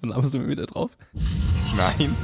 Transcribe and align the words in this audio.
Dann 0.00 0.10
laberst 0.10 0.34
du 0.34 0.38
mir 0.38 0.48
wieder 0.48 0.66
drauf. 0.66 0.90
Nein. 1.76 2.14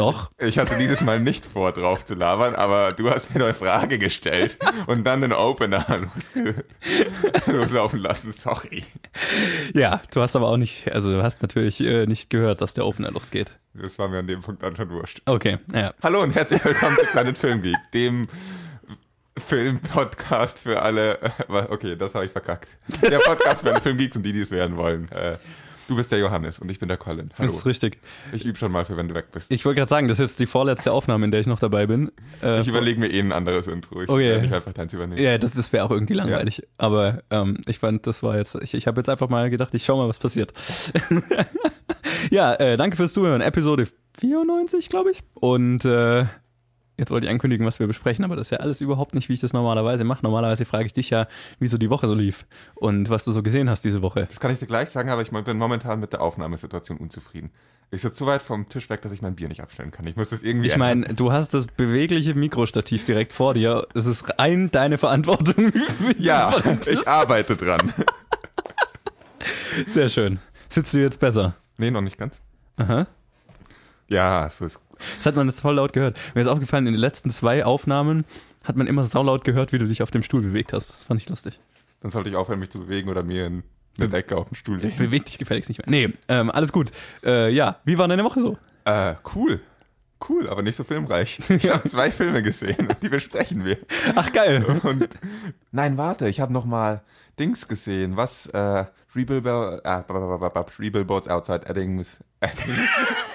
Doch. 0.00 0.30
Ich 0.38 0.58
hatte 0.58 0.78
dieses 0.78 1.02
Mal 1.02 1.20
nicht 1.20 1.44
vor, 1.44 1.72
drauf 1.72 2.06
zu 2.06 2.14
labern, 2.14 2.54
aber 2.54 2.94
du 2.94 3.10
hast 3.10 3.34
mir 3.34 3.44
eine 3.44 3.52
Frage 3.52 3.98
gestellt 3.98 4.56
und 4.86 5.04
dann 5.04 5.20
den 5.20 5.34
Opener 5.34 5.84
losge 6.14 6.64
loslaufen 7.44 8.00
lassen. 8.00 8.32
Sorry. 8.32 8.86
Ja, 9.74 10.00
du 10.10 10.22
hast 10.22 10.36
aber 10.36 10.48
auch 10.48 10.56
nicht, 10.56 10.90
also 10.90 11.12
du 11.12 11.22
hast 11.22 11.42
natürlich 11.42 11.82
äh, 11.82 12.06
nicht 12.06 12.30
gehört, 12.30 12.62
dass 12.62 12.72
der 12.72 12.86
Opener 12.86 13.10
losgeht. 13.10 13.58
Das 13.74 13.98
war 13.98 14.08
mir 14.08 14.20
an 14.20 14.26
dem 14.26 14.40
Punkt 14.40 14.62
dann 14.62 14.74
schon 14.74 14.88
wurscht. 14.88 15.20
Okay, 15.26 15.58
ja. 15.70 15.92
Hallo 16.02 16.22
und 16.22 16.34
herzlich 16.34 16.64
willkommen 16.64 16.96
zu 16.98 17.04
Planet 17.04 17.36
Film 17.36 17.60
Geek, 17.60 17.76
dem 17.92 18.28
Filmpodcast 19.36 20.60
für 20.60 20.80
alle. 20.80 21.18
Äh, 21.20 21.66
okay, 21.68 21.94
das 21.94 22.14
habe 22.14 22.24
ich 22.24 22.32
verkackt. 22.32 22.78
Der 23.02 23.18
Podcast 23.18 23.60
für 23.60 23.70
alle 23.70 23.82
Filmgeeks 23.82 24.16
und 24.16 24.22
die, 24.22 24.32
die 24.32 24.40
es 24.40 24.50
werden 24.50 24.78
wollen. 24.78 25.12
Äh, 25.12 25.36
Du 25.90 25.96
bist 25.96 26.12
der 26.12 26.20
Johannes 26.20 26.60
und 26.60 26.70
ich 26.70 26.78
bin 26.78 26.86
der 26.86 26.98
Colin. 26.98 27.30
Hallo. 27.36 27.48
Das 27.48 27.56
ist 27.56 27.66
richtig. 27.66 27.98
Ich 28.32 28.44
übe 28.44 28.56
schon 28.56 28.70
mal 28.70 28.84
für, 28.84 28.96
wenn 28.96 29.08
du 29.08 29.14
weg 29.16 29.32
bist. 29.32 29.50
Ich 29.50 29.64
wollte 29.64 29.80
gerade 29.80 29.88
sagen, 29.88 30.06
das 30.06 30.20
ist 30.20 30.30
jetzt 30.30 30.38
die 30.38 30.46
vorletzte 30.46 30.92
Aufnahme, 30.92 31.24
in 31.24 31.32
der 31.32 31.40
ich 31.40 31.48
noch 31.48 31.58
dabei 31.58 31.88
bin. 31.88 32.12
Äh, 32.44 32.60
ich 32.60 32.68
überlege 32.68 33.00
mir 33.00 33.08
eh 33.10 33.18
ein 33.18 33.32
anderes 33.32 33.66
Intro. 33.66 34.00
Ich 34.00 34.08
okay. 34.08 34.34
will 34.34 34.42
nicht 34.42 34.54
einfach 34.54 34.72
deins 34.72 34.92
übernehmen. 34.92 35.20
Ja, 35.20 35.36
das, 35.36 35.50
das 35.50 35.72
wäre 35.72 35.84
auch 35.84 35.90
irgendwie 35.90 36.14
langweilig. 36.14 36.58
Ja. 36.58 36.64
Aber 36.78 37.24
ähm, 37.30 37.58
ich 37.66 37.80
fand, 37.80 38.06
das 38.06 38.22
war 38.22 38.36
jetzt, 38.36 38.54
ich, 38.62 38.74
ich 38.74 38.86
habe 38.86 39.00
jetzt 39.00 39.08
einfach 39.08 39.28
mal 39.28 39.50
gedacht, 39.50 39.74
ich 39.74 39.84
schau 39.84 39.96
mal, 39.96 40.08
was 40.08 40.20
passiert. 40.20 40.52
ja, 42.30 42.54
äh, 42.54 42.76
danke 42.76 42.96
fürs 42.96 43.12
Zuhören. 43.12 43.40
Episode 43.40 43.88
94, 44.20 44.90
glaube 44.90 45.10
ich. 45.10 45.24
Und 45.34 45.84
äh, 45.84 46.26
Jetzt 47.00 47.10
wollte 47.10 47.26
ich 47.26 47.32
ankündigen, 47.32 47.66
was 47.66 47.80
wir 47.80 47.86
besprechen, 47.86 48.26
aber 48.26 48.36
das 48.36 48.48
ist 48.48 48.50
ja 48.50 48.58
alles 48.58 48.82
überhaupt 48.82 49.14
nicht, 49.14 49.30
wie 49.30 49.32
ich 49.32 49.40
das 49.40 49.54
normalerweise 49.54 50.04
mache. 50.04 50.22
Normalerweise 50.22 50.66
frage 50.66 50.84
ich 50.84 50.92
dich 50.92 51.08
ja, 51.08 51.28
wie 51.58 51.66
so 51.66 51.78
die 51.78 51.88
Woche 51.88 52.06
so 52.06 52.14
lief 52.14 52.44
und 52.74 53.08
was 53.08 53.24
du 53.24 53.32
so 53.32 53.42
gesehen 53.42 53.70
hast 53.70 53.86
diese 53.86 54.02
Woche. 54.02 54.26
Das 54.26 54.38
kann 54.38 54.50
ich 54.50 54.58
dir 54.58 54.66
gleich 54.66 54.90
sagen, 54.90 55.08
aber 55.08 55.22
ich 55.22 55.30
bin 55.30 55.56
momentan 55.56 55.98
mit 55.98 56.12
der 56.12 56.20
Aufnahmesituation 56.20 56.98
unzufrieden. 56.98 57.52
Ich 57.90 58.02
sitze 58.02 58.18
so 58.18 58.26
weit 58.26 58.42
vom 58.42 58.68
Tisch 58.68 58.90
weg, 58.90 59.00
dass 59.00 59.12
ich 59.12 59.22
mein 59.22 59.34
Bier 59.34 59.48
nicht 59.48 59.62
abstellen 59.62 59.92
kann. 59.92 60.06
Ich 60.06 60.16
muss 60.16 60.28
das 60.28 60.42
irgendwie. 60.42 60.68
Ich 60.68 60.76
meine, 60.76 61.14
du 61.14 61.32
hast 61.32 61.54
das 61.54 61.66
bewegliche 61.66 62.34
Mikrostativ 62.34 63.06
direkt 63.06 63.32
vor 63.32 63.54
dir. 63.54 63.86
Es 63.94 64.04
ist 64.04 64.38
rein 64.38 64.70
deine 64.70 64.98
Verantwortung. 64.98 65.72
ja, 66.18 66.54
ich 66.86 67.08
arbeite 67.08 67.56
dran. 67.56 67.94
Sehr 69.86 70.10
schön. 70.10 70.38
Sitzt 70.68 70.92
du 70.92 70.98
jetzt 70.98 71.18
besser? 71.18 71.54
Nee, 71.78 71.90
noch 71.90 72.02
nicht 72.02 72.18
ganz. 72.18 72.42
Aha. 72.76 73.06
Ja, 74.08 74.50
so 74.50 74.66
ist 74.66 74.74
gut. 74.74 74.89
Das 75.16 75.26
hat 75.26 75.36
man 75.36 75.46
jetzt 75.46 75.60
voll 75.60 75.74
laut 75.74 75.92
gehört. 75.92 76.18
Mir 76.34 76.42
ist 76.42 76.48
aufgefallen, 76.48 76.86
in 76.86 76.94
den 76.94 77.00
letzten 77.00 77.30
zwei 77.30 77.64
Aufnahmen 77.64 78.24
hat 78.64 78.76
man 78.76 78.86
immer 78.86 79.04
saulaut 79.04 79.44
gehört, 79.44 79.72
wie 79.72 79.78
du 79.78 79.86
dich 79.86 80.02
auf 80.02 80.10
dem 80.10 80.22
Stuhl 80.22 80.42
bewegt 80.42 80.72
hast. 80.72 80.90
Das 80.90 81.04
fand 81.04 81.20
ich 81.20 81.28
lustig. 81.28 81.58
Dann 82.00 82.10
sollte 82.10 82.30
ich 82.30 82.36
aufhören, 82.36 82.60
mich 82.60 82.70
zu 82.70 82.80
bewegen 82.80 83.08
oder 83.08 83.22
mir 83.22 83.46
in 83.46 83.62
eine 83.98 84.08
Decke 84.08 84.36
auf 84.36 84.48
dem 84.48 84.54
Stuhl 84.54 84.78
legen. 84.78 84.96
Beweg 84.96 85.24
dich 85.26 85.38
gefälligst 85.38 85.68
nicht 85.68 85.78
mehr. 85.78 86.08
Nee, 86.08 86.14
ähm, 86.28 86.50
alles 86.50 86.72
gut. 86.72 86.90
Äh, 87.22 87.50
ja, 87.52 87.80
wie 87.84 87.98
war 87.98 88.08
deine 88.08 88.24
Woche 88.24 88.40
so? 88.40 88.58
Äh, 88.84 89.14
cool. 89.34 89.60
Cool, 90.28 90.48
aber 90.48 90.62
nicht 90.62 90.76
so 90.76 90.84
filmreich. 90.84 91.40
Ich 91.48 91.70
habe 91.70 91.88
zwei 91.88 92.10
Filme 92.10 92.42
gesehen 92.42 92.88
und 92.88 93.02
die 93.02 93.08
besprechen 93.08 93.64
wir. 93.64 93.78
Ach 94.14 94.32
geil. 94.32 94.64
Und 94.82 95.18
nein, 95.72 95.96
warte, 95.96 96.28
ich 96.28 96.40
habe 96.40 96.52
noch 96.52 96.64
mal 96.64 97.02
Dings 97.38 97.68
gesehen. 97.68 98.16
Was? 98.16 98.46
Äh, 98.46 98.84
Rebel, 99.16 99.80
äh, 99.82 100.02
Rebel 100.78 101.04
Boats 101.04 101.28
Outside 101.28 101.66
Edding. 101.66 102.04
Edding. 102.40 102.88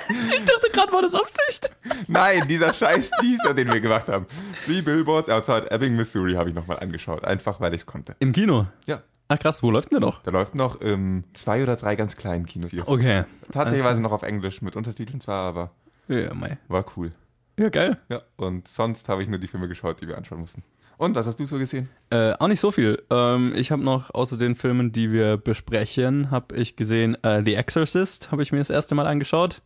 Ich 0.10 0.46
dachte 0.46 0.70
gerade, 0.72 0.92
war 0.92 1.02
das 1.02 1.14
Absicht. 1.14 1.78
Nein, 2.08 2.48
dieser 2.48 2.74
scheiß 2.74 3.12
Teaser, 3.20 3.54
den 3.54 3.68
wir 3.72 3.80
gemacht 3.80 4.08
haben. 4.08 4.26
Three 4.66 4.82
Billboards 4.82 5.30
Outside 5.30 5.72
Ebbing, 5.72 5.96
Missouri 5.96 6.34
habe 6.34 6.50
ich 6.50 6.56
nochmal 6.56 6.80
angeschaut. 6.80 7.24
Einfach, 7.24 7.60
weil 7.60 7.74
ich 7.74 7.82
es 7.82 7.86
konnte. 7.86 8.16
Im 8.20 8.32
Kino? 8.32 8.68
Ja. 8.86 9.02
Ach 9.28 9.40
krass, 9.40 9.64
wo 9.64 9.72
läuft 9.72 9.92
denn 9.92 10.00
der 10.00 10.08
noch? 10.08 10.22
Der 10.22 10.34
läuft 10.34 10.54
noch 10.54 10.82
im 10.82 11.24
zwei 11.34 11.64
oder 11.64 11.76
drei 11.76 11.96
ganz 11.96 12.16
kleinen 12.16 12.46
Kinos 12.46 12.70
hier. 12.70 12.88
Okay. 12.88 13.24
Tatsächlich 13.52 14.00
noch 14.00 14.12
auf 14.12 14.22
Englisch, 14.22 14.62
mit 14.62 14.76
Untertiteln 14.76 15.20
zwar, 15.20 15.48
aber 15.48 15.72
ja, 16.08 16.34
mei. 16.34 16.58
war 16.68 16.86
cool. 16.96 17.12
Ja, 17.58 17.70
geil. 17.70 17.98
Ja, 18.10 18.22
und 18.36 18.68
sonst 18.68 19.10
habe 19.10 19.24
ich 19.24 19.30
nur 19.30 19.40
die 19.40 19.48
Filme 19.48 19.68
geschaut, 19.68 20.02
die 20.02 20.08
wir 20.08 20.18
anschauen 20.18 20.42
mussten. 20.42 20.64
Und 20.98 21.16
was 21.16 21.28
hast 21.28 21.40
du 21.40 21.46
so 21.46 21.58
gesehen? 21.58 21.90
Äh, 22.10 22.34
auch 22.34 22.48
nicht 22.48 22.60
so 22.60 22.72
viel. 22.72 23.02
Ähm, 23.10 23.54
ich 23.56 23.72
habe 23.72 23.84
noch 23.84 24.14
außer 24.14 24.38
den 24.38 24.56
Filmen, 24.56 24.92
die 24.92 25.12
wir 25.12 25.38
besprechen, 25.38 26.32
habe 26.32 26.56
ich 26.56 26.76
gesehen 26.76 27.22
äh, 27.24 27.44
The 27.44 27.56
Exorcist, 27.56 28.32
habe 28.32 28.44
ich 28.44 28.52
mir 28.52 28.60
das 28.60 28.70
erste 28.70 28.96
Mal 28.96 29.08
angeschaut. 29.08 29.62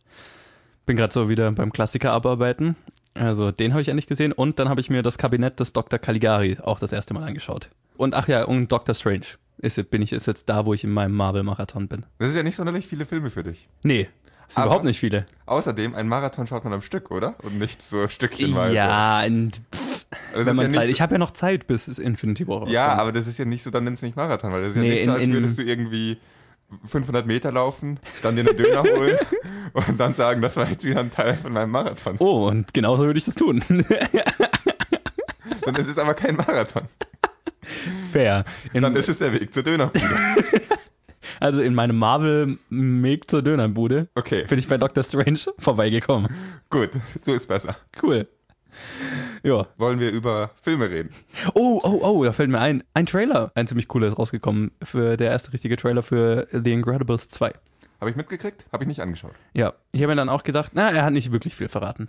Bin 0.86 0.96
gerade 0.96 1.12
so 1.12 1.28
wieder 1.28 1.50
beim 1.52 1.72
Klassiker 1.72 2.12
abarbeiten. 2.12 2.76
Also 3.14 3.50
den 3.50 3.72
habe 3.72 3.82
ich 3.82 3.88
endlich 3.88 4.06
gesehen. 4.06 4.32
Und 4.32 4.58
dann 4.58 4.68
habe 4.68 4.80
ich 4.80 4.90
mir 4.90 5.02
das 5.02 5.18
Kabinett 5.18 5.60
des 5.60 5.72
Dr. 5.72 5.98
Caligari 5.98 6.58
auch 6.62 6.80
das 6.80 6.92
erste 6.92 7.14
Mal 7.14 7.24
angeschaut. 7.24 7.70
Und 7.96 8.14
ach 8.14 8.28
ja, 8.28 8.44
und 8.44 8.70
Doctor 8.72 8.94
Strange. 8.94 9.26
Ist, 9.58 9.90
bin 9.90 10.00
ich, 10.00 10.12
ist 10.12 10.26
jetzt 10.26 10.48
da, 10.48 10.64
wo 10.64 10.72
ich 10.72 10.84
in 10.84 10.90
meinem 10.90 11.14
Marvel-Marathon 11.14 11.86
bin. 11.86 12.06
Das 12.18 12.30
ist 12.30 12.36
ja 12.36 12.42
nicht 12.42 12.56
sonderlich 12.56 12.86
viele 12.86 13.04
Filme 13.04 13.28
für 13.30 13.42
dich. 13.42 13.68
Nee, 13.82 14.08
ist 14.48 14.56
Aber 14.56 14.66
überhaupt 14.66 14.84
nicht 14.84 14.98
viele. 14.98 15.26
Außerdem, 15.44 15.94
ein 15.94 16.08
Marathon 16.08 16.46
schaut 16.46 16.64
man 16.64 16.72
am 16.72 16.82
Stück, 16.82 17.10
oder? 17.10 17.34
Und 17.42 17.58
nicht 17.58 17.82
so 17.82 18.08
stückchenweise. 18.08 18.74
Ja, 18.74 19.22
und 19.24 19.60
pff, 19.72 19.89
wenn 20.34 20.56
man 20.56 20.66
ja 20.66 20.72
Zeit, 20.72 20.86
so, 20.86 20.92
ich 20.92 21.00
habe 21.00 21.14
ja 21.14 21.18
noch 21.18 21.30
Zeit, 21.30 21.66
bis 21.66 21.88
es 21.88 21.98
Infinity 21.98 22.46
War 22.46 22.56
rauskommt. 22.56 22.72
Ja, 22.72 22.94
aber 22.94 23.12
das 23.12 23.26
ist 23.26 23.38
ja 23.38 23.44
nicht 23.44 23.62
so, 23.62 23.70
dann 23.70 23.84
nennst 23.84 24.02
du 24.02 24.06
nicht 24.06 24.16
Marathon, 24.16 24.52
weil 24.52 24.60
das 24.60 24.70
ist 24.70 24.76
ja 24.76 24.82
nee, 24.82 24.90
nicht 24.90 25.04
so, 25.04 25.12
als 25.12 25.22
in, 25.22 25.32
würdest 25.32 25.58
du 25.58 25.62
irgendwie 25.62 26.18
500 26.86 27.26
Meter 27.26 27.52
laufen, 27.52 27.98
dann 28.22 28.36
dir 28.36 28.46
einen 28.46 28.56
Döner 28.56 28.82
holen 28.82 29.18
und 29.72 29.98
dann 29.98 30.14
sagen, 30.14 30.40
das 30.40 30.56
war 30.56 30.68
jetzt 30.68 30.84
wieder 30.84 31.00
ein 31.00 31.10
Teil 31.10 31.36
von 31.36 31.52
meinem 31.52 31.70
Marathon. 31.70 32.16
Oh, 32.18 32.48
und 32.48 32.72
genauso 32.74 33.04
würde 33.04 33.18
ich 33.18 33.24
das 33.24 33.34
tun. 33.34 33.62
dann 35.64 35.74
ist 35.74 35.88
es 35.88 35.98
aber 35.98 36.14
kein 36.14 36.36
Marathon. 36.36 36.82
Fair. 38.12 38.44
In, 38.72 38.82
dann 38.82 38.96
ist 38.96 39.08
es 39.08 39.18
der 39.18 39.32
Weg 39.32 39.52
zur 39.52 39.62
Dönerbude. 39.62 40.04
Also 41.38 41.62
in 41.62 41.74
meinem 41.74 41.96
Marvel-Meg 41.96 43.30
zur 43.30 43.40
Dönerbude 43.40 44.08
okay. 44.14 44.44
bin 44.46 44.58
ich 44.58 44.68
bei 44.68 44.76
Doctor 44.76 45.02
Strange 45.02 45.38
vorbeigekommen. 45.58 46.30
Gut, 46.68 46.90
so 47.22 47.32
ist 47.32 47.46
besser. 47.46 47.76
Cool. 48.02 48.28
Ja. 49.42 49.66
Wollen 49.76 50.00
wir 50.00 50.10
über 50.10 50.50
Filme 50.60 50.90
reden? 50.90 51.10
Oh, 51.54 51.80
oh, 51.82 52.00
oh, 52.02 52.24
da 52.24 52.32
fällt 52.32 52.50
mir 52.50 52.58
ein. 52.58 52.82
Ein 52.94 53.06
Trailer, 53.06 53.52
ein 53.54 53.66
ziemlich 53.66 53.88
cooler 53.88 54.08
ist 54.08 54.18
rausgekommen. 54.18 54.72
Für 54.82 55.16
der 55.16 55.30
erste 55.30 55.52
richtige 55.52 55.76
Trailer 55.76 56.02
für 56.02 56.46
The 56.52 56.72
Incredibles 56.72 57.28
2. 57.28 57.52
Habe 58.00 58.10
ich 58.10 58.16
mitgekriegt? 58.16 58.66
Habe 58.72 58.84
ich 58.84 58.88
nicht 58.88 59.00
angeschaut. 59.00 59.34
Ja, 59.52 59.74
ich 59.92 60.02
habe 60.02 60.12
mir 60.12 60.16
dann 60.16 60.28
auch 60.28 60.42
gedacht, 60.42 60.72
na, 60.74 60.90
er 60.90 61.04
hat 61.04 61.12
nicht 61.12 61.32
wirklich 61.32 61.54
viel 61.54 61.68
verraten. 61.68 62.08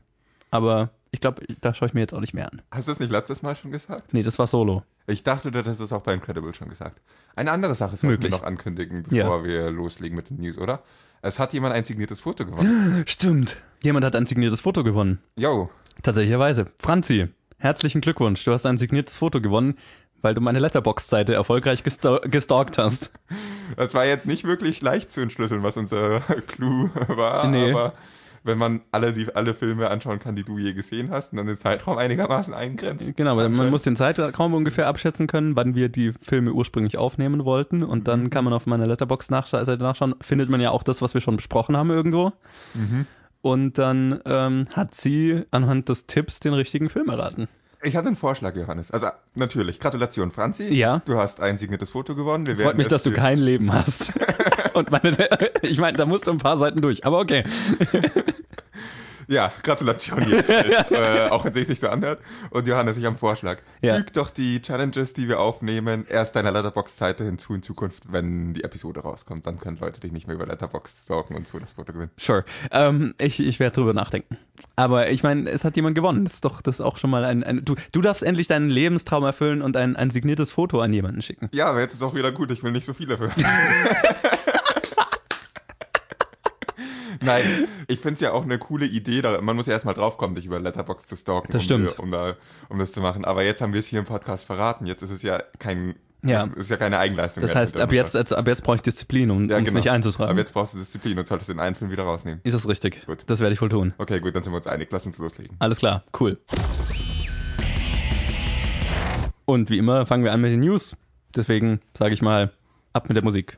Aber 0.50 0.90
ich 1.12 1.20
glaube, 1.20 1.44
da 1.60 1.74
schaue 1.74 1.88
ich 1.88 1.94
mir 1.94 2.02
jetzt 2.02 2.14
auch 2.14 2.20
nicht 2.20 2.34
mehr 2.34 2.52
an. 2.52 2.62
Hast 2.72 2.88
du 2.88 2.94
es 2.94 3.00
nicht 3.00 3.12
letztes 3.12 3.42
Mal 3.42 3.56
schon 3.56 3.72
gesagt? 3.72 4.14
Nee, 4.14 4.24
das 4.24 4.40
war 4.40 4.48
Solo. 4.48 4.84
Ich 5.08 5.24
dachte, 5.24 5.52
du 5.52 5.60
hättest 5.60 5.82
es 5.82 5.92
auch 5.92 6.02
bei 6.02 6.14
Incredible 6.14 6.54
schon 6.54 6.70
gesagt. 6.70 7.02
Eine 7.36 7.52
andere 7.52 7.76
Sache 7.76 7.98
sollten 7.98 8.24
wir 8.24 8.30
noch 8.30 8.44
ankündigen, 8.44 9.04
bevor 9.04 9.40
ja. 9.40 9.44
wir 9.44 9.72
loslegen 9.72 10.16
mit 10.16 10.30
den 10.30 10.38
News, 10.38 10.58
oder? 10.58 10.84
Es 11.22 11.38
hat 11.38 11.54
jemand 11.54 11.74
ein 11.74 11.84
signiertes 11.84 12.22
Foto 12.22 12.46
gewonnen. 12.46 13.04
Stimmt. 13.08 13.58
Jemand 13.84 14.06
hat 14.06 14.16
ein 14.16 14.26
signiertes 14.26 14.62
Foto 14.62 14.84
gewonnen. 14.84 15.20
Jo. 15.36 15.70
Tatsächlicherweise. 16.03 16.68
Franzi, 16.79 17.29
herzlichen 17.57 18.02
Glückwunsch. 18.02 18.44
Du 18.44 18.52
hast 18.52 18.66
ein 18.66 18.78
signiertes 18.78 19.16
Foto 19.16 19.41
gewonnen, 19.41 19.78
weil 20.22 20.34
du 20.34 20.41
meine 20.41 20.59
Letterbox-Seite 20.59 21.34
erfolgreich 21.34 21.84
gestalkt 21.84 22.78
hast. 22.78 23.12
Das 23.75 23.94
war 23.94 24.06
jetzt 24.06 24.28
nicht 24.28 24.44
wirklich 24.44 24.81
leicht 24.81 25.12
zu 25.12 25.22
entschlüsseln, 25.22 25.63
was 25.63 25.78
unser 25.78 26.19
Clou 26.47 26.90
war, 27.07 27.47
nee. 27.47 27.72
aber 27.72 27.94
wenn 28.44 28.57
man 28.57 28.81
alle, 28.91 29.13
die, 29.13 29.34
alle 29.35 29.53
Filme 29.53 29.90
anschauen 29.90 30.19
kann, 30.19 30.35
die 30.35 30.44
du 30.44 30.57
je 30.57 30.74
gesehen 30.74 31.12
hast 31.12 31.31
und 31.31 31.38
dann 31.38 31.46
den 31.46 31.57
Zeitraum 31.57 31.97
einigermaßen 31.97 32.53
eingrenzt. 32.53 33.16
Genau, 33.16 33.38
weil 33.38 33.50
man 33.50 33.69
muss 33.69 33.84
den 33.84 33.96
Zeitraum 33.96 34.56
ungefähr 34.56 34.88
abschätzen 34.88 35.28
können, 35.28 35.56
wann 35.56 35.75
wir 35.75 35.90
die 35.90 36.13
Filme 36.22 36.51
ursprünglich 36.51 36.97
aufnehmen 36.97 37.46
wollten 37.46 37.84
und 37.84 38.07
dann 38.07 38.24
mhm. 38.24 38.30
kann 38.31 38.44
man 38.44 38.53
auf 38.53 38.66
meiner 38.66 38.88
Letterbox-Seite 38.88 39.78
nachschauen, 39.78 40.16
findet 40.22 40.50
man 40.50 40.59
ja 40.59 40.72
auch 40.72 40.84
das, 40.84 41.01
was 41.01 41.13
wir 41.13 41.22
schon 41.22 41.35
besprochen 41.35 41.78
haben 41.78 41.91
irgendwo. 41.91 42.34
Mhm. 42.74 43.06
Und 43.42 43.78
dann 43.78 44.22
ähm, 44.26 44.68
hat 44.74 44.94
sie 44.94 45.44
anhand 45.52 45.90
des 45.90 46.06
Tipps 46.06 46.40
den 46.40 46.54
richtigen 46.54 46.90
Film 46.90 47.10
erraten. 47.10 47.48
Ich 47.84 47.96
hatte 47.96 48.08
einen 48.08 48.16
Vorschlag, 48.16 48.56
Johannes. 48.56 48.92
Also 48.92 49.08
natürlich, 49.34 49.80
Gratulation, 49.80 50.32
Franzi. 50.32 50.72
Ja. 50.74 51.02
Du 51.06 51.18
hast 51.18 51.42
ein 51.42 51.58
signiertes 51.58 51.90
Foto 51.90 52.16
gewonnen. 52.16 52.46
Wir 52.46 52.56
Freut 52.56 52.78
mich, 52.78 52.88
dass 52.88 53.02
du 53.04 53.12
kein 53.12 53.40
Leben 53.40 53.74
hast. 53.74 54.14
Und 54.74 54.92
meine, 54.92 55.18
ich 55.64 55.80
meine, 55.80 55.98
da 55.98 56.06
musst 56.06 56.28
du 56.28 56.32
ein 56.32 56.38
paar 56.38 56.58
Seiten 56.58 56.82
durch, 56.82 57.06
aber 57.06 57.20
okay. 57.20 57.44
Ja, 59.31 59.54
Gratulation 59.63 60.22
hier. 60.24 60.44
äh, 60.92 61.30
auch 61.30 61.45
wenn 61.45 61.54
es 61.54 61.60
sich 61.60 61.69
nicht 61.69 61.81
so 61.81 61.88
anhört. 61.88 62.19
Und 62.50 62.68
Johannes, 62.68 62.98
ich 62.98 63.04
habe 63.04 63.12
einen 63.12 63.18
Vorschlag. 63.18 63.60
Ja. 63.81 63.95
Füg 63.95 64.12
doch 64.12 64.30
die 64.30 64.62
Challenges, 64.62 65.13
die 65.13 65.30
wir 65.30 65.39
aufnehmen, 65.39 66.06
erst 66.10 66.36
deiner 66.36 66.51
Letterbox-Seite 66.51 67.24
hinzu 67.24 67.54
in 67.54 67.63
Zukunft, 67.63 68.12
wenn 68.12 68.54
die 68.54 68.66
Episode 68.66 69.00
rauskommt. 69.00 69.48
Dann 69.48 69.57
können 69.57 69.78
Leute 69.80 70.01
dich 70.01 70.12
nicht 70.12 70.28
mehr 70.28 70.36
über 70.36 70.45
Letterbox 70.45 71.07
sorgen 71.07 71.36
und 71.36 71.48
so 71.48 71.60
das 71.60 71.74
Foto 71.74 71.94
gewinnen. 71.94 72.12
Sure. 72.18 72.44
Ähm, 72.72 73.16
ich 73.19 73.39
ich 73.39 73.62
werde 73.62 73.75
drüber 73.75 73.94
nachdenken. 73.94 74.38
Aber 74.75 75.10
ich 75.10 75.24
meine, 75.24 75.50
es 75.50 75.63
hat 75.63 75.78
jemand 75.78 75.95
gewonnen. 75.95 76.25
Das 76.25 76.33
ist 76.36 76.45
doch 76.45 76.62
das 76.62 76.75
ist 76.75 76.81
auch 76.81 76.98
schon 76.98 77.10
mal 77.10 77.24
ein, 77.24 77.45
ein 77.45 77.63
du, 77.63 77.75
du 77.94 78.01
darfst 78.01 78.24
endlich 78.24 78.48
deinen 78.48 78.69
Lebenstraum 78.69 79.24
erfüllen 79.24 79.62
und 79.62 79.78
ein, 79.78 79.95
ein 79.95 80.10
signiertes 80.10 80.51
Foto 80.51 80.81
an 80.81 80.92
jemanden 80.92 81.22
schicken. 81.22 81.48
Ja, 81.54 81.68
aber 81.68 81.80
jetzt 81.80 81.94
ist 81.94 82.04
auch 82.04 82.16
wieder 82.16 82.33
gut. 82.33 82.51
Ich 82.51 82.63
will 82.63 82.74
nicht 82.74 82.86
so 82.86 82.94
viele 82.94 83.18
für. 83.18 83.31
Nein, 87.21 87.68
ich 87.88 88.00
finde 88.00 88.15
es 88.15 88.19
ja 88.19 88.31
auch 88.31 88.44
eine 88.44 88.57
coole 88.57 88.85
Idee. 88.85 89.21
Da, 89.21 89.39
man 89.41 89.56
muss 89.56 89.68
ja 89.68 89.73
erstmal 89.73 89.94
draufkommen, 89.94 90.35
dich 90.35 90.45
über 90.45 90.59
Letterbox 90.59 91.06
zu 91.06 91.15
stalken, 91.15 91.51
das 91.51 91.62
um, 91.62 91.65
stimmt. 91.65 92.00
Um, 92.00 92.12
da, 92.12 92.35
um 92.69 92.79
das 92.79 92.91
zu 92.91 93.01
machen. 93.01 93.25
Aber 93.25 93.44
jetzt 93.44 93.62
haben 93.62 93.73
wir 93.73 93.79
es 93.79 93.88
hier 93.88 94.00
im 94.00 94.06
Podcast 94.06 94.45
verraten. 94.45 94.85
Jetzt 94.85 95.03
ist 95.03 95.12
es 95.12 95.21
ja 95.21 95.41
kein 95.59 95.95
ja. 96.23 96.45
Das 96.45 96.65
ist 96.65 96.69
ja 96.69 96.77
keine 96.77 97.00
Eigenleistung. 97.00 97.41
Das 97.41 97.56
heißt, 97.56 97.79
ab 97.79 97.91
jetzt, 97.91 98.15
ab 98.15 98.47
jetzt 98.47 98.63
brauche 98.63 98.75
ich 98.75 98.81
Disziplin, 98.81 99.31
um 99.31 99.50
ja, 99.50 99.57
es 99.57 99.65
genau. 99.65 99.77
nicht 99.77 99.89
einzutragen. 99.89 100.29
Aber 100.29 100.39
jetzt 100.39 100.53
brauchst 100.53 100.73
du 100.73 100.77
Disziplin 100.77 101.18
und 101.18 101.27
solltest 101.27 101.50
den 101.50 101.59
einen 101.59 101.75
Film 101.75 101.89
wieder 101.89 102.03
rausnehmen. 102.03 102.41
Ist 102.44 102.53
das 102.53 102.68
richtig? 102.68 103.06
Gut. 103.07 103.23
Das 103.25 103.39
werde 103.39 103.53
ich 103.53 103.62
wohl 103.62 103.69
tun. 103.69 103.94
Okay, 103.97 104.19
gut, 104.19 104.35
dann 104.35 104.44
sind 104.44 104.53
wir 104.53 104.57
uns 104.57 104.68
einig. 104.68 104.89
Lass 104.91 105.06
uns 105.07 105.18
loslegen. 105.18 105.56
Alles 105.59 105.79
klar, 105.79 106.03
cool. 106.19 106.38
Und 109.45 109.69
wie 109.69 109.79
immer 109.79 110.06
fangen 110.06 110.23
wir 110.23 110.31
an 110.31 110.41
mit 110.41 110.51
den 110.51 110.59
News. 110.59 110.95
Deswegen 111.35 111.81
sage 111.97 112.13
ich 112.13 112.21
mal, 112.21 112.51
ab 112.94 113.07
mit 113.09 113.15
der 113.15 113.23
Musik. 113.23 113.57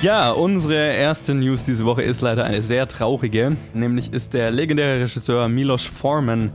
Ja, 0.00 0.30
unsere 0.30 0.94
erste 0.94 1.34
News 1.34 1.64
diese 1.64 1.84
Woche 1.84 2.02
ist 2.02 2.20
leider 2.20 2.44
eine 2.44 2.62
sehr 2.62 2.86
traurige. 2.86 3.56
Nämlich 3.74 4.12
ist 4.12 4.32
der 4.32 4.52
legendäre 4.52 5.00
Regisseur 5.02 5.48
Milos 5.48 5.82
Forman 5.82 6.52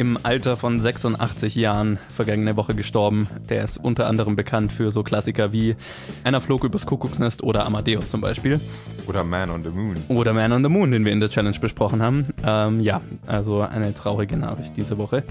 im 0.00 0.18
Alter 0.22 0.56
von 0.56 0.80
86 0.80 1.54
Jahren 1.56 1.98
vergangene 2.08 2.56
Woche 2.56 2.74
gestorben. 2.74 3.28
Der 3.50 3.62
ist 3.62 3.76
unter 3.76 4.06
anderem 4.06 4.34
bekannt 4.34 4.72
für 4.72 4.90
so 4.92 5.02
Klassiker 5.02 5.52
wie 5.52 5.76
Einer 6.24 6.40
flog 6.40 6.64
übers 6.64 6.86
Kuckucksnest 6.86 7.42
oder 7.42 7.66
Amadeus 7.66 8.08
zum 8.08 8.22
Beispiel. 8.22 8.58
Oder 9.06 9.24
Man 9.24 9.50
on 9.50 9.62
the 9.62 9.68
Moon. 9.68 9.96
Oder 10.08 10.32
Man 10.32 10.52
on 10.52 10.62
the 10.62 10.70
Moon, 10.70 10.90
den 10.90 11.04
wir 11.04 11.12
in 11.12 11.20
der 11.20 11.28
Challenge 11.28 11.58
besprochen 11.60 12.00
haben. 12.00 12.26
Ähm, 12.42 12.80
ja, 12.80 13.02
also 13.26 13.60
eine 13.60 13.92
traurige 13.92 14.38
Nachricht 14.38 14.74
diese 14.78 14.96
Woche. 14.96 15.22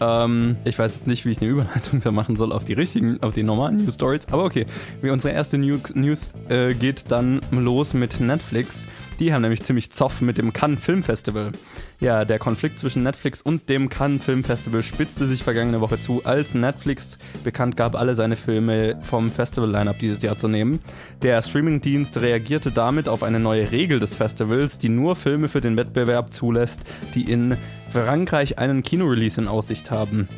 Ähm, 0.00 0.56
ich 0.64 0.78
weiß 0.78 1.04
nicht, 1.04 1.26
wie 1.26 1.32
ich 1.32 1.42
eine 1.42 1.50
Überleitung 1.50 2.00
da 2.00 2.10
machen 2.10 2.36
soll 2.36 2.52
auf 2.52 2.64
die 2.64 2.72
richtigen, 2.72 3.22
auf 3.22 3.34
die 3.34 3.42
normalen 3.42 3.84
News 3.84 3.96
Stories, 3.96 4.28
aber 4.30 4.44
okay. 4.44 4.64
Wie 5.02 5.10
unsere 5.10 5.34
erste 5.34 5.58
News, 5.58 5.94
News 5.94 6.32
äh, 6.48 6.72
geht 6.72 7.10
dann 7.10 7.42
los 7.50 7.92
mit 7.92 8.18
Netflix. 8.18 8.86
Die 9.20 9.32
haben 9.32 9.42
nämlich 9.42 9.62
ziemlich 9.62 9.90
Zoff 9.92 10.22
mit 10.22 10.38
dem 10.38 10.54
Cannes 10.54 10.82
Film 10.82 11.02
Festival. 11.02 11.52
Ja, 11.98 12.26
der 12.26 12.38
Konflikt 12.38 12.78
zwischen 12.78 13.02
Netflix 13.02 13.40
und 13.40 13.70
dem 13.70 13.88
Cannes 13.88 14.22
Film 14.22 14.44
Festival 14.44 14.82
spitzte 14.82 15.26
sich 15.26 15.42
vergangene 15.42 15.80
Woche 15.80 15.98
zu, 15.98 16.20
als 16.24 16.54
Netflix 16.54 17.16
bekannt 17.42 17.74
gab, 17.78 17.94
alle 17.94 18.14
seine 18.14 18.36
Filme 18.36 18.98
vom 19.02 19.30
Festival-Lineup 19.30 19.98
dieses 19.98 20.20
Jahr 20.20 20.36
zu 20.36 20.46
nehmen. 20.46 20.80
Der 21.22 21.40
Streamingdienst 21.40 22.20
reagierte 22.20 22.70
damit 22.70 23.08
auf 23.08 23.22
eine 23.22 23.40
neue 23.40 23.72
Regel 23.72 23.98
des 23.98 24.14
Festivals, 24.14 24.78
die 24.78 24.90
nur 24.90 25.16
Filme 25.16 25.48
für 25.48 25.62
den 25.62 25.78
Wettbewerb 25.78 26.34
zulässt, 26.34 26.80
die 27.14 27.30
in 27.30 27.56
Frankreich 27.90 28.58
einen 28.58 28.82
Kinorelease 28.82 29.40
in 29.40 29.48
Aussicht 29.48 29.90
haben. 29.90 30.28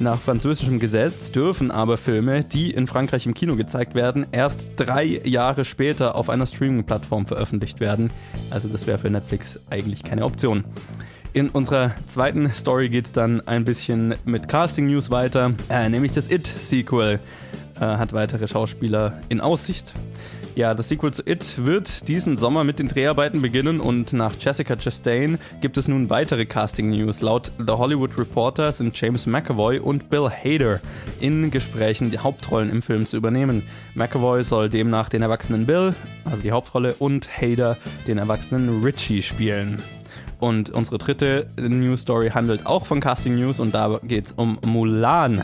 Nach 0.00 0.20
französischem 0.20 0.78
Gesetz 0.78 1.32
dürfen 1.32 1.72
aber 1.72 1.96
Filme, 1.96 2.44
die 2.44 2.70
in 2.70 2.86
Frankreich 2.86 3.26
im 3.26 3.34
Kino 3.34 3.56
gezeigt 3.56 3.96
werden, 3.96 4.26
erst 4.30 4.68
drei 4.76 5.04
Jahre 5.24 5.64
später 5.64 6.14
auf 6.14 6.30
einer 6.30 6.46
Streaming-Plattform 6.46 7.26
veröffentlicht 7.26 7.80
werden. 7.80 8.10
Also 8.52 8.68
das 8.68 8.86
wäre 8.86 8.98
für 8.98 9.10
Netflix 9.10 9.58
eigentlich 9.68 10.04
keine 10.04 10.24
Option. 10.24 10.62
In 11.32 11.50
unserer 11.50 11.94
zweiten 12.08 12.52
Story 12.54 12.88
geht 12.88 13.06
es 13.06 13.12
dann 13.12 13.40
ein 13.42 13.64
bisschen 13.64 14.14
mit 14.24 14.48
Casting-News 14.48 15.10
weiter, 15.10 15.52
äh, 15.68 15.88
nämlich 15.88 16.12
das 16.12 16.30
It-Sequel 16.30 17.20
äh, 17.76 17.80
hat 17.80 18.12
weitere 18.12 18.48
Schauspieler 18.48 19.20
in 19.28 19.40
Aussicht. 19.40 19.92
Ja, 20.54 20.74
das 20.74 20.88
Sequel 20.88 21.12
zu 21.12 21.22
It 21.24 21.64
wird 21.64 22.08
diesen 22.08 22.36
Sommer 22.36 22.64
mit 22.64 22.80
den 22.80 22.88
Dreharbeiten 22.88 23.40
beginnen 23.40 23.78
und 23.78 24.12
nach 24.12 24.34
Jessica 24.40 24.74
Chastain 24.74 25.38
gibt 25.60 25.76
es 25.76 25.86
nun 25.86 26.10
weitere 26.10 26.46
Casting-News. 26.46 27.20
Laut 27.20 27.52
The 27.58 27.74
Hollywood 27.74 28.18
Reporter 28.18 28.72
sind 28.72 29.00
James 29.00 29.26
McAvoy 29.26 29.78
und 29.78 30.10
Bill 30.10 30.28
Hader 30.28 30.80
in 31.20 31.52
Gesprächen, 31.52 32.10
die 32.10 32.18
Hauptrollen 32.18 32.70
im 32.70 32.82
Film 32.82 33.06
zu 33.06 33.16
übernehmen. 33.16 33.62
McAvoy 33.94 34.42
soll 34.42 34.68
demnach 34.68 35.08
den 35.08 35.22
erwachsenen 35.22 35.64
Bill, 35.64 35.94
also 36.24 36.38
die 36.38 36.50
Hauptrolle, 36.50 36.94
und 36.94 37.28
Hader 37.40 37.76
den 38.08 38.18
erwachsenen 38.18 38.82
Richie 38.82 39.22
spielen. 39.22 39.80
Und 40.38 40.70
unsere 40.70 40.98
dritte 40.98 41.48
News 41.56 42.02
Story 42.02 42.30
handelt 42.30 42.66
auch 42.66 42.86
von 42.86 43.00
Casting 43.00 43.36
News 43.36 43.58
und 43.58 43.74
da 43.74 43.98
geht 44.02 44.26
es 44.26 44.32
um 44.32 44.58
Mulan. 44.64 45.42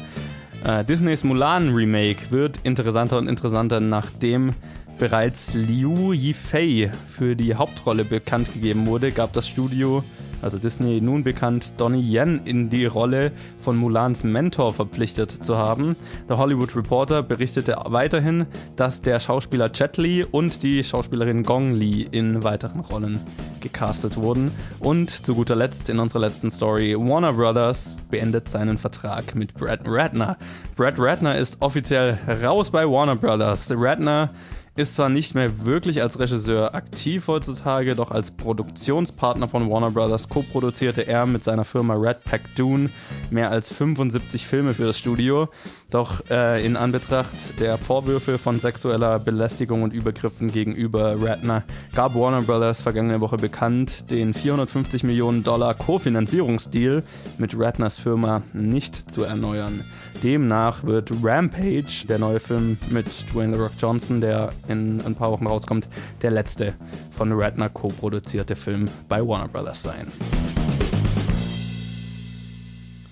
Äh, 0.64 0.85
Disneys 0.85 1.25
Mulan 1.25 1.75
Remake 1.75 2.31
wird 2.31 2.58
interessanter 2.62 3.19
und 3.19 3.29
interessanter, 3.29 3.81
nachdem 3.81 4.52
bereits 4.99 5.52
Liu 5.55 6.12
Yifei 6.12 6.91
für 7.11 7.35
die 7.35 7.55
Hauptrolle 7.55 8.05
bekannt 8.05 8.52
gegeben 8.52 8.87
wurde, 8.87 9.11
gab 9.11 9.32
das 9.32 9.49
Studio, 9.49 10.05
also 10.42 10.58
Disney 10.58 11.00
nun 11.00 11.25
bekannt, 11.25 11.72
Donnie 11.76 12.02
Yen 12.02 12.40
in 12.44 12.70
die 12.70 12.86
Rolle 12.86 13.32
von 13.60 13.76
Mulans 13.76 14.25
Mentor 14.25 14.72
verpflichtet 14.72 15.31
zu 15.31 15.56
haben. 15.56 15.96
Der 16.28 16.38
Hollywood 16.38 16.75
Reporter 16.76 17.22
berichtete 17.22 17.76
weiterhin, 17.86 18.46
dass 18.76 19.02
der 19.02 19.20
Schauspieler 19.20 19.70
Jet 19.72 19.96
Li 19.96 20.25
und 20.25 20.62
die 20.62 20.84
Schauspielerin 20.84 21.42
Gong 21.42 21.75
Li 21.75 22.02
in 22.10 22.42
weiteren 22.42 22.81
Rollen 22.81 23.20
gecastet 23.60 24.16
wurden. 24.16 24.52
Und 24.81 25.10
zu 25.10 25.34
guter 25.34 25.56
Letzt 25.56 25.88
in 25.88 25.98
unserer 25.98 26.20
letzten 26.20 26.50
Story, 26.50 26.96
Warner 26.98 27.32
Brothers 27.32 27.98
beendet 28.10 28.48
seinen 28.48 28.78
Vertrag 28.78 29.34
mit 29.34 29.54
Brad 29.54 29.81
Ratner. 29.84 30.36
Brad 30.76 30.98
Ratner 30.98 31.36
ist 31.36 31.60
offiziell 31.60 32.19
raus 32.42 32.70
bei 32.70 32.88
Warner 32.88 33.16
Brothers. 33.16 33.72
Ratner 33.76 34.31
ist 34.76 34.96
zwar 34.96 35.08
nicht 35.08 35.34
mehr 35.34 35.64
wirklich 35.64 36.02
als 36.02 36.18
Regisseur 36.18 36.74
aktiv 36.74 37.28
heutzutage, 37.28 37.94
doch 37.94 38.10
als 38.10 38.32
Produktionspartner 38.32 39.48
von 39.48 39.70
Warner 39.70 39.92
Brothers 39.92 40.28
co-produzierte 40.28 41.06
er 41.06 41.26
mit 41.26 41.44
seiner 41.44 41.64
Firma 41.64 41.94
Red 41.94 42.24
Pack 42.24 42.42
Dune 42.56 42.90
mehr 43.30 43.50
als 43.50 43.72
75 43.72 44.46
Filme 44.46 44.74
für 44.74 44.84
das 44.84 44.98
Studio. 44.98 45.48
Doch 45.90 46.28
äh, 46.28 46.64
in 46.66 46.76
Anbetracht 46.76 47.60
der 47.60 47.78
Vorwürfe 47.78 48.36
von 48.36 48.58
sexueller 48.58 49.20
Belästigung 49.20 49.84
und 49.84 49.92
Übergriffen 49.92 50.50
gegenüber 50.50 51.22
Ratner 51.22 51.62
gab 51.94 52.16
Warner 52.16 52.42
Brothers 52.42 52.82
vergangene 52.82 53.20
Woche 53.20 53.36
bekannt, 53.36 54.10
den 54.10 54.34
450 54.34 55.04
Millionen 55.04 55.44
Dollar 55.44 55.74
Kofinanzierungsdeal 55.74 57.04
mit 57.38 57.56
Ratners 57.56 57.96
Firma 57.96 58.42
nicht 58.52 59.08
zu 59.08 59.22
erneuern. 59.22 59.84
Demnach 60.24 60.82
wird 60.84 61.10
Rampage, 61.22 62.06
der 62.08 62.18
neue 62.18 62.40
Film 62.40 62.78
mit 62.88 63.06
Dwayne 63.30 63.54
The 63.54 63.60
Rock 63.60 63.72
Johnson, 63.78 64.22
der 64.22 64.54
in 64.68 65.02
ein 65.04 65.14
paar 65.14 65.30
Wochen 65.30 65.46
rauskommt, 65.46 65.86
der 66.22 66.30
letzte 66.30 66.72
von 67.14 67.30
Ratner 67.32 67.68
co-produzierte 67.68 68.56
Film 68.56 68.86
bei 69.06 69.20
Warner 69.20 69.48
Brothers 69.48 69.82
sein. 69.82 70.06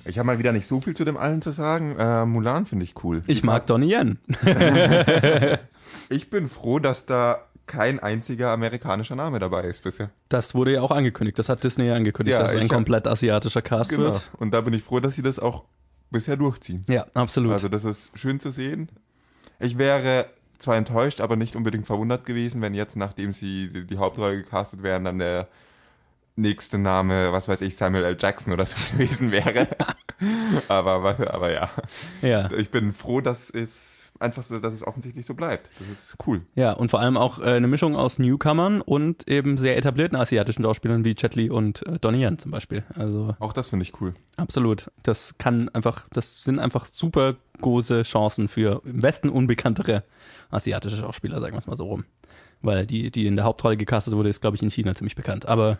Ich 0.06 0.18
habe 0.18 0.26
mal 0.26 0.38
wieder 0.38 0.52
nicht 0.52 0.66
so 0.66 0.80
viel 0.80 0.94
zu 0.94 1.04
dem 1.04 1.18
allen 1.18 1.42
zu 1.42 1.50
sagen. 1.50 1.96
Äh, 1.98 2.24
Mulan 2.24 2.64
finde 2.64 2.84
ich 2.84 2.94
cool. 3.04 3.20
Ich 3.26 3.44
mag 3.44 3.66
Donnie 3.66 3.92
Yen. 3.92 4.18
ich 6.08 6.30
bin 6.30 6.48
froh, 6.48 6.78
dass 6.78 7.04
da 7.04 7.42
kein 7.66 8.00
einziger 8.00 8.52
amerikanischer 8.52 9.16
Name 9.16 9.38
dabei 9.38 9.64
ist 9.64 9.84
bisher. 9.84 10.08
Das 10.30 10.54
wurde 10.54 10.72
ja 10.72 10.80
auch 10.80 10.90
angekündigt. 10.90 11.38
Das 11.38 11.50
hat 11.50 11.62
Disney 11.62 11.88
ja 11.88 11.94
angekündigt, 11.94 12.32
Ja, 12.32 12.42
dass 12.42 12.54
es 12.54 12.60
ein 12.62 12.68
komplett 12.68 13.06
asiatischer 13.06 13.60
Cast 13.60 13.90
Genau. 13.90 14.04
wird. 14.04 14.30
Und 14.38 14.54
da 14.54 14.62
bin 14.62 14.72
ich 14.72 14.82
froh, 14.82 14.98
dass 14.98 15.14
sie 15.14 15.22
das 15.22 15.38
auch 15.38 15.64
bisher 16.12 16.36
durchziehen. 16.36 16.84
Ja, 16.88 17.06
absolut. 17.14 17.52
Also 17.52 17.68
das 17.68 17.84
ist 17.84 18.16
schön 18.18 18.38
zu 18.38 18.50
sehen. 18.50 18.88
Ich 19.58 19.78
wäre 19.78 20.26
zwar 20.58 20.76
enttäuscht, 20.76 21.20
aber 21.20 21.36
nicht 21.36 21.56
unbedingt 21.56 21.86
verwundert 21.86 22.24
gewesen, 22.24 22.62
wenn 22.62 22.74
jetzt, 22.74 22.96
nachdem 22.96 23.32
sie 23.32 23.68
die, 23.68 23.86
die 23.86 23.98
Hauptrolle 23.98 24.42
gecastet 24.42 24.82
wären, 24.82 25.04
dann 25.04 25.18
der 25.18 25.48
nächste 26.36 26.78
Name, 26.78 27.32
was 27.32 27.48
weiß 27.48 27.60
ich, 27.60 27.76
Samuel 27.76 28.04
L. 28.04 28.16
Jackson 28.18 28.52
oder 28.52 28.64
so 28.64 28.76
gewesen 28.92 29.30
wäre. 29.30 29.68
aber, 30.68 31.16
aber 31.32 31.52
ja, 31.52 31.70
ja. 32.22 32.50
ich 32.52 32.70
bin 32.70 32.92
froh, 32.92 33.20
dass 33.20 33.50
es 33.50 34.01
einfach 34.18 34.42
so, 34.42 34.58
dass 34.58 34.74
es 34.74 34.86
offensichtlich 34.86 35.26
so 35.26 35.34
bleibt. 35.34 35.70
Das 35.78 35.88
ist 35.88 36.16
cool. 36.26 36.42
ja, 36.54 36.72
und 36.72 36.90
vor 36.90 37.00
allem 37.00 37.16
auch 37.16 37.38
äh, 37.40 37.44
eine 37.54 37.66
Mischung 37.66 37.96
aus 37.96 38.18
Newcomern 38.18 38.80
und 38.80 39.28
eben 39.28 39.58
sehr 39.58 39.76
etablierten 39.76 40.16
asiatischen 40.16 40.62
Schauspielern 40.62 41.04
wie 41.04 41.14
Jet 41.18 41.34
Li 41.34 41.50
und 41.50 41.86
äh, 41.86 41.98
Donnie 41.98 42.22
Yen 42.24 42.38
zum 42.38 42.50
Beispiel. 42.50 42.84
Also 42.94 43.34
Auch 43.40 43.52
das 43.52 43.70
finde 43.70 43.84
ich 43.84 44.00
cool. 44.00 44.14
absolut. 44.36 44.90
Das 45.02 45.36
kann 45.38 45.68
einfach, 45.70 46.06
das 46.12 46.42
sind 46.44 46.58
einfach 46.58 46.86
super 46.86 47.36
große 47.60 48.02
Chancen 48.04 48.48
für 48.48 48.82
im 48.84 49.02
Westen 49.02 49.28
unbekanntere 49.28 50.04
asiatische 50.50 50.96
Schauspieler, 50.96 51.40
sagen 51.40 51.54
wir 51.54 51.58
es 51.58 51.66
mal 51.66 51.76
so 51.76 51.86
rum. 51.86 52.04
Weil 52.60 52.86
die, 52.86 53.10
die 53.10 53.26
in 53.26 53.36
der 53.36 53.44
Hauptrolle 53.44 53.76
gecastet 53.76 54.14
wurde, 54.14 54.28
ist, 54.28 54.40
glaube 54.40 54.56
ich, 54.56 54.62
in 54.62 54.70
China 54.70 54.94
ziemlich 54.94 55.16
bekannt. 55.16 55.46
Aber 55.46 55.78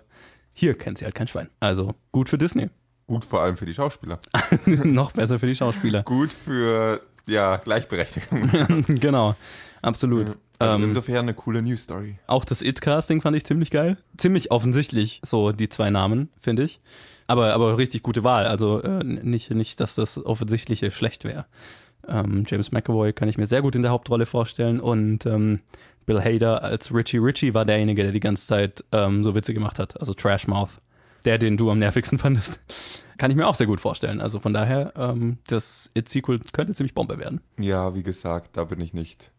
hier 0.52 0.76
kennt 0.76 0.98
sie 0.98 1.04
halt 1.04 1.14
kein 1.14 1.28
Schwein. 1.28 1.48
Also 1.60 1.94
gut 2.10 2.28
für 2.28 2.38
Disney. 2.38 2.70
Gut 3.06 3.24
vor 3.24 3.40
allem 3.40 3.56
für 3.56 3.66
die 3.66 3.74
Schauspieler. 3.74 4.20
Noch 4.66 5.12
besser 5.12 5.38
für 5.38 5.46
die 5.46 5.56
Schauspieler. 5.56 6.02
Gut 6.02 6.32
für, 6.32 7.00
ja, 7.26 7.56
Gleichberechtigung. 7.56 8.50
genau, 8.88 9.34
absolut. 9.80 10.36
Also 10.58 10.76
Ähm, 10.76 10.84
insofern 10.84 11.18
eine 11.18 11.34
coole 11.34 11.60
News 11.62 11.84
Story. 11.84 12.16
Auch 12.26 12.44
das 12.44 12.62
It-Casting 12.62 13.20
fand 13.20 13.36
ich 13.36 13.44
ziemlich 13.44 13.70
geil. 13.70 13.96
Ziemlich 14.16 14.50
offensichtlich, 14.52 15.20
so 15.24 15.50
die 15.52 15.68
zwei 15.68 15.90
Namen, 15.90 16.30
finde 16.40 16.62
ich. 16.62 16.80
Aber, 17.26 17.52
aber 17.52 17.78
richtig 17.78 18.02
gute 18.02 18.22
Wahl. 18.24 18.46
Also 18.46 18.80
äh, 18.82 19.02
nicht, 19.02 19.50
nicht, 19.50 19.80
dass 19.80 19.94
das 19.96 20.24
Offensichtliche 20.24 20.90
schlecht 20.90 21.24
wäre. 21.24 21.46
Ähm, 22.06 22.44
James 22.46 22.72
McAvoy 22.72 23.12
kann 23.12 23.28
ich 23.28 23.38
mir 23.38 23.46
sehr 23.46 23.62
gut 23.62 23.74
in 23.74 23.82
der 23.82 23.90
Hauptrolle 23.90 24.26
vorstellen 24.26 24.80
und 24.80 25.26
ähm, 25.26 25.60
Bill 26.06 26.20
Hader 26.20 26.62
als 26.62 26.92
Richie. 26.92 27.18
Richie 27.18 27.54
war 27.54 27.64
derjenige, 27.64 28.02
der 28.02 28.12
die 28.12 28.20
ganze 28.20 28.46
Zeit 28.46 28.84
ähm, 28.92 29.22
so 29.22 29.34
Witze 29.34 29.54
gemacht 29.54 29.78
hat, 29.78 30.00
also 30.00 30.14
Trashmouth. 30.14 30.80
Der, 31.24 31.38
den 31.38 31.56
du 31.56 31.70
am 31.70 31.78
nervigsten 31.78 32.18
fandest. 32.18 32.60
Kann 33.22 33.30
ich 33.30 33.36
mir 33.36 33.46
auch 33.46 33.54
sehr 33.54 33.68
gut 33.68 33.80
vorstellen. 33.80 34.20
Also 34.20 34.40
von 34.40 34.52
daher, 34.52 34.94
ähm, 34.96 35.38
das 35.46 35.92
It-Sequel 35.94 36.40
könnte 36.52 36.74
ziemlich 36.74 36.92
Bombe 36.92 37.20
werden. 37.20 37.40
Ja, 37.56 37.94
wie 37.94 38.02
gesagt, 38.02 38.56
da 38.56 38.64
bin 38.64 38.80
ich 38.80 38.94
nicht 38.94 39.30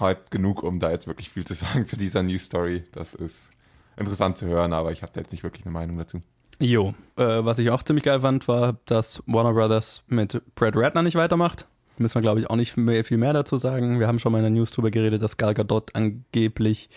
hyped 0.00 0.32
genug, 0.32 0.64
um 0.64 0.80
da 0.80 0.90
jetzt 0.90 1.06
wirklich 1.06 1.30
viel 1.30 1.44
zu 1.44 1.54
sagen 1.54 1.86
zu 1.86 1.96
dieser 1.96 2.24
News 2.24 2.46
Story. 2.46 2.82
Das 2.90 3.14
ist 3.14 3.52
interessant 3.96 4.36
zu 4.36 4.46
hören, 4.46 4.72
aber 4.72 4.90
ich 4.90 5.02
habe 5.02 5.12
da 5.12 5.20
jetzt 5.20 5.30
nicht 5.30 5.44
wirklich 5.44 5.64
eine 5.64 5.72
Meinung 5.72 5.96
dazu. 5.96 6.20
Jo, 6.58 6.92
äh, 7.14 7.44
was 7.44 7.60
ich 7.60 7.70
auch 7.70 7.84
ziemlich 7.84 8.02
geil 8.02 8.18
fand, 8.18 8.48
war, 8.48 8.78
dass 8.86 9.22
Warner 9.26 9.52
Brothers 9.52 10.02
mit 10.08 10.42
Brad 10.56 10.74
Ratner 10.74 11.04
nicht 11.04 11.14
weitermacht. 11.14 11.68
Müssen 11.98 12.16
wir, 12.16 12.22
glaube 12.22 12.40
ich, 12.40 12.50
auch 12.50 12.56
nicht 12.56 12.76
mehr, 12.76 13.04
viel 13.04 13.18
mehr 13.18 13.32
dazu 13.32 13.58
sagen. 13.58 14.00
Wir 14.00 14.08
haben 14.08 14.18
schon 14.18 14.32
mal 14.32 14.38
in 14.38 14.44
der 14.44 14.50
News 14.50 14.72
drüber 14.72 14.90
geredet, 14.90 15.22
dass 15.22 15.36
Gal 15.36 15.54
Gadot 15.54 15.94
angeblich 15.94 16.90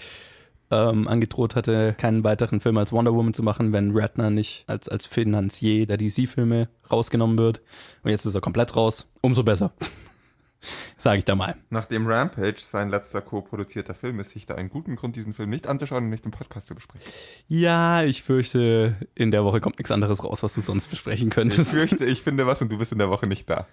ähm, 0.74 1.08
angedroht 1.08 1.56
hatte, 1.56 1.96
keinen 1.98 2.24
weiteren 2.24 2.60
Film 2.60 2.78
als 2.78 2.92
Wonder 2.92 3.14
Woman 3.14 3.34
zu 3.34 3.44
machen, 3.44 3.72
wenn 3.74 3.96
Ratner 3.96 4.30
nicht 4.30 4.64
als, 4.68 4.90
als 4.90 5.06
Finanzier 5.06 5.86
der 5.86 5.98
DC-Filme 5.98 6.70
rausgenommen 6.92 7.38
wird. 7.38 7.62
Und 8.04 8.12
jetzt 8.12 8.26
ist 8.26 8.36
er 8.36 8.42
komplett 8.42 8.76
raus. 8.76 9.08
Umso 9.22 9.44
besser. 9.44 9.74
Sage 10.98 11.20
ich 11.20 11.26
da 11.26 11.36
mal. 11.36 11.56
Nachdem 11.70 12.08
Rampage 12.08 12.60
sein 12.60 12.90
letzter 12.90 13.22
co-produzierter 13.22 13.94
Film 13.94 14.20
ist, 14.22 14.32
sich 14.32 14.46
da 14.46 14.56
einen 14.56 14.70
guten 14.70 14.96
Grund, 14.96 15.16
diesen 15.16 15.34
Film 15.34 15.50
nicht 15.50 15.68
anzuschauen 15.68 16.06
und 16.06 16.10
nicht 16.10 16.26
im 16.26 16.32
Podcast 16.32 16.68
zu 16.68 16.76
besprechen. 16.76 17.06
Ja, 17.50 18.04
ich 18.04 18.24
fürchte, 18.24 18.96
in 19.14 19.32
der 19.32 19.44
Woche 19.44 19.60
kommt 19.60 19.78
nichts 19.78 19.92
anderes 19.92 20.24
raus, 20.24 20.42
was 20.42 20.54
du 20.54 20.62
sonst 20.62 20.88
besprechen 20.88 21.30
könntest. 21.30 21.74
Ich 21.74 21.80
fürchte, 21.80 22.06
ich 22.06 22.22
finde 22.22 22.48
was 22.48 22.62
und 22.62 22.72
du 22.72 22.78
bist 22.78 22.94
in 22.94 23.00
der 23.00 23.10
Woche 23.10 23.28
nicht 23.28 23.50
da. 23.50 23.68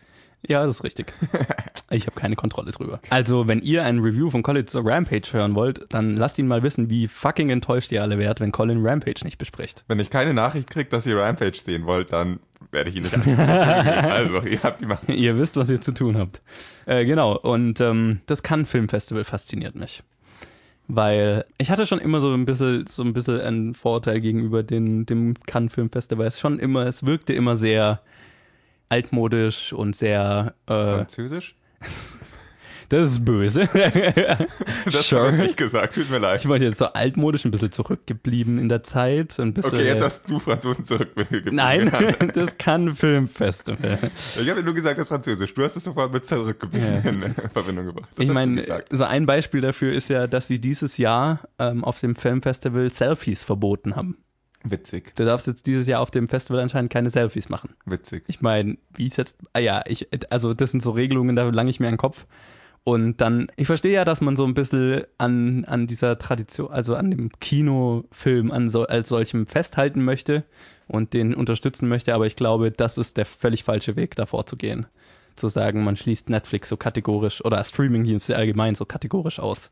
Ja, 0.46 0.64
das 0.66 0.76
ist 0.76 0.84
richtig. 0.84 1.12
Ich 1.92 2.06
habe 2.06 2.14
keine 2.14 2.36
Kontrolle 2.36 2.70
drüber. 2.70 3.00
Also, 3.10 3.48
wenn 3.48 3.62
ihr 3.62 3.84
ein 3.84 3.98
Review 3.98 4.30
von 4.30 4.44
College 4.44 4.70
Rampage 4.74 5.32
hören 5.32 5.56
wollt, 5.56 5.86
dann 5.92 6.16
lasst 6.16 6.38
ihn 6.38 6.46
mal 6.46 6.62
wissen, 6.62 6.88
wie 6.88 7.08
fucking 7.08 7.50
enttäuscht 7.50 7.90
ihr 7.90 8.00
alle 8.00 8.16
werdet, 8.16 8.38
wenn 8.38 8.52
Colin 8.52 8.86
Rampage 8.86 9.24
nicht 9.24 9.38
bespricht. 9.38 9.82
Wenn 9.88 9.98
ich 9.98 10.08
keine 10.08 10.32
Nachricht 10.32 10.70
kriege, 10.70 10.88
dass 10.88 11.04
ihr 11.04 11.16
Rampage 11.18 11.58
sehen 11.58 11.86
wollt, 11.86 12.12
dann 12.12 12.38
werde 12.70 12.90
ich 12.90 12.96
ihn 12.96 13.02
nicht 13.02 13.16
Also, 13.38 14.40
ihr 14.42 14.62
habt 14.62 14.80
die 14.82 14.86
Macht. 14.86 15.08
ihr 15.08 15.36
wisst, 15.36 15.56
was 15.56 15.68
ihr 15.68 15.80
zu 15.80 15.92
tun 15.92 16.16
habt. 16.16 16.40
Äh, 16.86 17.04
genau, 17.06 17.36
und 17.36 17.80
ähm, 17.80 18.20
das 18.26 18.44
Cannes 18.44 18.70
Filmfestival 18.70 19.24
fasziniert 19.24 19.74
mich. 19.74 20.04
Weil 20.86 21.44
ich 21.58 21.72
hatte 21.72 21.88
schon 21.88 21.98
immer 21.98 22.20
so 22.20 22.32
ein 22.32 22.44
bisschen, 22.44 22.86
so 22.86 23.02
ein 23.02 23.12
bisschen 23.12 23.40
einen 23.40 23.74
Vorteil 23.74 24.20
gegenüber 24.20 24.62
den, 24.62 25.06
dem 25.06 25.34
Cannes 25.46 25.72
Filmfestival. 25.72 26.28
Es 26.28 26.38
schon 26.38 26.60
immer, 26.60 26.86
es 26.86 27.04
wirkte 27.04 27.32
immer 27.32 27.56
sehr 27.56 28.00
altmodisch 28.90 29.72
und 29.72 29.96
sehr 29.96 30.54
äh, 30.66 30.72
Französisch? 30.72 31.56
Das 32.90 33.12
ist 33.12 33.24
böse. 33.24 33.68
das 34.84 35.08
sure. 35.08 35.26
habe 35.26 35.36
ich 35.36 35.42
nicht 35.42 35.56
gesagt, 35.56 35.94
tut 35.94 36.10
mir 36.10 36.18
leid. 36.18 36.40
Ich 36.40 36.48
wollte 36.48 36.64
jetzt 36.64 36.78
so 36.78 36.86
altmodisch 36.86 37.44
ein 37.44 37.52
bisschen 37.52 37.70
zurückgeblieben 37.70 38.58
in 38.58 38.68
der 38.68 38.82
Zeit. 38.82 39.38
Ein 39.38 39.54
bisschen, 39.54 39.74
okay, 39.74 39.86
jetzt 39.86 40.02
hast 40.02 40.28
du 40.28 40.40
Franzosen 40.40 40.84
zurückgeblieben. 40.84 41.54
Nein, 41.54 41.92
das 42.34 42.58
kann 42.58 42.92
Filmfestival. 42.92 44.10
Ich 44.40 44.50
habe 44.50 44.64
nur 44.64 44.74
gesagt, 44.74 44.98
das 44.98 45.04
ist 45.04 45.08
Französisch. 45.08 45.54
Du 45.54 45.62
hast 45.62 45.76
es 45.76 45.84
sofort 45.84 46.12
mit 46.12 46.26
zurückgeblieben 46.26 47.00
ja. 47.04 47.10
in 47.10 47.34
Verbindung 47.52 47.86
gebracht. 47.86 48.08
Das 48.16 48.26
ich 48.26 48.32
meine, 48.32 48.64
so 48.90 49.04
ein 49.04 49.24
Beispiel 49.24 49.60
dafür 49.60 49.92
ist 49.92 50.08
ja, 50.08 50.26
dass 50.26 50.48
sie 50.48 50.60
dieses 50.60 50.96
Jahr 50.96 51.48
ähm, 51.60 51.84
auf 51.84 52.00
dem 52.00 52.16
Filmfestival 52.16 52.90
Selfies 52.92 53.44
verboten 53.44 53.94
haben. 53.94 54.16
Witzig. 54.62 55.14
Du 55.16 55.24
darfst 55.24 55.46
jetzt 55.46 55.66
dieses 55.66 55.86
Jahr 55.86 56.00
auf 56.00 56.10
dem 56.10 56.28
Festival 56.28 56.60
anscheinend 56.60 56.92
keine 56.92 57.10
Selfies 57.10 57.48
machen. 57.48 57.74
Witzig. 57.86 58.24
Ich 58.26 58.42
meine, 58.42 58.76
wie 58.94 59.06
ist 59.06 59.16
jetzt, 59.16 59.38
ah 59.54 59.58
ja, 59.58 59.82
ich, 59.86 60.08
also 60.30 60.52
das 60.52 60.70
sind 60.70 60.82
so 60.82 60.90
Regelungen, 60.90 61.34
da 61.34 61.48
lange 61.48 61.70
ich 61.70 61.80
mir 61.80 61.88
einen 61.88 61.96
Kopf. 61.96 62.26
Und 62.84 63.20
dann, 63.20 63.48
ich 63.56 63.66
verstehe 63.66 63.92
ja, 63.92 64.04
dass 64.04 64.20
man 64.20 64.36
so 64.36 64.44
ein 64.44 64.54
bisschen 64.54 65.04
an, 65.18 65.64
an 65.66 65.86
dieser 65.86 66.18
Tradition, 66.18 66.70
also 66.70 66.94
an 66.94 67.10
dem 67.10 67.30
Kinofilm 67.40 68.50
an 68.50 68.70
so, 68.70 68.86
als 68.86 69.08
solchem 69.08 69.46
festhalten 69.46 70.02
möchte 70.02 70.44
und 70.86 71.12
den 71.12 71.34
unterstützen 71.34 71.88
möchte, 71.88 72.14
aber 72.14 72.26
ich 72.26 72.36
glaube, 72.36 72.70
das 72.70 72.98
ist 72.98 73.16
der 73.16 73.26
völlig 73.26 73.64
falsche 73.64 73.96
Weg, 73.96 74.16
davor 74.16 74.46
zu 74.46 74.56
gehen. 74.56 74.86
Zu 75.36 75.48
sagen, 75.48 75.84
man 75.84 75.96
schließt 75.96 76.30
Netflix 76.30 76.68
so 76.68 76.76
kategorisch 76.76 77.44
oder 77.44 77.62
Streamingdienste 77.62 78.34
allgemein 78.34 78.74
so 78.74 78.84
kategorisch 78.84 79.38
aus. 79.40 79.70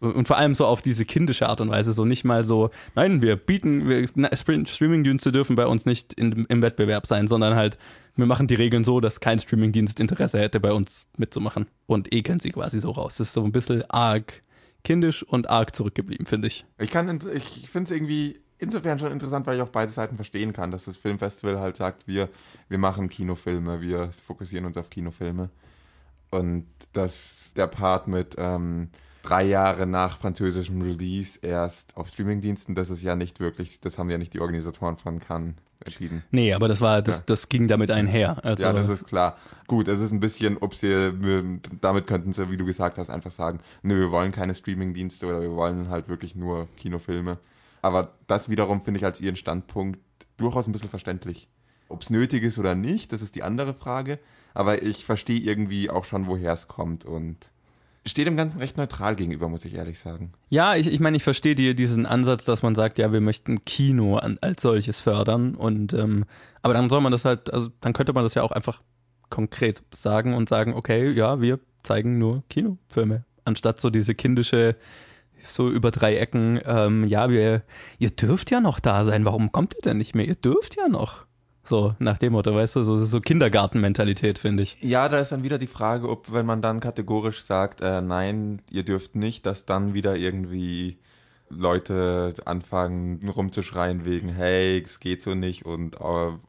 Und 0.00 0.28
vor 0.28 0.36
allem 0.36 0.54
so 0.54 0.66
auf 0.66 0.82
diese 0.82 1.04
kindische 1.04 1.48
Art 1.48 1.60
und 1.60 1.70
Weise, 1.70 1.92
so 1.92 2.04
nicht 2.04 2.24
mal 2.24 2.44
so, 2.44 2.70
nein, 2.94 3.22
wir 3.22 3.36
bieten, 3.36 3.88
wir, 3.88 4.06
Streamingdienste 4.06 5.32
dürfen 5.32 5.56
bei 5.56 5.66
uns 5.66 5.86
nicht 5.86 6.12
in, 6.14 6.44
im 6.48 6.62
Wettbewerb 6.62 7.06
sein, 7.06 7.28
sondern 7.28 7.54
halt, 7.54 7.78
wir 8.14 8.26
machen 8.26 8.46
die 8.46 8.54
Regeln 8.54 8.84
so, 8.84 9.00
dass 9.00 9.20
kein 9.20 9.38
Streamingdienst 9.38 10.00
Interesse 10.00 10.38
hätte, 10.38 10.60
bei 10.60 10.72
uns 10.72 11.06
mitzumachen 11.16 11.66
und 11.86 12.12
ekeln 12.12 12.40
sie 12.40 12.50
quasi 12.50 12.80
so 12.80 12.90
raus. 12.90 13.16
Das 13.16 13.28
ist 13.28 13.34
so 13.34 13.44
ein 13.44 13.52
bisschen 13.52 13.88
arg 13.90 14.42
kindisch 14.84 15.22
und 15.22 15.50
arg 15.50 15.74
zurückgeblieben, 15.74 16.26
finde 16.26 16.48
ich. 16.48 16.64
Ich 16.78 16.90
kann, 16.90 17.20
ich 17.32 17.70
finde 17.70 17.86
es 17.86 17.90
irgendwie 17.90 18.38
insofern 18.58 18.98
schon 18.98 19.12
interessant, 19.12 19.46
weil 19.46 19.56
ich 19.56 19.62
auf 19.62 19.72
beide 19.72 19.90
Seiten 19.90 20.16
verstehen 20.16 20.52
kann, 20.52 20.70
dass 20.70 20.84
das 20.84 20.96
Filmfestival 20.96 21.58
halt 21.58 21.76
sagt, 21.76 22.06
wir, 22.06 22.28
wir 22.68 22.78
machen 22.78 23.08
Kinofilme, 23.08 23.80
wir 23.80 24.10
fokussieren 24.26 24.64
uns 24.64 24.76
auf 24.76 24.90
Kinofilme. 24.90 25.50
Und 26.30 26.66
dass 26.92 27.52
der 27.54 27.66
Part 27.66 28.08
mit, 28.08 28.34
ähm, 28.38 28.90
drei 29.26 29.44
Jahre 29.44 29.86
nach 29.86 30.18
französischem 30.18 30.80
Release 30.80 31.38
erst 31.42 31.96
auf 31.96 32.08
Streamingdiensten. 32.08 32.74
Das 32.74 32.90
ist 32.90 33.02
ja 33.02 33.16
nicht 33.16 33.40
wirklich, 33.40 33.80
das 33.80 33.98
haben 33.98 34.08
ja 34.10 34.18
nicht 34.18 34.34
die 34.34 34.40
Organisatoren 34.40 34.96
von 34.96 35.18
Cannes 35.18 35.54
entschieden. 35.84 36.22
Nee, 36.30 36.54
aber 36.54 36.68
das 36.68 36.80
war, 36.80 37.02
das, 37.02 37.18
ja. 37.18 37.22
das 37.26 37.48
ging 37.48 37.68
damit 37.68 37.90
einher. 37.90 38.44
Also 38.44 38.64
ja, 38.64 38.72
das 38.72 38.88
ist 38.88 39.06
klar. 39.06 39.36
Gut, 39.66 39.88
es 39.88 40.00
ist 40.00 40.12
ein 40.12 40.20
bisschen, 40.20 40.58
ob 40.58 40.74
sie, 40.74 41.12
damit 41.80 42.06
könnten 42.06 42.32
sie, 42.32 42.50
wie 42.50 42.56
du 42.56 42.64
gesagt 42.64 42.98
hast, 42.98 43.10
einfach 43.10 43.32
sagen, 43.32 43.58
nö, 43.82 43.98
wir 43.98 44.10
wollen 44.10 44.32
keine 44.32 44.54
Streamingdienste 44.54 45.26
oder 45.26 45.40
wir 45.40 45.52
wollen 45.52 45.90
halt 45.90 46.08
wirklich 46.08 46.34
nur 46.34 46.68
Kinofilme. 46.76 47.38
Aber 47.82 48.12
das 48.26 48.48
wiederum 48.48 48.82
finde 48.82 48.98
ich 48.98 49.04
als 49.04 49.20
ihren 49.20 49.36
Standpunkt 49.36 50.00
durchaus 50.36 50.66
ein 50.66 50.72
bisschen 50.72 50.90
verständlich. 50.90 51.48
Ob 51.88 52.02
es 52.02 52.10
nötig 52.10 52.42
ist 52.42 52.58
oder 52.58 52.74
nicht, 52.74 53.12
das 53.12 53.22
ist 53.22 53.34
die 53.34 53.42
andere 53.42 53.74
Frage. 53.74 54.18
Aber 54.54 54.82
ich 54.82 55.04
verstehe 55.04 55.40
irgendwie 55.40 55.90
auch 55.90 56.04
schon, 56.04 56.26
woher 56.26 56.52
es 56.52 56.68
kommt 56.68 57.04
und 57.04 57.50
steht 58.06 58.26
dem 58.26 58.36
Ganzen 58.36 58.58
recht 58.60 58.76
neutral 58.76 59.16
gegenüber, 59.16 59.48
muss 59.48 59.64
ich 59.64 59.74
ehrlich 59.74 59.98
sagen. 59.98 60.32
Ja, 60.48 60.76
ich, 60.76 60.86
ich 60.86 61.00
meine, 61.00 61.16
ich 61.16 61.22
verstehe 61.22 61.54
dir 61.54 61.74
diesen 61.74 62.06
Ansatz, 62.06 62.44
dass 62.44 62.62
man 62.62 62.74
sagt, 62.74 62.98
ja, 62.98 63.12
wir 63.12 63.20
möchten 63.20 63.64
Kino 63.64 64.16
an, 64.16 64.38
als 64.40 64.62
solches 64.62 65.00
fördern 65.00 65.54
und 65.54 65.92
ähm, 65.92 66.24
aber 66.62 66.74
dann 66.74 66.88
soll 66.88 67.00
man 67.00 67.12
das 67.12 67.24
halt, 67.24 67.52
also 67.52 67.68
dann 67.80 67.92
könnte 67.92 68.12
man 68.12 68.24
das 68.24 68.34
ja 68.34 68.42
auch 68.42 68.52
einfach 68.52 68.82
konkret 69.30 69.82
sagen 69.94 70.34
und 70.34 70.48
sagen, 70.48 70.74
okay, 70.74 71.10
ja, 71.10 71.40
wir 71.40 71.60
zeigen 71.82 72.18
nur 72.18 72.42
Kinofilme, 72.48 73.24
anstatt 73.44 73.80
so 73.80 73.90
diese 73.90 74.14
kindische 74.14 74.76
so 75.48 75.70
über 75.70 75.90
drei 75.90 76.16
Ecken, 76.16 76.60
ähm, 76.64 77.04
ja, 77.04 77.30
wir, 77.30 77.62
ihr 77.98 78.10
dürft 78.10 78.50
ja 78.50 78.60
noch 78.60 78.80
da 78.80 79.04
sein, 79.04 79.24
warum 79.24 79.52
kommt 79.52 79.74
ihr 79.74 79.82
denn 79.82 79.98
nicht 79.98 80.14
mehr? 80.14 80.26
Ihr 80.26 80.34
dürft 80.34 80.76
ja 80.76 80.88
noch. 80.88 81.25
So, 81.66 81.94
nach 81.98 82.18
dem 82.18 82.32
Motto, 82.32 82.54
weißt 82.54 82.76
du, 82.76 82.82
so, 82.82 82.96
so 82.96 83.20
Kindergartenmentalität, 83.20 84.38
finde 84.38 84.62
ich. 84.62 84.76
Ja, 84.80 85.08
da 85.08 85.18
ist 85.18 85.32
dann 85.32 85.42
wieder 85.42 85.58
die 85.58 85.66
Frage, 85.66 86.08
ob, 86.08 86.32
wenn 86.32 86.46
man 86.46 86.62
dann 86.62 86.80
kategorisch 86.80 87.42
sagt, 87.42 87.80
äh, 87.80 88.00
nein, 88.00 88.62
ihr 88.70 88.84
dürft 88.84 89.16
nicht, 89.16 89.46
dass 89.46 89.66
dann 89.66 89.94
wieder 89.94 90.16
irgendwie 90.16 90.98
Leute 91.48 92.34
anfangen 92.44 93.28
rumzuschreien 93.28 94.04
wegen, 94.04 94.28
hey, 94.28 94.82
es 94.84 95.00
geht 95.00 95.22
so 95.22 95.34
nicht 95.34 95.64
und 95.64 95.96
äh, 95.96 95.98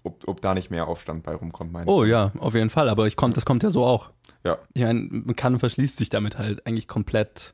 ob, 0.03 0.27
ob 0.27 0.41
da 0.41 0.53
nicht 0.53 0.71
mehr 0.71 0.87
Aufstand 0.87 1.23
bei 1.23 1.35
rumkommt, 1.35 1.71
meine 1.71 1.89
Oh 1.89 2.03
ja, 2.03 2.31
auf 2.39 2.55
jeden 2.55 2.69
Fall, 2.69 2.89
aber 2.89 3.05
ich 3.05 3.15
kommt, 3.15 3.37
das 3.37 3.45
kommt 3.45 3.63
ja 3.63 3.69
so 3.69 3.83
auch. 3.85 4.11
Ja. 4.43 4.57
Ich 4.73 4.83
meine, 4.83 5.07
man 5.09 5.35
kann 5.35 5.59
verschließt 5.59 5.97
sich 5.97 6.09
damit 6.09 6.37
halt 6.37 6.65
eigentlich 6.65 6.87
komplett 6.87 7.53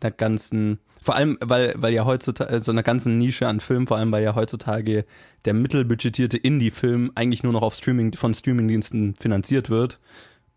der 0.00 0.10
ganzen 0.10 0.78
vor 1.02 1.16
allem, 1.16 1.36
weil, 1.40 1.74
weil 1.76 1.92
ja 1.92 2.04
heutzutage, 2.04 2.60
so 2.60 2.70
einer 2.70 2.82
ganzen 2.82 3.18
Nische 3.18 3.48
an 3.48 3.60
Filmen, 3.60 3.86
vor 3.86 3.96
allem 3.96 4.12
weil 4.12 4.22
ja 4.22 4.34
heutzutage 4.34 5.04
der 5.44 5.54
mittelbudgetierte 5.54 6.36
Indie-Film 6.36 7.10
eigentlich 7.14 7.42
nur 7.42 7.52
noch 7.52 7.62
auf 7.62 7.74
Streaming, 7.74 8.12
von 8.14 8.34
Streamingdiensten 8.34 9.14
finanziert 9.20 9.68
wird 9.68 9.98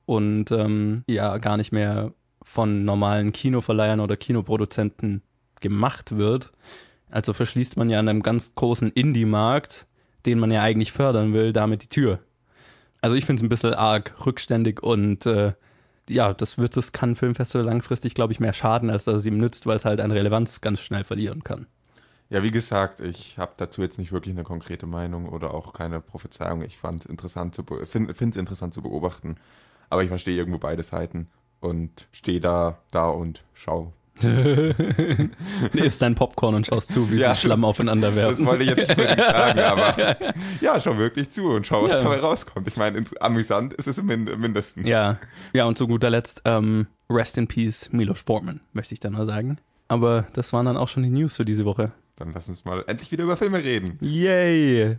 und 0.05 0.51
ähm, 0.51 1.03
ja 1.07 1.37
gar 1.39 1.57
nicht 1.57 1.71
mehr 1.71 2.13
von 2.43 2.85
normalen 2.85 3.31
Kinoverleihern 3.31 3.99
oder 3.99 4.15
Kinoproduzenten 4.15 5.23
gemacht 5.61 6.15
wird. 6.15 6.51
Also 7.09 7.33
verschließt 7.33 7.75
man 7.77 7.89
ja 7.89 7.99
an 7.99 8.07
einem 8.07 8.21
ganz 8.21 8.53
großen 8.53 8.91
Indie-Markt, 8.91 9.87
den 10.27 10.37
man 10.37 10.51
ja 10.51 10.61
eigentlich 10.61 10.91
fördern 10.91 11.33
will, 11.33 11.53
damit 11.53 11.83
die 11.83 11.89
Tür. 11.89 12.19
Also 13.01 13.15
ich 13.15 13.25
finde 13.25 13.39
es 13.39 13.43
ein 13.43 13.49
bisschen 13.49 13.73
arg 13.73 14.13
rückständig 14.25 14.83
und 14.83 15.25
äh, 15.25 15.53
ja, 16.09 16.33
das 16.33 16.57
wird 16.57 16.77
das 16.77 16.91
Cannes 16.91 17.19
Filmfestival 17.19 17.65
langfristig, 17.65 18.13
glaube 18.13 18.33
ich, 18.33 18.39
mehr 18.39 18.53
schaden, 18.53 18.89
als 18.89 19.05
dass 19.05 19.15
es 19.15 19.25
ihm 19.25 19.37
nützt, 19.37 19.65
weil 19.65 19.77
es 19.77 19.85
halt 19.85 19.99
an 20.01 20.11
Relevanz 20.11 20.61
ganz 20.61 20.79
schnell 20.79 21.03
verlieren 21.03 21.43
kann. 21.43 21.67
Ja, 22.29 22.41
wie 22.41 22.51
gesagt, 22.51 23.01
ich 23.01 23.37
habe 23.37 23.53
dazu 23.57 23.81
jetzt 23.81 23.99
nicht 23.99 24.11
wirklich 24.11 24.33
eine 24.33 24.43
konkrete 24.43 24.87
Meinung 24.87 25.29
oder 25.29 25.53
auch 25.53 25.73
keine 25.73 26.01
Prophezeiung. 26.01 26.63
Ich 26.63 26.77
fand 26.77 27.05
interessant 27.05 27.53
zu 27.53 27.63
finde 27.85 28.11
es 28.11 28.21
interessant 28.21 28.73
zu 28.73 28.81
beobachten, 28.81 29.35
aber 29.89 30.03
ich 30.03 30.09
verstehe 30.09 30.35
irgendwo 30.35 30.57
beide 30.57 30.81
Seiten 30.81 31.27
und 31.59 32.07
stehe 32.11 32.39
da 32.39 32.79
da 32.91 33.09
und 33.09 33.43
schau, 33.53 33.93
Isst 35.73 36.01
dein 36.01 36.15
Popcorn 36.15 36.55
und 36.55 36.67
schaust 36.67 36.91
zu, 36.91 37.11
wie 37.11 37.17
ja, 37.17 37.35
sie 37.35 37.41
Schlamm 37.41 37.65
aufeinander 37.65 38.15
werfen. 38.15 38.37
Das 38.37 38.45
wollte 38.45 38.63
ich 38.63 38.69
jetzt 38.69 38.87
nicht 38.87 38.97
wirklich 38.97 39.25
sagen, 39.25 39.59
aber 39.61 40.17
ja, 40.61 40.79
schau 40.79 40.97
wirklich 40.97 41.31
zu 41.31 41.49
und 41.49 41.67
schau, 41.67 41.83
was 41.83 41.91
ja. 41.91 42.01
dabei 42.01 42.19
rauskommt. 42.19 42.67
Ich 42.67 42.77
meine, 42.77 43.03
amüsant 43.19 43.73
ist 43.73 43.87
es 43.87 44.01
mindestens. 44.01 44.87
Ja, 44.87 45.19
ja 45.53 45.65
und 45.65 45.77
zu 45.77 45.87
guter 45.87 46.09
Letzt, 46.09 46.41
ähm, 46.45 46.87
Rest 47.09 47.37
in 47.37 47.47
Peace, 47.47 47.89
Milos 47.91 48.21
Forman, 48.21 48.61
möchte 48.73 48.93
ich 48.93 48.99
dann 48.99 49.13
mal 49.13 49.25
sagen. 49.25 49.57
Aber 49.87 50.27
das 50.33 50.53
waren 50.53 50.65
dann 50.65 50.77
auch 50.77 50.87
schon 50.87 51.03
die 51.03 51.09
News 51.09 51.35
für 51.35 51.45
diese 51.45 51.65
Woche. 51.65 51.91
Dann 52.17 52.31
lass 52.33 52.47
uns 52.47 52.63
mal 52.63 52.83
endlich 52.87 53.11
wieder 53.11 53.25
über 53.25 53.35
Filme 53.35 53.63
reden. 53.63 53.97
Yay! 54.01 54.97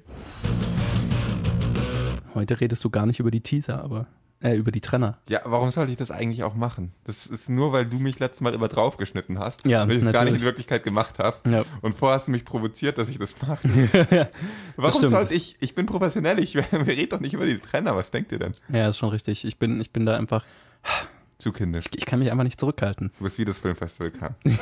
Heute 2.34 2.60
redest 2.60 2.84
du 2.84 2.90
gar 2.90 3.06
nicht 3.06 3.18
über 3.18 3.30
die 3.30 3.40
Teaser, 3.40 3.82
aber 3.82 4.06
Äh, 4.46 4.54
über 4.54 4.70
die 4.70 4.80
Trenner. 4.80 5.18
Ja, 5.28 5.40
warum 5.44 5.72
sollte 5.72 5.90
ich 5.90 5.98
das 5.98 6.12
eigentlich 6.12 6.44
auch 6.44 6.54
machen? 6.54 6.92
Das 7.02 7.26
ist 7.26 7.50
nur, 7.50 7.72
weil 7.72 7.84
du 7.84 7.98
mich 7.98 8.20
letztes 8.20 8.42
Mal 8.42 8.54
immer 8.54 8.68
draufgeschnitten 8.68 9.40
hast. 9.40 9.66
Ja, 9.66 9.82
und 9.82 9.90
ich 9.90 10.00
es 10.00 10.12
gar 10.12 10.24
nicht 10.24 10.36
in 10.36 10.42
Wirklichkeit 10.42 10.84
gemacht 10.84 11.18
habe. 11.18 11.36
Ja. 11.50 11.64
Und 11.82 11.96
vorher 11.96 12.14
hast 12.14 12.28
du 12.28 12.30
mich 12.30 12.44
provoziert, 12.44 12.96
dass 12.96 13.08
ich 13.08 13.18
das 13.18 13.34
mache. 13.42 13.58
warum 14.76 14.98
stimmt. 14.98 15.10
sollte 15.10 15.34
ich, 15.34 15.56
ich 15.58 15.74
bin 15.74 15.86
professionell, 15.86 16.38
ich, 16.38 16.54
wir 16.70 16.86
reden 16.86 17.08
doch 17.08 17.18
nicht 17.18 17.34
über 17.34 17.44
die 17.44 17.58
Trenner, 17.58 17.96
was 17.96 18.12
denkt 18.12 18.30
ihr 18.30 18.38
denn? 18.38 18.52
Ja, 18.68 18.88
ist 18.88 18.98
schon 18.98 19.08
richtig. 19.08 19.44
Ich 19.44 19.58
bin, 19.58 19.80
ich 19.80 19.92
bin 19.92 20.06
da 20.06 20.16
einfach, 20.16 20.44
Zu 21.38 21.50
kindisch. 21.50 21.86
ich 21.96 22.06
kann 22.06 22.20
mich 22.20 22.30
einfach 22.30 22.44
nicht 22.44 22.60
zurückhalten. 22.60 23.10
Du 23.18 23.24
bist 23.24 23.38
wie 23.38 23.44
das 23.44 23.58
Filmfestival 23.58 24.12
kam. 24.12 24.36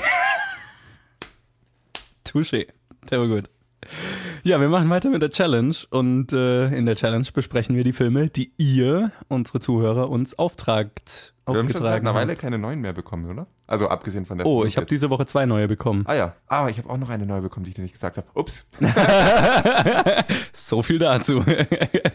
Touché. 2.26 2.68
Der 3.10 3.20
war 3.20 3.26
gut. 3.26 3.50
Ja, 4.42 4.60
wir 4.60 4.68
machen 4.68 4.90
weiter 4.90 5.08
mit 5.08 5.22
der 5.22 5.30
Challenge 5.30 5.74
und 5.88 6.32
äh, 6.32 6.66
in 6.68 6.84
der 6.84 6.96
Challenge 6.96 7.26
besprechen 7.32 7.76
wir 7.76 7.84
die 7.84 7.94
Filme, 7.94 8.28
die 8.28 8.52
ihr, 8.58 9.10
unsere 9.28 9.58
Zuhörer, 9.58 10.10
uns 10.10 10.38
auftragt. 10.38 11.32
Wir 11.46 11.56
haben 11.56 11.70
schon 11.70 11.82
seit 11.82 12.00
einer 12.00 12.14
Weile 12.14 12.36
keine 12.36 12.58
neuen 12.58 12.80
mehr 12.80 12.92
bekommen, 12.92 13.30
oder? 13.30 13.46
Also 13.66 13.88
abgesehen 13.88 14.26
von 14.26 14.38
der 14.38 14.46
Oh, 14.46 14.60
Film 14.60 14.68
ich 14.68 14.76
habe 14.76 14.86
diese 14.86 15.08
Woche 15.10 15.24
zwei 15.26 15.46
neue 15.46 15.68
bekommen. 15.68 16.04
Ah 16.06 16.14
ja, 16.14 16.34
aber 16.46 16.68
ich 16.70 16.78
habe 16.78 16.90
auch 16.90 16.98
noch 16.98 17.08
eine 17.08 17.24
neue 17.26 17.40
bekommen, 17.42 17.64
die 17.64 17.70
ich 17.70 17.74
dir 17.74 17.82
nicht 17.82 17.92
gesagt 17.92 18.16
habe. 18.16 18.26
Ups. 18.34 18.66
So 20.52 20.82
viel 20.82 20.98
dazu. 20.98 21.44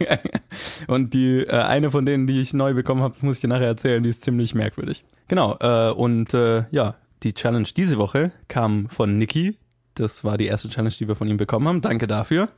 und 0.88 1.14
die 1.14 1.40
äh, 1.42 1.52
eine 1.52 1.92
von 1.92 2.06
denen, 2.06 2.28
die 2.28 2.42
ich 2.42 2.54
neu 2.54 2.74
bekommen 2.74 3.02
habe, 3.02 3.16
muss 3.22 3.38
ich 3.38 3.42
dir 3.42 3.48
nachher 3.48 3.68
erzählen, 3.68 4.02
die 4.02 4.10
ist 4.10 4.24
ziemlich 4.24 4.56
merkwürdig. 4.56 5.04
Genau, 5.28 5.58
äh, 5.60 5.92
und 5.92 6.34
äh, 6.34 6.66
ja, 6.72 6.96
die 7.24 7.34
Challenge 7.34 7.68
diese 7.76 7.98
Woche 7.98 8.32
kam 8.48 8.90
von 8.90 9.18
Niki. 9.18 9.58
Das 9.96 10.24
war 10.24 10.38
die 10.38 10.46
erste 10.48 10.70
Challenge, 10.70 10.94
die 10.98 11.08
wir 11.08 11.16
von 11.16 11.28
ihm 11.28 11.38
bekommen 11.38 11.68
haben. 11.68 11.82
Danke 11.82 12.08
dafür. 12.08 12.50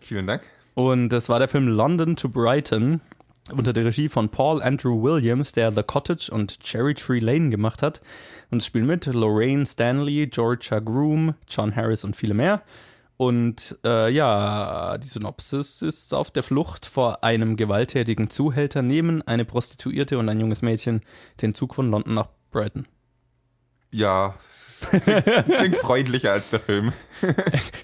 Vielen 0.00 0.26
Dank. 0.26 0.42
Und 0.74 1.08
das 1.08 1.28
war 1.28 1.38
der 1.38 1.48
Film 1.48 1.68
London 1.68 2.16
to 2.16 2.28
Brighton 2.28 3.00
unter 3.52 3.72
der 3.72 3.84
Regie 3.84 4.08
von 4.08 4.28
Paul 4.28 4.60
Andrew 4.60 5.02
Williams, 5.02 5.52
der 5.52 5.72
The 5.72 5.82
Cottage 5.82 6.30
und 6.32 6.60
Cherry 6.60 6.94
Tree 6.94 7.20
Lane 7.20 7.50
gemacht 7.50 7.82
hat. 7.82 8.00
Und 8.50 8.58
es 8.58 8.66
spielen 8.66 8.86
mit 8.86 9.06
Lorraine 9.06 9.66
Stanley, 9.66 10.26
Georgia 10.26 10.80
Groom, 10.80 11.34
John 11.48 11.74
Harris 11.74 12.04
und 12.04 12.16
viele 12.16 12.34
mehr. 12.34 12.62
Und 13.16 13.78
äh, 13.84 14.10
ja, 14.12 14.98
die 14.98 15.06
Synopsis 15.06 15.80
ist 15.80 16.12
auf 16.12 16.30
der 16.30 16.42
Flucht 16.42 16.84
vor 16.84 17.24
einem 17.24 17.56
gewalttätigen 17.56 18.28
Zuhälter 18.28 18.82
nehmen 18.82 19.22
eine 19.22 19.46
Prostituierte 19.46 20.18
und 20.18 20.28
ein 20.28 20.40
junges 20.40 20.60
Mädchen 20.60 21.00
den 21.40 21.54
Zug 21.54 21.74
von 21.74 21.90
London 21.90 22.14
nach 22.14 22.28
Brighton. 22.50 22.86
Ja, 23.90 24.34
es 24.38 24.88
klingt, 24.90 25.24
klingt 25.56 25.76
freundlicher 25.76 26.32
als 26.32 26.50
der 26.50 26.60
Film. 26.60 26.92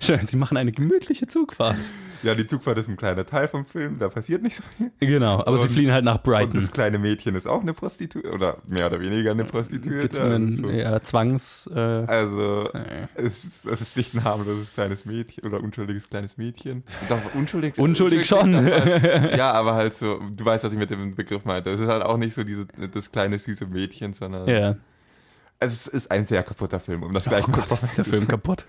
Schön, 0.01 0.27
sie 0.27 0.37
machen 0.37 0.57
eine 0.57 0.73
gemütliche 0.73 1.27
Zugfahrt. 1.27 1.79
Ja, 2.23 2.35
die 2.37 2.47
Zugfahrt 2.47 2.79
ist 2.79 2.89
ein 2.89 2.97
kleiner 2.97 3.27
Teil 3.27 3.49
vom 3.49 3.65
Film, 3.67 3.99
da 3.99 4.09
passiert 4.09 4.43
nicht 4.43 4.55
so 4.57 4.63
viel. 4.77 4.93
Genau, 5.01 5.41
aber 5.41 5.57
sie 5.59 5.65
Und- 5.65 5.71
fliehen 5.71 5.91
halt 5.91 6.05
nach 6.05 6.17
Und 6.17 6.23
Brighton. 6.25 6.61
das 6.61 6.71
kleine 6.71 6.99
Mädchen 6.99 7.35
ist 7.35 7.47
auch 7.49 7.63
eine 7.63 7.73
Prostituierte, 7.73 8.31
oder 8.33 8.59
mehr 8.69 8.87
oder 8.87 9.01
weniger 9.01 9.33
eine 9.33 9.45
Prostituierte. 9.45 10.09
Gezwungen, 10.09 10.51
Also, 10.65 10.71
ja, 10.71 11.01
Zwangs. 11.01 11.69
Äh, 11.75 11.79
also 11.81 12.69
äh. 12.75 13.09
es, 13.15 13.45
ist, 13.45 13.65
es 13.67 13.81
ist 13.81 13.97
nicht 13.97 14.15
ein 14.15 14.23
harmloses 14.23 14.73
kleines 14.75 15.05
Mädchen 15.05 15.45
oder 15.47 15.61
unschuldiges 15.61 16.09
kleines 16.09 16.37
Mädchen. 16.37 16.85
Doch, 17.09 17.19
unschuldig, 17.35 17.77
Unschuldig 17.79 18.25
schon. 18.27 18.53
darf 18.53 18.85
man- 18.85 19.31
ja, 19.37 19.51
aber 19.53 19.75
halt 19.75 19.95
so, 19.97 20.21
du 20.31 20.45
weißt, 20.45 20.63
was 20.63 20.73
ich 20.73 20.79
mit 20.79 20.91
dem 20.91 21.15
Begriff 21.17 21.45
meinte. 21.45 21.71
Es 21.71 21.81
ist 21.81 21.89
halt 21.89 22.05
auch 22.05 22.19
nicht 22.19 22.35
so 22.35 22.45
diese, 22.45 22.67
das 22.93 23.11
kleine 23.11 23.39
süße 23.39 23.67
Mädchen, 23.67 24.13
sondern 24.13 24.47
ja. 24.49 24.77
Es 25.71 25.87
ist 25.87 26.11
ein 26.11 26.27
sehr 26.27 26.43
kaputter 26.43 26.81
Film, 26.81 27.03
um 27.03 27.13
das 27.13 27.25
gleich 27.25 27.47
Oh 27.49 27.53
Gott, 27.53 27.71
ist 27.71 27.97
der 27.99 28.05
Film 28.05 28.27
kaputt. 28.29 28.67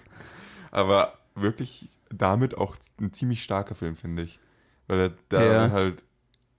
Aber 0.71 1.17
wirklich 1.35 1.89
damit 2.09 2.55
auch 2.57 2.75
ein 2.99 3.13
ziemlich 3.13 3.43
starker 3.43 3.75
Film, 3.75 3.95
finde 3.95 4.23
ich. 4.23 4.39
Weil 4.87 4.99
er 4.99 5.13
da 5.29 5.41
Ja. 5.67 5.71
halt 5.71 6.03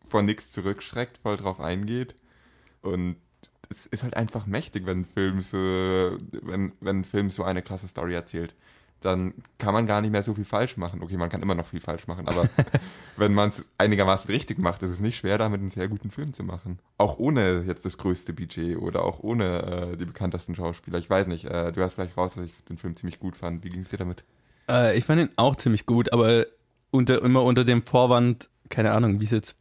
vor 0.08 0.22
nichts 0.22 0.50
zurückschreckt, 0.50 1.18
voll 1.18 1.36
drauf 1.36 1.60
eingeht. 1.60 2.14
Und 2.82 3.16
es 3.70 3.86
ist 3.86 4.02
halt 4.02 4.16
einfach 4.16 4.46
mächtig, 4.46 4.86
wenn 4.86 5.00
ein 5.00 5.04
Film 5.04 5.40
so, 5.40 5.56
wenn, 5.56 6.72
wenn 6.80 7.00
ein 7.00 7.04
Film 7.04 7.30
so 7.30 7.44
eine 7.44 7.62
klasse 7.62 7.88
Story 7.88 8.14
erzählt. 8.14 8.54
Dann 9.04 9.34
kann 9.58 9.74
man 9.74 9.86
gar 9.86 10.00
nicht 10.00 10.10
mehr 10.10 10.22
so 10.22 10.34
viel 10.34 10.44
falsch 10.44 10.76
machen. 10.76 11.02
Okay, 11.02 11.16
man 11.16 11.28
kann 11.28 11.42
immer 11.42 11.54
noch 11.54 11.66
viel 11.66 11.80
falsch 11.80 12.06
machen, 12.06 12.26
aber 12.26 12.48
wenn 13.16 13.34
man 13.34 13.50
es 13.50 13.64
einigermaßen 13.76 14.30
richtig 14.30 14.58
macht, 14.58 14.82
ist 14.82 14.90
es 14.90 15.00
nicht 15.00 15.16
schwer, 15.16 15.36
damit 15.36 15.60
einen 15.60 15.70
sehr 15.70 15.88
guten 15.88 16.10
Film 16.10 16.32
zu 16.32 16.42
machen. 16.42 16.78
Auch 16.96 17.18
ohne 17.18 17.64
jetzt 17.66 17.84
das 17.84 17.98
größte 17.98 18.32
Budget 18.32 18.78
oder 18.78 19.04
auch 19.04 19.20
ohne 19.20 19.92
äh, 19.92 19.96
die 19.96 20.06
bekanntesten 20.06 20.54
Schauspieler. 20.54 20.98
Ich 20.98 21.10
weiß 21.10 21.26
nicht, 21.26 21.44
äh, 21.44 21.70
du 21.72 21.82
hast 21.82 21.94
vielleicht 21.94 22.16
raus, 22.16 22.34
dass 22.34 22.46
ich 22.46 22.52
den 22.68 22.78
Film 22.78 22.96
ziemlich 22.96 23.20
gut 23.20 23.36
fand. 23.36 23.62
Wie 23.62 23.68
ging 23.68 23.80
es 23.80 23.90
dir 23.90 23.98
damit? 23.98 24.24
Äh, 24.68 24.96
ich 24.96 25.04
fand 25.04 25.20
ihn 25.20 25.30
auch 25.36 25.56
ziemlich 25.56 25.86
gut, 25.86 26.12
aber 26.12 26.46
unter, 26.90 27.20
immer 27.22 27.42
unter 27.42 27.64
dem 27.64 27.82
Vorwand, 27.82 28.48
keine 28.70 28.92
Ahnung, 28.92 29.20
wie 29.20 29.24
es 29.24 29.30
jetzt 29.30 29.56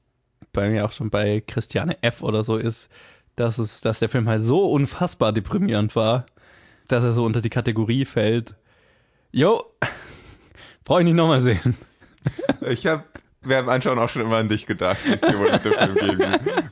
bei 0.53 0.69
mir 0.69 0.85
auch 0.85 0.91
schon 0.91 1.09
bei 1.09 1.41
Christiane 1.45 2.01
F. 2.01 2.21
oder 2.21 2.43
so 2.43 2.57
ist, 2.57 2.89
dass, 3.35 3.57
es, 3.57 3.81
dass 3.81 3.99
der 3.99 4.09
Film 4.09 4.29
halt 4.29 4.43
so 4.43 4.65
unfassbar 4.65 5.33
deprimierend 5.33 5.95
war, 5.95 6.27
dass 6.87 7.03
er 7.03 7.13
so 7.13 7.25
unter 7.25 7.41
die 7.41 7.49
Kategorie 7.49 8.05
fällt. 8.05 8.55
Jo, 9.35 9.63
brauche 10.85 10.99
ich 10.99 11.05
nicht 11.05 11.15
nochmal 11.15 11.41
sehen. 11.41 11.75
Ich 12.69 12.85
habe 12.85 13.03
während 13.41 13.67
Anschauen 13.67 13.97
auch 13.99 14.07
schon 14.09 14.21
immer 14.21 14.37
an 14.37 14.47
dich 14.47 14.65
gedacht, 14.67 14.97
wie 15.05 15.11
es 15.13 15.21
dir 15.21 15.37
wohl 15.39 15.51
mit 15.51 15.65
dem 15.65 15.73
Film 15.73 15.95
gehen 15.95 16.19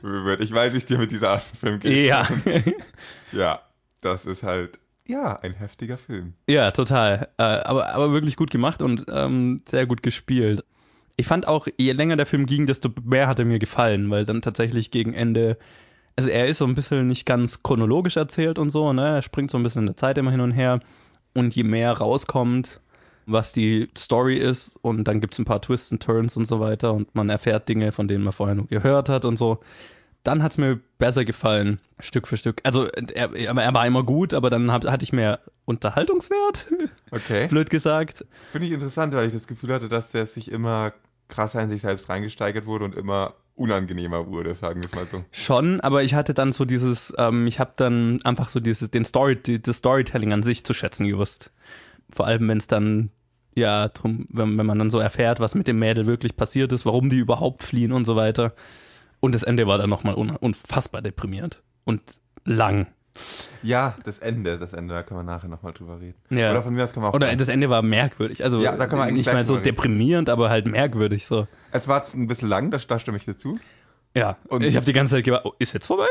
wird. 0.02 0.40
Ich 0.40 0.52
weiß, 0.52 0.72
wie 0.72 0.76
es 0.78 0.86
dir 0.86 0.96
mit 0.96 1.10
dieser 1.10 1.30
Art 1.30 1.42
von 1.42 1.58
Film 1.58 1.80
geht. 1.80 2.08
Ja, 2.08 2.28
Ja, 3.32 3.60
das 4.00 4.24
ist 4.26 4.44
halt, 4.44 4.78
ja, 5.06 5.38
ein 5.40 5.54
heftiger 5.54 5.98
Film. 5.98 6.34
ja, 6.48 6.70
total. 6.70 7.28
Äh, 7.36 7.42
aber, 7.42 7.92
aber 7.92 8.12
wirklich 8.12 8.36
gut 8.36 8.50
gemacht 8.50 8.80
und 8.80 9.06
ähm, 9.10 9.60
sehr 9.68 9.86
gut 9.86 10.02
gespielt. 10.02 10.64
Ich 11.16 11.26
fand 11.26 11.46
auch, 11.48 11.66
je 11.78 11.92
länger 11.92 12.16
der 12.16 12.26
Film 12.26 12.46
ging, 12.46 12.66
desto 12.66 12.88
mehr 13.04 13.26
hat 13.26 13.38
er 13.40 13.44
mir 13.44 13.58
gefallen, 13.58 14.08
weil 14.08 14.24
dann 14.24 14.40
tatsächlich 14.40 14.90
gegen 14.92 15.12
Ende, 15.14 15.58
also 16.16 16.30
er 16.30 16.46
ist 16.46 16.58
so 16.58 16.64
ein 16.64 16.74
bisschen 16.76 17.08
nicht 17.08 17.26
ganz 17.26 17.62
chronologisch 17.64 18.16
erzählt 18.16 18.58
und 18.58 18.70
so, 18.70 18.92
ne? 18.92 19.16
Er 19.16 19.22
springt 19.22 19.50
so 19.50 19.58
ein 19.58 19.62
bisschen 19.64 19.82
in 19.82 19.86
der 19.88 19.96
Zeit 19.96 20.16
immer 20.16 20.30
hin 20.30 20.40
und 20.40 20.52
her. 20.52 20.80
Und 21.34 21.54
je 21.54 21.62
mehr 21.64 21.92
rauskommt, 21.92 22.80
was 23.26 23.52
die 23.52 23.88
Story 23.96 24.36
ist, 24.36 24.76
und 24.82 25.04
dann 25.04 25.20
gibt's 25.20 25.38
ein 25.38 25.44
paar 25.44 25.62
Twists 25.62 25.92
und 25.92 26.02
Turns 26.02 26.36
und 26.36 26.44
so 26.46 26.60
weiter, 26.60 26.92
und 26.92 27.14
man 27.14 27.28
erfährt 27.30 27.68
Dinge, 27.68 27.92
von 27.92 28.08
denen 28.08 28.24
man 28.24 28.32
vorher 28.32 28.54
nur 28.54 28.66
gehört 28.66 29.08
hat 29.08 29.24
und 29.24 29.38
so, 29.38 29.60
dann 30.24 30.42
hat's 30.42 30.58
mir 30.58 30.78
besser 30.98 31.24
gefallen, 31.24 31.80
Stück 31.98 32.28
für 32.28 32.36
Stück. 32.36 32.60
Also 32.64 32.86
er, 32.86 33.34
er 33.34 33.56
er 33.56 33.74
war 33.74 33.86
immer 33.86 34.04
gut, 34.04 34.34
aber 34.34 34.50
dann 34.50 34.70
hab, 34.70 34.84
hatte 34.84 35.04
ich 35.04 35.12
mehr 35.12 35.40
Unterhaltungswert, 35.64 36.66
Okay. 37.10 37.46
blöd 37.48 37.70
gesagt. 37.70 38.24
Finde 38.50 38.66
ich 38.66 38.72
interessant, 38.72 39.14
weil 39.14 39.26
ich 39.26 39.32
das 39.32 39.46
Gefühl 39.46 39.72
hatte, 39.72 39.88
dass 39.88 40.10
der 40.12 40.26
sich 40.26 40.50
immer 40.50 40.92
krasser 41.28 41.62
in 41.62 41.70
sich 41.70 41.80
selbst 41.80 42.08
reingesteigert 42.08 42.66
wurde 42.66 42.84
und 42.84 42.94
immer 42.94 43.34
unangenehmer 43.54 44.26
wurde, 44.26 44.54
sagen 44.54 44.82
wir 44.82 44.88
es 44.88 44.94
mal 44.94 45.06
so. 45.06 45.24
Schon, 45.30 45.80
aber 45.80 46.02
ich 46.02 46.14
hatte 46.14 46.34
dann 46.34 46.52
so 46.52 46.64
dieses, 46.64 47.12
ähm, 47.18 47.46
ich 47.46 47.60
habe 47.60 47.72
dann 47.76 48.20
einfach 48.24 48.48
so 48.48 48.60
dieses, 48.60 48.90
den 48.90 49.04
Story, 49.04 49.36
das 49.36 49.76
Storytelling 49.76 50.32
an 50.32 50.42
sich 50.42 50.64
zu 50.64 50.74
schätzen 50.74 51.06
gewusst. 51.06 51.52
Vor 52.10 52.26
allem, 52.26 52.48
wenn 52.48 52.58
es 52.58 52.66
dann, 52.66 53.10
ja, 53.54 53.88
drum, 53.88 54.26
wenn, 54.30 54.56
wenn 54.58 54.66
man 54.66 54.78
dann 54.78 54.90
so 54.90 54.98
erfährt, 54.98 55.40
was 55.40 55.54
mit 55.54 55.68
dem 55.68 55.78
Mädel 55.78 56.06
wirklich 56.06 56.36
passiert 56.36 56.72
ist, 56.72 56.86
warum 56.86 57.08
die 57.08 57.18
überhaupt 57.18 57.62
fliehen 57.62 57.92
und 57.92 58.04
so 58.04 58.16
weiter. 58.16 58.54
Und 59.20 59.34
das 59.34 59.42
Ende 59.42 59.66
war 59.66 59.78
dann 59.78 59.90
nochmal 59.90 60.14
un, 60.14 60.30
unfassbar 60.30 61.02
deprimierend 61.02 61.62
und 61.84 62.02
lang. 62.44 62.88
Ja, 63.62 63.96
das 64.04 64.18
Ende, 64.18 64.58
das 64.58 64.72
Ende, 64.72 64.94
da 64.94 65.02
können 65.02 65.20
wir 65.20 65.24
nachher 65.24 65.48
nochmal 65.48 65.72
drüber 65.72 66.00
reden. 66.00 66.16
Ja. 66.30 66.50
Oder 66.50 66.62
von 66.62 66.74
mir 66.74 66.82
aus 66.84 66.92
können 66.92 67.04
wir 67.04 67.10
auch. 67.10 67.14
Oder 67.14 67.34
das 67.36 67.48
Ende 67.48 67.68
war 67.70 67.82
merkwürdig. 67.82 68.42
Also 68.42 68.60
Ja, 68.60 68.76
da 68.76 68.86
können 68.86 69.00
wir 69.00 69.04
eigentlich 69.04 69.26
nicht 69.26 69.32
mal 69.32 69.44
so 69.44 69.54
reden. 69.54 69.64
deprimierend, 69.64 70.28
aber 70.30 70.50
halt 70.50 70.66
merkwürdig 70.66 71.26
so. 71.26 71.46
es 71.70 71.86
war 71.88 72.02
ein 72.14 72.26
bisschen 72.26 72.48
lang, 72.48 72.70
da, 72.70 72.78
da 72.78 72.98
stimme 72.98 73.18
ich 73.18 73.24
dir 73.24 73.36
zu. 73.36 73.58
Ja, 74.14 74.36
Und- 74.48 74.62
ich 74.64 74.76
habe 74.76 74.84
die 74.86 74.92
ganze 74.92 75.14
Zeit 75.16 75.24
gewartet, 75.24 75.52
oh, 75.52 75.54
ist 75.58 75.72
jetzt 75.74 75.86
vorbei? 75.86 76.08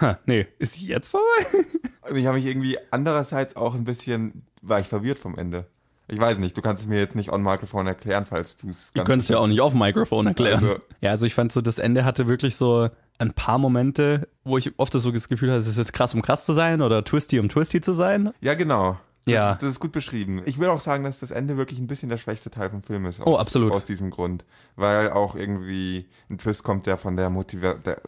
Ha, 0.00 0.18
nee, 0.26 0.46
ist 0.58 0.80
jetzt 0.80 1.08
vorbei? 1.08 1.66
Und 2.10 2.16
ich 2.16 2.26
habe 2.26 2.36
mich 2.36 2.46
irgendwie 2.46 2.78
andererseits 2.90 3.56
auch 3.56 3.74
ein 3.74 3.84
bisschen, 3.84 4.46
war 4.62 4.80
ich 4.80 4.86
verwirrt 4.86 5.18
vom 5.18 5.36
Ende. 5.38 5.66
Ich 6.08 6.18
weiß 6.20 6.38
nicht, 6.38 6.56
du 6.56 6.62
kannst 6.62 6.82
es 6.82 6.88
mir 6.88 6.98
jetzt 6.98 7.14
nicht 7.16 7.32
on 7.32 7.42
Microphone 7.42 7.86
erklären, 7.86 8.26
falls 8.28 8.56
du 8.56 8.68
es 8.68 8.92
Du 8.92 9.04
könntest 9.04 9.30
ja 9.30 9.38
auch 9.38 9.46
nicht 9.46 9.60
auf 9.60 9.72
Mikrofon 9.74 10.26
erklären. 10.26 10.62
Also- 10.64 10.80
ja, 11.00 11.10
also 11.10 11.26
ich 11.26 11.34
fand 11.34 11.52
so, 11.52 11.60
das 11.60 11.78
Ende 11.78 12.04
hatte 12.04 12.26
wirklich 12.28 12.56
so 12.56 12.88
ein 13.18 13.32
paar 13.32 13.58
Momente, 13.58 14.28
wo 14.44 14.58
ich 14.58 14.72
oft 14.78 14.92
so 14.92 15.10
das 15.12 15.28
Gefühl 15.28 15.50
hatte, 15.50 15.60
es 15.60 15.66
ist 15.68 15.78
jetzt 15.78 15.92
krass, 15.92 16.12
um 16.14 16.22
krass 16.22 16.44
zu 16.44 16.52
sein 16.54 16.82
oder 16.82 17.04
twisty, 17.04 17.38
um 17.38 17.48
twisty 17.48 17.80
zu 17.80 17.92
sein. 17.92 18.32
Ja, 18.40 18.54
genau. 18.54 18.98
Das, 19.24 19.32
Ja. 19.34 19.50
ist, 19.52 19.62
das 19.62 19.68
ist 19.70 19.80
gut 19.80 19.92
beschrieben. 19.92 20.42
Ich 20.46 20.58
will 20.58 20.66
auch 20.66 20.80
sagen, 20.80 21.04
dass 21.04 21.20
das 21.20 21.30
Ende 21.30 21.56
wirklich 21.56 21.78
ein 21.78 21.86
bisschen 21.86 22.08
der 22.08 22.16
schwächste 22.18 22.50
Teil 22.50 22.70
vom 22.70 22.82
Film 22.82 23.06
ist. 23.06 23.20
Aus, 23.20 23.26
Oh, 23.28 23.36
absolut. 23.36 23.70
Aus 23.72 23.84
diesem 23.84 24.10
Grund. 24.10 24.44
Weil 24.74 25.10
auch 25.12 25.36
irgendwie 25.36 26.08
ein 26.28 26.38
Twist 26.38 26.64
kommt, 26.64 26.86
der 26.86 26.96
von 26.98 27.16
der 27.16 27.30
Motivation, 27.30 28.02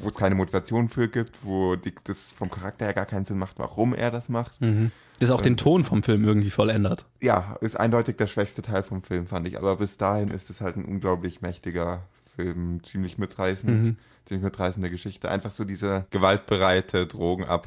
wo 0.00 0.08
es 0.08 0.14
keine 0.14 0.34
Motivation 0.34 0.88
für 0.88 1.06
gibt, 1.06 1.44
wo 1.44 1.76
die, 1.76 1.94
das 2.02 2.30
vom 2.32 2.50
Charakter 2.50 2.86
her 2.86 2.94
gar 2.94 3.06
keinen 3.06 3.24
Sinn 3.24 3.38
macht, 3.38 3.60
warum 3.60 3.94
er 3.94 4.10
das 4.10 4.28
macht. 4.28 4.58
Das 5.20 5.30
auch 5.30 5.40
den 5.40 5.56
Ton 5.56 5.84
vom 5.84 6.02
Film 6.02 6.24
irgendwie 6.24 6.50
voll 6.50 6.70
ändert. 6.70 7.04
Ja, 7.20 7.56
ist 7.60 7.74
eindeutig 7.78 8.16
der 8.16 8.26
schwächste 8.28 8.62
Teil 8.62 8.82
vom 8.82 9.02
Film, 9.02 9.26
fand 9.26 9.48
ich. 9.48 9.58
Aber 9.58 9.76
bis 9.76 9.96
dahin 9.96 10.28
ist 10.30 10.48
es 10.50 10.60
halt 10.60 10.76
ein 10.76 10.84
unglaublich 10.84 11.40
mächtiger 11.42 12.02
Film, 12.36 12.84
ziemlich 12.84 13.18
mitreißend, 13.18 13.86
Mhm. 13.86 13.96
ziemlich 14.24 14.44
mitreißende 14.44 14.90
Geschichte. 14.90 15.28
Einfach 15.28 15.50
so 15.50 15.64
diese 15.64 16.06
gewaltbereite, 16.10 17.06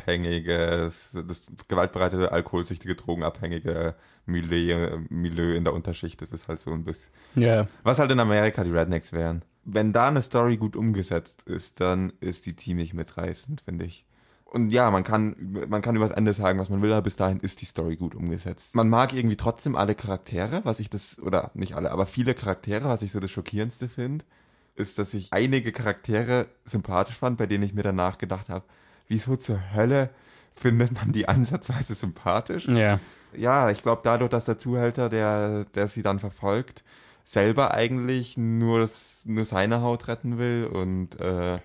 drogenabhängige, 0.05 0.91
das 1.27 1.47
gewaltbereite, 1.67 2.31
alkoholsüchtige, 2.31 2.95
drogenabhängige 2.95 3.95
Milieu, 4.25 4.99
Milieu 5.09 5.53
in 5.55 5.63
der 5.63 5.73
Unterschicht. 5.73 6.21
Das 6.21 6.31
ist 6.31 6.47
halt 6.47 6.61
so 6.61 6.71
ein 6.71 6.83
bisschen, 6.83 7.11
Ja, 7.35 7.67
was 7.83 7.99
halt 7.99 8.11
in 8.11 8.19
Amerika 8.19 8.63
die 8.63 8.71
Rednecks 8.71 9.11
wären. 9.11 9.43
wenn 9.63 9.93
da 9.93 10.07
eine 10.07 10.21
Story 10.23 10.57
gut 10.57 10.75
umgesetzt 10.75 11.43
ist, 11.43 11.79
dann 11.81 12.13
ist 12.19 12.47
die 12.47 12.55
ziemlich 12.55 12.93
mitreißend, 12.95 13.61
finde 13.61 13.85
ich. 13.85 14.05
Und 14.51 14.69
ja, 14.69 14.91
man 14.91 15.05
kann, 15.05 15.33
man 15.69 15.81
kann 15.81 15.95
über 15.95 16.05
das 16.05 16.17
Ende 16.17 16.33
sagen, 16.33 16.59
was 16.59 16.69
man 16.69 16.81
will, 16.81 16.91
aber 16.91 17.03
bis 17.03 17.15
dahin 17.15 17.39
ist 17.39 17.61
die 17.61 17.65
Story 17.65 17.95
gut 17.95 18.15
umgesetzt. 18.15 18.75
Man 18.75 18.89
mag 18.89 19.13
irgendwie 19.13 19.37
trotzdem 19.37 19.77
alle 19.77 19.95
Charaktere, 19.95 20.59
was 20.65 20.81
ich 20.81 20.89
das, 20.89 21.19
oder 21.19 21.51
nicht 21.53 21.73
alle, 21.73 21.89
aber 21.89 22.05
viele 22.05 22.33
Charaktere, 22.33 22.89
was 22.89 23.01
ich 23.01 23.13
so 23.13 23.21
das 23.21 23.31
Schockierendste 23.31 23.87
finde, 23.87 24.25
ist, 24.75 24.99
dass 24.99 25.13
ich 25.13 25.31
einige 25.31 25.71
Charaktere 25.71 26.47
sympathisch 26.65 27.15
fand, 27.15 27.37
bei 27.37 27.45
denen 27.45 27.63
ich 27.63 27.73
mir 27.73 27.83
danach 27.83 28.17
gedacht 28.17 28.49
habe, 28.49 28.65
wieso 29.07 29.37
zur 29.37 29.73
Hölle 29.73 30.09
findet 30.53 30.91
man 30.91 31.13
die 31.13 31.29
ansatzweise 31.29 31.95
sympathisch? 31.95 32.67
Ja. 32.67 32.99
Ja, 33.33 33.69
ich 33.69 33.81
glaube 33.81 34.01
dadurch, 34.03 34.31
dass 34.31 34.43
der 34.43 34.59
Zuhälter, 34.59 35.07
der, 35.07 35.63
der 35.75 35.87
sie 35.87 36.01
dann 36.01 36.19
verfolgt, 36.19 36.83
selber 37.23 37.73
eigentlich 37.73 38.35
nur, 38.35 38.89
nur 39.23 39.45
seine 39.45 39.81
Haut 39.81 40.09
retten 40.09 40.37
will 40.37 40.69
und 40.69 41.17
äh, 41.21 41.59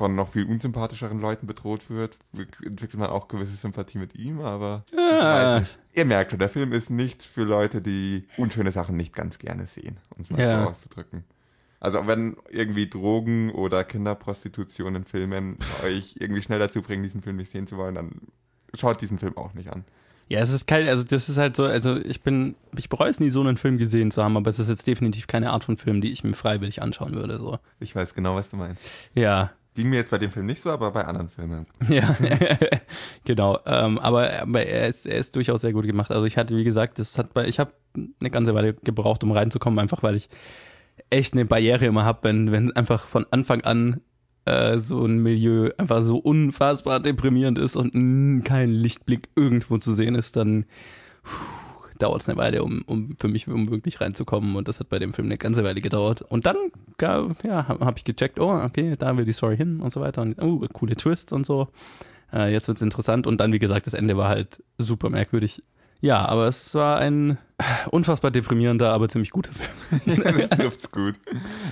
von 0.00 0.14
noch 0.14 0.32
viel 0.32 0.46
unsympathischeren 0.46 1.20
Leuten 1.20 1.46
bedroht 1.46 1.90
wird, 1.90 2.16
entwickelt 2.64 2.98
man 2.98 3.10
auch 3.10 3.28
gewisse 3.28 3.54
Sympathie 3.54 3.98
mit 3.98 4.14
ihm, 4.14 4.40
aber 4.40 4.82
ah. 4.96 4.96
ich 4.96 5.24
weiß 5.24 5.60
nicht. 5.60 5.78
Ihr 5.92 6.04
merkt 6.06 6.30
schon, 6.30 6.38
der 6.38 6.48
Film 6.48 6.72
ist 6.72 6.88
nicht 6.88 7.22
für 7.22 7.42
Leute, 7.42 7.82
die 7.82 8.26
unschöne 8.38 8.72
Sachen 8.72 8.96
nicht 8.96 9.14
ganz 9.14 9.38
gerne 9.38 9.66
sehen, 9.66 9.98
um 10.16 10.22
es 10.22 10.30
mal 10.30 10.40
ja. 10.40 10.62
so 10.62 10.70
auszudrücken. 10.70 11.24
Also 11.80 12.06
wenn 12.06 12.38
irgendwie 12.48 12.88
Drogen 12.88 13.50
oder 13.50 13.84
Kinderprostitution 13.84 14.94
in 14.94 15.04
Filmen 15.04 15.58
euch 15.84 16.16
irgendwie 16.18 16.40
schnell 16.40 16.60
dazu 16.60 16.80
bringen, 16.80 17.02
diesen 17.02 17.20
Film 17.20 17.36
nicht 17.36 17.52
sehen 17.52 17.66
zu 17.66 17.76
wollen, 17.76 17.96
dann 17.96 18.12
schaut 18.72 19.02
diesen 19.02 19.18
Film 19.18 19.36
auch 19.36 19.52
nicht 19.52 19.68
an. 19.68 19.84
Ja, 20.28 20.40
es 20.40 20.50
ist 20.50 20.66
kalt, 20.66 20.88
also 20.88 21.04
das 21.04 21.28
ist 21.28 21.36
halt 21.36 21.56
so, 21.56 21.64
also 21.64 21.96
ich 21.96 22.22
bin, 22.22 22.54
ich 22.74 22.88
bereue 22.88 23.10
es 23.10 23.20
nie, 23.20 23.28
so 23.28 23.40
einen 23.42 23.58
Film 23.58 23.76
gesehen 23.76 24.10
zu 24.10 24.24
haben, 24.24 24.38
aber 24.38 24.48
es 24.48 24.58
ist 24.58 24.68
jetzt 24.68 24.86
definitiv 24.86 25.26
keine 25.26 25.50
Art 25.50 25.64
von 25.64 25.76
Film, 25.76 26.00
die 26.00 26.10
ich 26.10 26.24
mir 26.24 26.32
freiwillig 26.32 26.80
anschauen 26.80 27.16
würde, 27.16 27.36
so. 27.36 27.58
Ich 27.80 27.94
weiß 27.94 28.14
genau, 28.14 28.36
was 28.36 28.48
du 28.48 28.56
meinst. 28.56 28.82
Ja. 29.14 29.50
Ging 29.74 29.88
mir 29.88 29.96
jetzt 29.96 30.10
bei 30.10 30.18
dem 30.18 30.32
Film 30.32 30.46
nicht 30.46 30.60
so, 30.60 30.70
aber 30.70 30.90
bei 30.90 31.04
anderen 31.04 31.28
Filmen. 31.28 31.66
Ja, 31.88 32.16
genau. 33.24 33.58
Ähm, 33.66 33.98
aber, 33.98 34.28
er, 34.28 34.88
ist, 34.88 35.06
er 35.06 35.18
ist 35.18 35.36
durchaus 35.36 35.60
sehr 35.60 35.72
gut 35.72 35.86
gemacht. 35.86 36.10
Also 36.10 36.26
ich 36.26 36.36
hatte, 36.36 36.56
wie 36.56 36.64
gesagt, 36.64 36.98
das 36.98 37.16
hat 37.18 37.32
bei, 37.34 37.46
ich 37.46 37.60
habe 37.60 37.72
eine 38.20 38.30
ganze 38.30 38.54
Weile 38.54 38.74
gebraucht, 38.74 39.22
um 39.22 39.32
reinzukommen, 39.32 39.78
einfach 39.78 40.02
weil 40.02 40.16
ich 40.16 40.28
echt 41.08 41.32
eine 41.34 41.44
Barriere 41.44 41.86
immer 41.86 42.04
habe, 42.04 42.20
wenn, 42.24 42.52
wenn 42.52 42.72
einfach 42.72 43.06
von 43.06 43.26
Anfang 43.30 43.62
an 43.62 44.00
äh, 44.44 44.78
so 44.78 45.04
ein 45.04 45.22
Milieu 45.22 45.70
einfach 45.78 46.04
so 46.04 46.18
unfassbar 46.18 47.00
deprimierend 47.00 47.58
ist 47.58 47.76
und 47.76 47.94
mh, 47.94 48.42
kein 48.42 48.70
Lichtblick 48.70 49.28
irgendwo 49.36 49.78
zu 49.78 49.94
sehen 49.94 50.14
ist, 50.14 50.36
dann 50.36 50.64
dauert 52.02 52.22
es 52.22 52.28
eine 52.28 52.38
Weile, 52.38 52.62
um, 52.62 52.82
um 52.86 53.16
für 53.18 53.28
mich 53.28 53.48
um 53.48 53.70
wirklich 53.70 54.00
reinzukommen. 54.00 54.56
Und 54.56 54.68
das 54.68 54.80
hat 54.80 54.88
bei 54.88 54.98
dem 54.98 55.12
Film 55.12 55.28
eine 55.28 55.38
ganze 55.38 55.64
Weile 55.64 55.80
gedauert. 55.80 56.22
Und 56.22 56.46
dann 56.46 56.56
ja, 57.00 57.68
habe 57.68 57.94
ich 57.96 58.04
gecheckt, 58.04 58.38
oh, 58.40 58.52
okay, 58.52 58.96
da 58.98 59.16
will 59.16 59.24
die 59.24 59.32
Story 59.32 59.56
hin 59.56 59.80
und 59.80 59.92
so 59.92 60.00
weiter. 60.00 60.22
Und 60.22 60.40
oh, 60.40 60.64
coole 60.72 60.96
Twists 60.96 61.32
und 61.32 61.46
so. 61.46 61.68
Äh, 62.32 62.52
jetzt 62.52 62.68
wird's 62.68 62.82
interessant. 62.82 63.26
Und 63.26 63.40
dann, 63.40 63.52
wie 63.52 63.58
gesagt, 63.58 63.86
das 63.86 63.94
Ende 63.94 64.16
war 64.16 64.28
halt 64.28 64.62
super 64.78 65.10
merkwürdig. 65.10 65.62
Ja, 66.00 66.24
aber 66.26 66.46
es 66.46 66.74
war 66.74 66.98
ein 66.98 67.38
unfassbar 67.90 68.30
deprimierender, 68.30 68.90
aber 68.90 69.08
ziemlich 69.08 69.30
guter 69.30 69.52
Film. 69.52 70.22
ja, 70.24 70.32
das 70.32 70.50
trifft's 70.50 70.90
gut. 70.90 71.14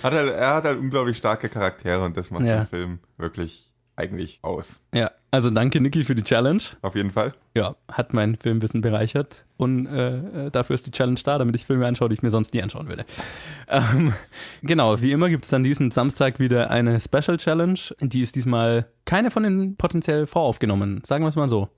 Hat 0.03 0.13
halt, 0.13 0.31
er 0.31 0.55
hat 0.55 0.65
halt 0.65 0.79
unglaublich 0.79 1.17
starke 1.17 1.49
Charaktere 1.49 2.05
und 2.05 2.17
das 2.17 2.31
macht 2.31 2.45
ja. 2.45 2.65
den 2.65 2.67
Film 2.67 2.99
wirklich 3.17 3.68
eigentlich 3.99 4.39
aus. 4.43 4.81
Ja, 4.95 5.11
also 5.31 5.51
danke 5.51 5.81
Niki 5.81 6.05
für 6.05 6.15
die 6.15 6.23
Challenge. 6.23 6.63
Auf 6.83 6.95
jeden 6.95 7.11
Fall. 7.11 7.35
Ja, 7.55 7.77
hat 7.91 8.15
mein 8.15 8.37
Filmwissen 8.37 8.81
bereichert 8.81 9.45
und 9.57 9.87
äh, 9.87 10.47
äh, 10.47 10.51
dafür 10.51 10.75
ist 10.75 10.87
die 10.87 10.91
Challenge 10.93 11.21
da, 11.23 11.39
damit 11.39 11.57
ich 11.57 11.67
Filme 11.67 11.87
anschaue, 11.87 12.09
die 12.09 12.15
ich 12.15 12.23
mir 12.23 12.31
sonst 12.31 12.55
nie 12.55 12.63
anschauen 12.63 12.89
würde. 12.89 13.05
Ähm, 13.71 14.15
genau, 14.63 15.03
wie 15.03 15.13
immer 15.13 15.29
gibt 15.29 15.45
es 15.45 15.51
dann 15.51 15.63
diesen 15.63 15.91
Samstag 15.91 16.39
wieder 16.39 16.71
eine 16.71 17.01
Special 17.01 17.37
Challenge. 17.37 17.79
Die 18.01 18.23
ist 18.23 18.35
diesmal 18.35 18.87
keine 19.05 19.31
von 19.31 19.43
den 19.43 19.77
potenziell 19.77 20.27
voraufgenommen, 20.27 21.03
sagen 21.05 21.23
wir 21.23 21.29
es 21.29 21.37
mal 21.37 21.51
so 21.51 21.69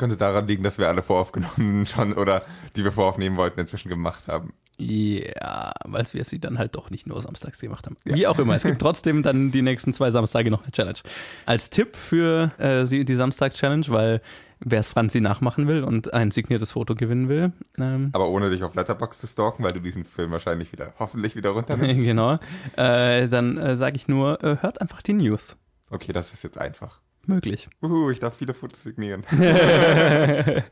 könnte 0.00 0.16
daran 0.16 0.46
liegen, 0.46 0.64
dass 0.64 0.78
wir 0.78 0.88
alle 0.88 1.02
voraufgenommen 1.02 1.86
schon 1.86 2.14
oder 2.14 2.42
die 2.74 2.82
wir 2.82 2.90
voraufnehmen 2.90 3.38
wollten, 3.38 3.60
inzwischen 3.60 3.88
gemacht 3.88 4.26
haben. 4.26 4.54
Ja, 4.80 5.72
weil 5.84 6.06
wir 6.12 6.24
sie 6.24 6.40
dann 6.40 6.58
halt 6.58 6.74
doch 6.74 6.90
nicht 6.90 7.06
nur 7.06 7.20
samstags 7.20 7.60
gemacht 7.60 7.86
haben. 7.86 7.96
Ja. 8.06 8.16
Wie 8.16 8.26
auch 8.26 8.38
immer, 8.38 8.54
es 8.54 8.62
gibt 8.62 8.80
trotzdem 8.80 9.22
dann 9.22 9.50
die 9.50 9.62
nächsten 9.62 9.92
zwei 9.92 10.10
Samstage 10.10 10.50
noch 10.50 10.62
eine 10.62 10.72
Challenge. 10.72 10.98
Als 11.44 11.68
Tipp 11.68 11.96
für 11.96 12.52
äh, 12.58 13.04
die 13.04 13.14
Samstag-Challenge, 13.14 13.86
weil 13.88 14.22
wer 14.60 14.80
es 14.80 14.90
Franzi 14.90 15.20
nachmachen 15.20 15.66
will 15.68 15.82
und 15.82 16.12
ein 16.14 16.30
signiertes 16.30 16.72
Foto 16.72 16.94
gewinnen 16.94 17.28
will. 17.28 17.52
Ähm, 17.78 18.10
Aber 18.12 18.28
ohne 18.28 18.50
dich 18.50 18.62
auf 18.62 18.74
Letterbox 18.74 19.18
zu 19.18 19.26
stalken, 19.26 19.64
weil 19.64 19.72
du 19.72 19.80
diesen 19.80 20.04
Film 20.04 20.30
wahrscheinlich 20.30 20.72
wieder, 20.72 20.94
hoffentlich 20.98 21.36
wieder 21.36 21.50
runternimmst. 21.50 22.00
genau. 22.02 22.38
Äh, 22.76 23.28
dann 23.28 23.58
äh, 23.58 23.76
sage 23.76 23.96
ich 23.96 24.08
nur, 24.08 24.42
äh, 24.42 24.56
hört 24.60 24.80
einfach 24.80 25.02
die 25.02 25.14
News. 25.14 25.56
Okay, 25.90 26.12
das 26.12 26.32
ist 26.32 26.42
jetzt 26.42 26.58
einfach 26.58 27.00
möglich. 27.26 27.68
Uhu, 27.82 28.10
ich 28.10 28.18
darf 28.18 28.36
viele 28.36 28.54
Fotos 28.54 28.82
signieren. 28.82 29.24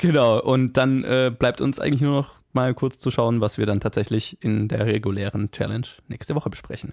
genau, 0.00 0.40
und 0.40 0.76
dann 0.76 1.04
äh, 1.04 1.32
bleibt 1.36 1.60
uns 1.60 1.78
eigentlich 1.78 2.00
nur 2.02 2.12
noch 2.12 2.37
mal 2.58 2.74
kurz 2.74 2.98
zu 2.98 3.12
schauen, 3.12 3.40
was 3.40 3.56
wir 3.56 3.66
dann 3.66 3.78
tatsächlich 3.78 4.36
in 4.42 4.66
der 4.66 4.84
regulären 4.84 5.52
Challenge 5.52 5.86
nächste 6.08 6.34
Woche 6.34 6.50
besprechen. 6.50 6.92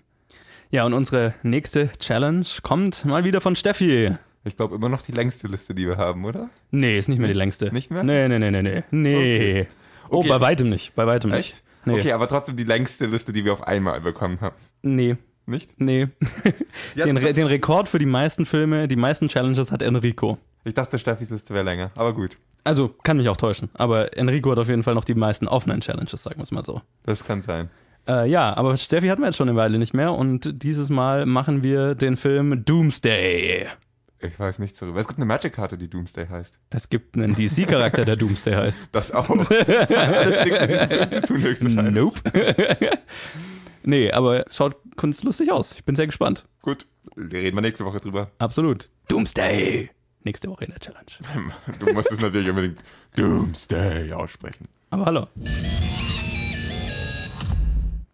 Ja, 0.69 0.86
und 0.86 0.93
unsere 0.93 1.34
nächste 1.41 1.89
Challenge 1.97 2.45
kommt 2.62 3.04
mal 3.04 3.23
wieder 3.23 3.41
von 3.41 3.56
Steffi. 3.56 4.15
Ich 4.43 4.58
glaube 4.58 4.75
immer 4.75 4.89
noch 4.89 5.01
die 5.01 5.12
längste 5.12 5.47
Liste, 5.47 5.73
die 5.73 5.88
wir 5.88 5.97
haben, 5.97 6.23
oder? 6.23 6.51
Nee, 6.69 6.99
ist 6.99 7.10
nicht 7.10 7.17
mehr 7.17 7.30
die 7.30 7.34
längste. 7.34 7.73
Nicht 7.73 7.89
mehr? 7.89 8.04
Nee, 8.04 8.28
nee, 8.28 8.38
nee, 8.38 8.51
nee, 8.51 8.62
nee. 8.62 8.84
Nee. 8.91 9.62
Okay. 9.62 9.67
Oh, 10.10 10.23
bei 10.23 10.39
weitem 10.39 10.69
nicht, 10.69 10.93
bei 10.93 11.08
weitem 11.08 11.34
Echt? 11.34 11.49
nicht. 11.49 11.63
Nee. 11.86 11.99
Okay, 11.99 12.12
aber 12.12 12.28
trotzdem 12.28 12.56
die 12.56 12.63
längste 12.63 13.08
Liste, 13.08 13.34
die 13.34 13.43
wir 13.43 13.54
auf 13.54 13.67
einmal 13.67 14.01
bekommen 14.01 14.39
haben. 14.41 14.56
Nee. 14.84 15.17
Nicht? 15.47 15.80
Nee. 15.80 16.10
den, 16.95 17.17
Re 17.17 17.34
den 17.34 17.47
Rekord 17.47 17.89
für 17.89 17.97
die 17.97 18.06
meisten 18.06 18.45
Filme, 18.45 18.88
die 18.88 18.95
meisten 18.95 19.30
Challenges 19.30 19.71
hat 19.71 19.82
Enrico. 19.82 20.38
Ich 20.63 20.75
dachte, 20.75 20.99
Steffis 20.99 21.32
Liste 21.32 21.56
wäre 21.56 21.63
länger, 21.63 21.91
aber 21.95 22.13
gut. 22.13 22.38
Also, 22.65 22.89
kann 22.89 23.17
mich 23.17 23.30
auch 23.30 23.38
täuschen. 23.38 23.69
Aber 23.75 24.17
Enrico 24.17 24.51
hat 24.51 24.58
auf 24.58 24.67
jeden 24.67 24.84
Fall 24.84 24.95
noch 24.95 25.06
die 25.06 25.13
meisten 25.15 25.47
offenen 25.47 25.80
Challenges, 25.82 26.23
sagen 26.23 26.38
wir 26.38 26.43
es 26.43 26.51
mal 26.51 26.65
so. 26.65 26.82
Das 27.04 27.23
kann 27.23 27.41
sein. 27.41 27.69
Äh, 28.08 28.28
ja, 28.30 28.56
aber 28.58 28.75
Steffi 28.75 29.08
hatten 29.08 29.21
wir 29.21 29.28
jetzt 29.28 29.38
schon 29.38 29.47
eine 29.47 29.58
Weile 29.58 29.78
nicht 29.78 29.93
mehr 29.93 30.12
und 30.13 30.63
dieses 30.63 30.89
Mal 30.89 31.25
machen 31.25 31.63
wir 31.63 31.95
den 31.95 32.17
Film 32.17 32.65
Doomsday. 32.65 33.67
Ich 34.19 34.39
weiß 34.39 34.60
nichts 34.60 34.80
darüber. 34.80 34.99
Es 34.99 35.08
gibt 35.08 35.19
eine 35.19 35.25
Magic-Karte, 35.25 35.78
die 35.78 35.88
Doomsday 35.89 36.28
heißt. 36.28 36.58
Es 36.71 36.89
gibt 36.89 37.15
einen 37.15 37.36
DC-Charakter, 37.36 38.04
der 38.06 38.15
Doomsday 38.15 38.56
heißt. 38.56 38.89
Das 38.91 39.12
auch. 39.12 39.30
Alles 39.30 39.49
nichts 39.49 40.62
mit 40.62 40.69
diesem 40.71 40.89
Film 40.89 41.12
zu 41.12 41.21
tun, 41.21 41.41
höchstwahrscheinlich. 41.41 41.93
Nope. 41.93 42.19
Nee, 43.88 44.12
aber 44.12 44.45
schaut 44.49 44.78
kunstlustig 44.95 45.51
aus. 45.51 45.73
Ich 45.73 45.86
bin 45.86 45.95
sehr 45.95 46.08
gespannt. 46.08 46.45
Gut, 46.63 46.88
reden 47.15 47.56
wir 47.56 47.62
nächste 47.62 47.86
Woche 47.86 47.99
drüber. 47.99 48.32
Absolut. 48.39 48.89
Doomsday. 49.10 49.91
Nächste 50.25 50.49
Woche 50.49 50.65
in 50.65 50.71
der 50.71 50.79
Challenge. 50.79 51.53
Du 51.79 51.93
musst 51.93 52.11
es 52.11 52.19
natürlich 52.19 52.49
unbedingt 52.49 52.79
Doomsday 53.15 54.11
aussprechen. 54.11 54.67
Aber 54.89 55.05
hallo. 55.05 55.27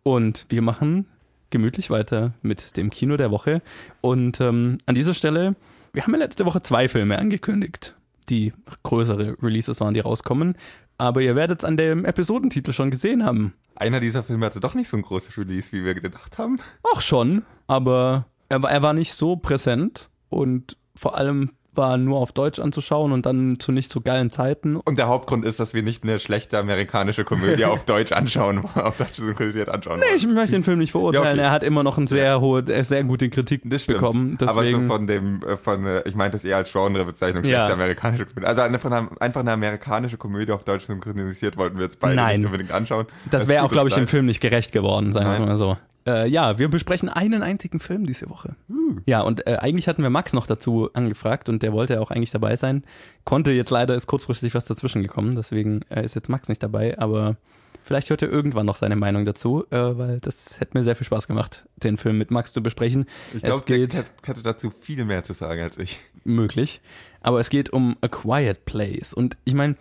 Und 0.04 0.45
wir 0.50 0.62
machen 0.62 1.06
gemütlich 1.52 1.89
weiter 1.89 2.34
mit 2.41 2.76
dem 2.76 2.89
Kino 2.89 3.15
der 3.15 3.32
Woche. 3.32 3.62
Und 4.02 4.41
ähm, 4.41 4.78
an 4.86 4.95
dieser 4.95 5.13
Stelle, 5.13 5.56
wir 5.93 6.04
haben 6.04 6.12
ja 6.12 6.19
letzte 6.19 6.45
Woche 6.45 6.62
zwei 6.62 6.89
Filme 6.89 7.17
angekündigt, 7.17 7.95
die 8.30 8.52
größere 8.84 9.38
Releases 9.41 9.80
waren, 9.80 9.93
die 9.93 10.02
rauskommen. 10.02 10.56
Aber 10.97 11.21
ihr 11.21 11.38
werdet 11.38 11.60
es 11.60 11.65
an 11.65 11.78
dem 11.78 12.04
Episodentitel 12.04 12.74
schon 12.74 12.91
gesehen 12.91 13.24
haben. 13.24 13.54
Einer 13.78 14.02
dieser 14.02 14.21
Filme 14.21 14.45
hatte 14.45 14.60
doch 14.60 14.74
nicht 14.74 14.89
so 14.89 14.97
ein 14.97 15.04
großes 15.04 15.38
Release, 15.38 15.71
wie 15.71 15.86
wir 15.86 15.95
gedacht 15.95 16.38
haben. 16.38 16.60
Ach 16.93 17.00
schon, 17.00 17.43
aber 17.67 18.26
er, 18.50 18.62
er 18.62 18.82
war 18.82 18.93
nicht 18.93 19.13
so 19.13 19.38
präsent 19.38 20.10
und 20.28 20.78
vor 20.93 21.15
allem 21.15 21.52
war 21.73 21.97
nur 21.97 22.19
auf 22.19 22.31
Deutsch 22.31 22.60
anzuschauen 22.60 23.12
und 23.12 23.25
dann 23.25 23.60
zu 23.60 23.71
nicht 23.71 23.91
so 23.91 24.01
geilen 24.01 24.29
Zeiten. 24.29 24.75
Und 24.75 24.97
der 24.97 25.07
Hauptgrund 25.07 25.45
ist, 25.45 25.60
dass 25.60 25.73
wir 25.73 25.84
nicht 25.84 26.03
eine 26.03 26.19
schlechte 26.19 26.57
amerikanische 26.57 27.23
Komödie 27.23 27.65
auf 27.65 27.84
Deutsch 27.86 28.12
anschauen, 28.12 28.60
auf 28.75 28.97
Deutsch 28.97 29.13
synchronisiert 29.13 29.69
anschauen. 29.69 29.99
Nee, 29.99 30.17
ich 30.17 30.27
möchte 30.27 30.55
den 30.55 30.63
Film 30.63 30.79
nicht 30.79 30.91
verurteilen. 30.91 31.25
Ja, 31.25 31.31
okay. 31.31 31.41
Er 31.41 31.51
hat 31.51 31.63
immer 31.63 31.84
noch 31.84 31.97
eine 31.97 32.07
sehr 32.07 32.25
ja. 32.25 32.39
hohe, 32.39 32.63
sehr 32.84 33.03
gute 33.03 33.29
Kritik 33.29 33.62
das 33.65 33.86
bekommen. 33.86 34.38
Deswegen. 34.39 34.75
Aber 34.75 34.84
so 34.84 34.93
von 34.93 35.07
dem, 35.07 35.41
äh, 35.43 35.57
von, 35.57 35.86
äh, 35.86 36.07
ich 36.07 36.15
meinte 36.15 36.34
das 36.34 36.43
eher 36.43 36.57
als 36.57 36.71
Genrebezeichnung, 36.71 37.43
schlechte 37.43 37.57
ja. 37.57 37.73
amerikanische 37.73 38.25
Komödie. 38.25 38.47
Also 38.47 38.62
eine, 38.62 38.77
einfach 39.19 39.41
eine 39.41 39.51
amerikanische 39.51 40.17
Komödie 40.17 40.51
auf 40.51 40.63
Deutsch 40.63 40.86
synchronisiert 40.86 41.57
wollten 41.57 41.77
wir 41.77 41.86
jetzt 41.86 41.99
beide 41.99 42.15
Nein. 42.15 42.38
nicht 42.38 42.45
unbedingt 42.45 42.71
anschauen. 42.71 43.05
Das, 43.29 43.43
das 43.43 43.49
wäre 43.49 43.63
auch, 43.63 43.71
glaube 43.71 43.89
ich, 43.89 43.95
dem 43.95 44.07
Film 44.07 44.25
nicht 44.25 44.41
gerecht 44.41 44.71
geworden, 44.71 45.13
sagen 45.13 45.31
wir 45.31 45.45
mal 45.45 45.57
so. 45.57 45.77
Äh, 46.08 46.28
ja, 46.28 46.58
wir 46.58 46.70
besprechen 46.70 47.10
einen 47.10 47.44
einzigen 47.44 47.80
Film 47.80 48.06
diese 48.06 48.30
Woche. 48.30 48.56
Uh. 48.70 48.98
Ja, 49.06 49.22
und 49.22 49.46
äh, 49.46 49.58
eigentlich 49.58 49.88
hatten 49.88 50.04
wir 50.04 50.10
Max 50.10 50.34
noch 50.34 50.48
dazu 50.48 50.90
angefragt 50.94 51.50
und 51.50 51.62
der 51.64 51.74
wollte 51.74 51.96
ja 51.96 52.00
auch 52.00 52.12
eigentlich 52.12 52.32
dabei 52.32 52.56
sein. 52.56 52.84
Konnte 53.24 53.52
jetzt 53.52 53.70
leider, 53.70 53.96
ist 53.96 54.08
kurzfristig 54.08 54.54
was 54.56 54.66
dazwischen 54.66 55.04
gekommen, 55.04 55.36
deswegen 55.36 55.82
äh, 55.90 56.04
ist 56.04 56.16
jetzt 56.16 56.30
Max 56.30 56.50
nicht 56.50 56.64
dabei, 56.64 56.98
aber 56.98 57.38
vielleicht 57.84 58.10
hört 58.10 58.22
er 58.22 58.30
irgendwann 58.30 58.66
noch 58.66 58.76
seine 58.76 58.96
Meinung 58.96 59.26
dazu, 59.26 59.66
äh, 59.70 59.78
weil 59.78 60.20
das 60.20 60.60
hätte 60.60 60.78
mir 60.78 60.84
sehr 60.84 60.96
viel 60.96 61.06
Spaß 61.06 61.28
gemacht, 61.28 61.66
den 61.78 61.98
Film 61.98 62.18
mit 62.18 62.32
Max 62.32 62.54
zu 62.54 62.64
besprechen. 62.64 63.06
Ich 63.34 63.44
glaube, 63.44 63.64
der 63.68 64.04
hätte 64.26 64.42
dazu 64.44 64.72
viel 64.72 65.06
mehr 65.06 65.24
zu 65.24 65.34
sagen 65.34 65.62
als 65.62 65.78
ich. 65.78 66.00
Möglich. 66.24 66.82
Aber 67.22 67.40
es 67.40 67.50
geht 67.50 67.72
um 67.72 67.98
A 68.02 68.08
Quiet 68.08 68.66
Place. 68.66 69.14
Und 69.14 69.38
ich 69.44 69.54
meine, 69.54 69.76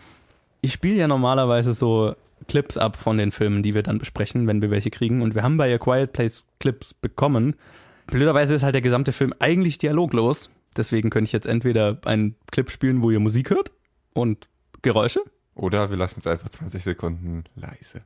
ich 0.61 0.73
spiele 0.73 0.97
ja 0.97 1.09
normalerweise 1.09 1.73
so 1.73 2.15
Clips 2.51 2.77
ab 2.77 2.97
von 2.97 3.17
den 3.17 3.31
Filmen, 3.31 3.63
die 3.63 3.75
wir 3.75 3.85
dann 3.85 3.99
besprechen, 3.99 4.49
wenn 4.49 4.61
wir 4.61 4.73
welche 4.73 4.91
kriegen. 4.91 5.23
Und 5.23 5.37
wir 5.37 5.45
haben 5.45 5.57
bei 5.57 5.73
A 5.73 5.79
Quiet 5.79 6.13
Place 6.13 6.49
Clips 6.59 6.93
bekommen. 6.93 7.55
Blöderweise 8.09 8.57
ist 8.57 8.65
halt 8.65 8.75
der 8.75 8.83
gesamte 8.83 9.13
Film 9.13 9.33
eigentlich 9.39 9.79
dialoglos. 9.79 10.51
Deswegen 10.77 11.11
könnte 11.11 11.29
ich 11.29 11.33
jetzt 11.33 11.47
entweder 11.47 11.99
einen 12.05 12.35
Clip 12.51 12.69
spielen, 12.69 13.03
wo 13.03 13.11
ihr 13.13 13.21
Musik 13.21 13.51
hört 13.51 13.71
und 14.15 14.49
Geräusche. 14.83 15.23
Oder 15.55 15.91
wir 15.91 15.97
lassen 15.97 16.19
es 16.19 16.27
einfach 16.27 16.49
20 16.49 16.83
Sekunden 16.83 17.45
leise. 17.55 18.03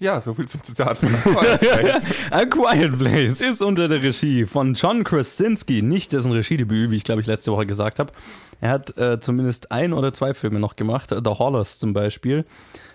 Ja, 0.00 0.20
so 0.20 0.32
viel 0.32 0.46
zum 0.46 0.62
Zitat 0.62 0.98
von 0.98 1.12
A 1.12 1.18
Quiet 1.18 1.60
Place. 1.60 2.04
A 2.30 2.44
Quiet 2.44 2.98
Place 2.98 3.40
ist 3.40 3.60
unter 3.60 3.88
der 3.88 4.00
Regie 4.00 4.46
von 4.46 4.74
John 4.74 5.02
Krasinski, 5.02 5.82
nicht 5.82 6.12
dessen 6.12 6.30
Regiedebüt, 6.30 6.92
wie 6.92 6.96
ich 6.96 7.02
glaube 7.02 7.20
ich 7.20 7.26
letzte 7.26 7.50
Woche 7.50 7.66
gesagt 7.66 7.98
habe. 7.98 8.12
Er 8.60 8.70
hat 8.70 8.96
äh, 8.96 9.18
zumindest 9.18 9.72
ein 9.72 9.92
oder 9.92 10.14
zwei 10.14 10.34
Filme 10.34 10.60
noch 10.60 10.76
gemacht, 10.76 11.10
The 11.10 11.30
Hollers 11.30 11.80
zum 11.80 11.94
Beispiel. 11.94 12.44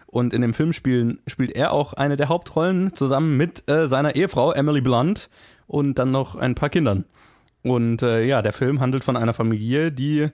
Und 0.08 0.34
in 0.34 0.42
dem 0.42 0.54
Film 0.54 0.72
spielen, 0.72 1.20
spielt 1.28 1.52
er 1.52 1.74
auch 1.74 1.92
eine 1.92 2.16
der 2.16 2.30
Hauptrollen 2.30 2.96
zusammen 2.96 3.36
mit 3.36 3.70
äh, 3.70 3.88
seiner 3.90 4.16
Ehefrau 4.16 4.54
Emily 4.54 4.80
Blunt 4.80 5.30
und 5.68 6.00
dann 6.00 6.12
noch 6.12 6.36
ein 6.36 6.56
paar 6.56 6.70
Kindern. 6.70 7.04
Und 7.64 8.02
äh, 8.02 8.24
ja, 8.24 8.42
der 8.42 8.54
Film 8.54 8.80
handelt 8.80 9.04
von 9.04 9.18
einer 9.18 9.34
Familie, 9.34 9.92
die 9.92 10.30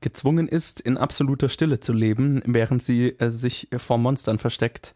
gezwungen 0.00 0.46
ist, 0.46 0.80
in 0.80 0.98
absoluter 0.98 1.48
Stille 1.48 1.80
zu 1.80 1.92
leben, 1.92 2.42
während 2.44 2.82
sie 2.82 3.08
äh, 3.18 3.28
sich 3.28 3.68
vor 3.78 3.98
Monstern 3.98 4.38
versteckt, 4.38 4.94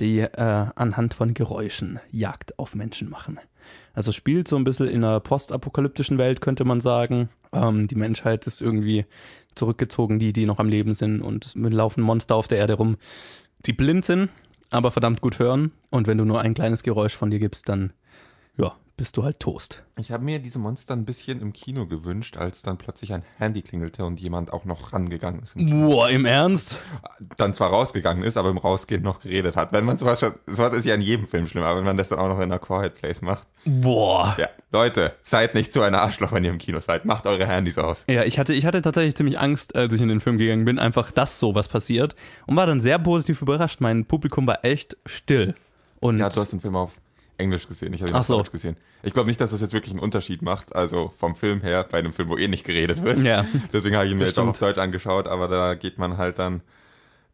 die 0.00 0.20
äh, 0.20 0.66
anhand 0.74 1.14
von 1.14 1.34
Geräuschen 1.34 2.00
Jagd 2.10 2.58
auf 2.58 2.74
Menschen 2.74 3.08
machen. 3.08 3.38
Also 3.94 4.12
spielt 4.12 4.46
so 4.48 4.56
ein 4.56 4.64
bisschen 4.64 4.88
in 4.88 5.02
einer 5.02 5.20
postapokalyptischen 5.20 6.18
Welt, 6.18 6.40
könnte 6.40 6.64
man 6.64 6.80
sagen. 6.80 7.30
Ähm, 7.52 7.88
die 7.88 7.94
Menschheit 7.94 8.46
ist 8.46 8.60
irgendwie 8.60 9.06
zurückgezogen, 9.54 10.18
die, 10.18 10.32
die 10.32 10.46
noch 10.46 10.58
am 10.58 10.68
Leben 10.68 10.94
sind 10.94 11.22
und 11.22 11.54
laufen 11.54 12.02
Monster 12.02 12.34
auf 12.34 12.48
der 12.48 12.58
Erde 12.58 12.74
rum, 12.74 12.96
die 13.64 13.72
blind 13.72 14.04
sind, 14.04 14.28
aber 14.70 14.90
verdammt 14.92 15.20
gut 15.20 15.38
hören. 15.38 15.72
Und 15.90 16.06
wenn 16.06 16.18
du 16.18 16.24
nur 16.24 16.40
ein 16.40 16.54
kleines 16.54 16.82
Geräusch 16.82 17.16
von 17.16 17.30
dir 17.30 17.38
gibst, 17.38 17.68
dann 17.68 17.92
ja, 18.58 18.76
bist 18.96 19.16
du 19.16 19.24
halt 19.24 19.40
Toast. 19.40 19.82
Ich 19.98 20.10
habe 20.10 20.24
mir 20.24 20.38
diese 20.38 20.58
Monster 20.58 20.94
ein 20.94 21.04
bisschen 21.04 21.40
im 21.42 21.52
Kino 21.52 21.86
gewünscht, 21.86 22.36
als 22.36 22.62
dann 22.62 22.78
plötzlich 22.78 23.12
ein 23.12 23.24
Handy 23.36 23.60
klingelte 23.60 24.04
und 24.04 24.20
jemand 24.20 24.52
auch 24.52 24.64
noch 24.64 24.92
rangegangen 24.92 25.42
ist. 25.42 25.54
Im 25.56 25.82
Boah, 25.82 26.08
im 26.08 26.24
Ernst? 26.24 26.80
Dann 27.36 27.52
zwar 27.52 27.70
rausgegangen 27.70 28.24
ist, 28.24 28.36
aber 28.36 28.48
im 28.48 28.58
Rausgehen 28.58 29.02
noch 29.02 29.20
geredet 29.20 29.56
hat. 29.56 29.72
Wenn 29.72 29.84
man 29.84 29.98
sowas 29.98 30.20
sowas 30.20 30.72
ist 30.72 30.86
ja 30.86 30.94
in 30.94 31.02
jedem 31.02 31.26
Film 31.26 31.46
schlimm, 31.46 31.64
aber 31.64 31.78
wenn 31.78 31.84
man 31.84 31.98
das 31.98 32.08
dann 32.08 32.18
auch 32.18 32.28
noch 32.28 32.38
in 32.38 32.44
einer 32.44 32.58
Quiet 32.58 32.94
Place 32.94 33.20
macht. 33.20 33.46
Boah. 33.66 34.34
Ja, 34.38 34.48
Leute, 34.72 35.12
seid 35.22 35.54
nicht 35.54 35.72
so 35.72 35.82
ein 35.82 35.94
Arschloch, 35.94 36.32
wenn 36.32 36.44
ihr 36.44 36.50
im 36.50 36.58
Kino 36.58 36.80
seid. 36.80 37.04
Macht 37.04 37.26
eure 37.26 37.46
Handys 37.46 37.78
aus. 37.78 38.04
Ja, 38.08 38.24
ich 38.24 38.38
hatte, 38.38 38.54
ich 38.54 38.64
hatte 38.64 38.80
tatsächlich 38.80 39.16
ziemlich 39.16 39.38
Angst, 39.38 39.76
als 39.76 39.92
ich 39.92 40.00
in 40.00 40.08
den 40.08 40.20
Film 40.20 40.38
gegangen 40.38 40.64
bin, 40.64 40.78
einfach, 40.78 41.10
dass 41.10 41.38
sowas 41.38 41.68
passiert. 41.68 42.14
Und 42.46 42.56
war 42.56 42.66
dann 42.66 42.80
sehr 42.80 42.98
positiv 42.98 43.42
überrascht. 43.42 43.80
Mein 43.80 44.06
Publikum 44.06 44.46
war 44.46 44.64
echt 44.64 44.96
still. 45.04 45.54
Und 46.00 46.18
ja, 46.18 46.28
du 46.28 46.40
hast 46.40 46.52
den 46.52 46.60
Film 46.60 46.76
auf 46.76 46.92
Englisch 47.38 47.66
gesehen, 47.68 47.92
ich 47.92 48.00
habe 48.00 48.10
ihn 48.10 48.14
Ach 48.14 48.20
auf 48.20 48.26
so. 48.26 48.36
Deutsch 48.38 48.50
gesehen. 48.50 48.76
Ich 49.02 49.12
glaube 49.12 49.28
nicht, 49.28 49.40
dass 49.40 49.50
das 49.50 49.60
jetzt 49.60 49.72
wirklich 49.72 49.92
einen 49.92 50.00
Unterschied 50.00 50.42
macht, 50.42 50.74
also 50.74 51.12
vom 51.16 51.36
Film 51.36 51.60
her, 51.60 51.86
bei 51.90 51.98
einem 51.98 52.12
Film, 52.12 52.28
wo 52.28 52.36
eh 52.36 52.48
nicht 52.48 52.64
geredet 52.64 53.02
wird. 53.02 53.20
Ja. 53.20 53.44
Deswegen 53.72 53.96
habe 53.96 54.06
ich 54.06 54.12
ihn 54.12 54.18
mir 54.18 54.26
jetzt 54.26 54.38
auch 54.38 54.46
auf. 54.46 54.58
Deutsch 54.58 54.78
angeschaut, 54.78 55.26
aber 55.26 55.48
da 55.48 55.74
geht 55.74 55.98
man 55.98 56.16
halt 56.16 56.38
dann 56.38 56.62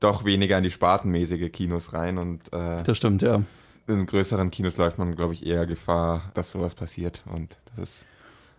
doch 0.01 0.25
weniger 0.25 0.59
in 0.59 0.65
die 0.65 0.71
spartenmäßige 0.71 1.51
Kinos 1.53 1.93
rein 1.93 2.19
und 2.19 2.53
äh, 2.53 2.83
das 2.83 2.97
stimmt, 2.97 3.23
ja. 3.23 3.43
in 3.87 4.07
größeren 4.07 4.51
Kinos 4.51 4.77
läuft 4.77 4.99
man, 4.99 5.15
glaube 5.15 5.35
ich, 5.35 5.47
eher 5.47 5.67
Gefahr, 5.67 6.31
dass 6.35 6.51
sowas 6.51 6.75
passiert 6.75 7.23
und 7.27 7.57
das 7.77 7.89
ist 7.89 8.07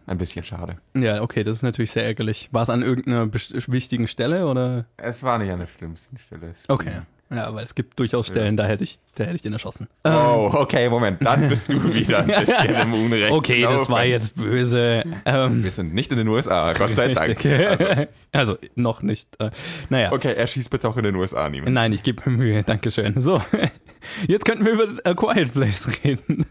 ein 0.06 0.18
bisschen 0.18 0.44
schade. 0.44 0.78
Ja, 0.94 1.22
okay, 1.22 1.44
das 1.44 1.58
ist 1.58 1.64
natürlich 1.64 1.92
sehr 1.92 2.06
ärgerlich. 2.06 2.50
War 2.52 2.64
es 2.64 2.70
an 2.70 2.82
irgendeiner 2.82 3.34
wichtigen 3.34 4.08
Stelle 4.08 4.48
oder? 4.48 4.86
Es 4.98 5.24
war 5.24 5.40
nicht 5.40 5.52
an 5.52 5.60
der 5.60 5.68
schlimmsten 5.68 6.18
Stelle. 6.18 6.48
Es 6.52 6.70
Okay. 6.70 7.02
Ja, 7.34 7.46
aber 7.48 7.62
es 7.64 7.76
gibt 7.76 8.00
durchaus 8.00 8.28
Stellen, 8.28 8.58
da 8.58 8.66
hätte 8.66 8.84
ich, 8.84 9.00
da 9.16 9.24
hätte 9.24 9.36
ich 9.36 9.42
den 9.42 9.54
erschossen. 9.54 9.88
Oh, 10.04 10.50
okay, 10.54 10.90
Moment, 10.90 11.26
dann 11.26 11.50
bist 11.50 11.72
du 11.72 11.84
wieder 11.94 12.20
ein 12.20 12.28
bisschen 12.46 12.76
im 12.76 12.94
Unrecht. 12.94 13.32
Okay, 13.32 13.62
das 13.62 13.90
war 13.90 14.06
jetzt 14.06 14.36
böse. 14.36 15.04
Ähm, 15.26 15.64
Wir 15.64 15.72
sind 15.72 15.94
nicht 15.94 16.12
in 16.12 16.18
den 16.18 16.28
USA, 16.28 16.74
Gott 16.74 16.96
sei 16.96 17.14
Dank. 17.14 17.30
richtig. 17.44 18.10
Also, 18.32 18.58
noch 18.76 19.02
nicht. 19.04 19.40
Äh, 19.40 19.52
naja. 19.90 20.12
Okay, 20.12 20.34
er 20.36 20.48
schießt 20.48 20.70
bitte 20.70 20.88
auch 20.90 20.98
in 20.98 21.04
den 21.04 21.16
USA 21.16 21.48
niemand. 21.50 21.74
Nein, 21.74 21.94
ich 21.94 22.04
gebe 22.04 22.30
mir 22.30 22.38
Mühe, 22.38 22.64
Dankeschön. 22.64 23.22
So, 23.22 23.42
jetzt 24.28 24.46
könnten 24.46 24.66
wir 24.66 24.74
über 24.74 24.88
A 25.04 25.14
Quiet 25.14 25.54
Place 25.54 25.88
reden. 26.04 26.46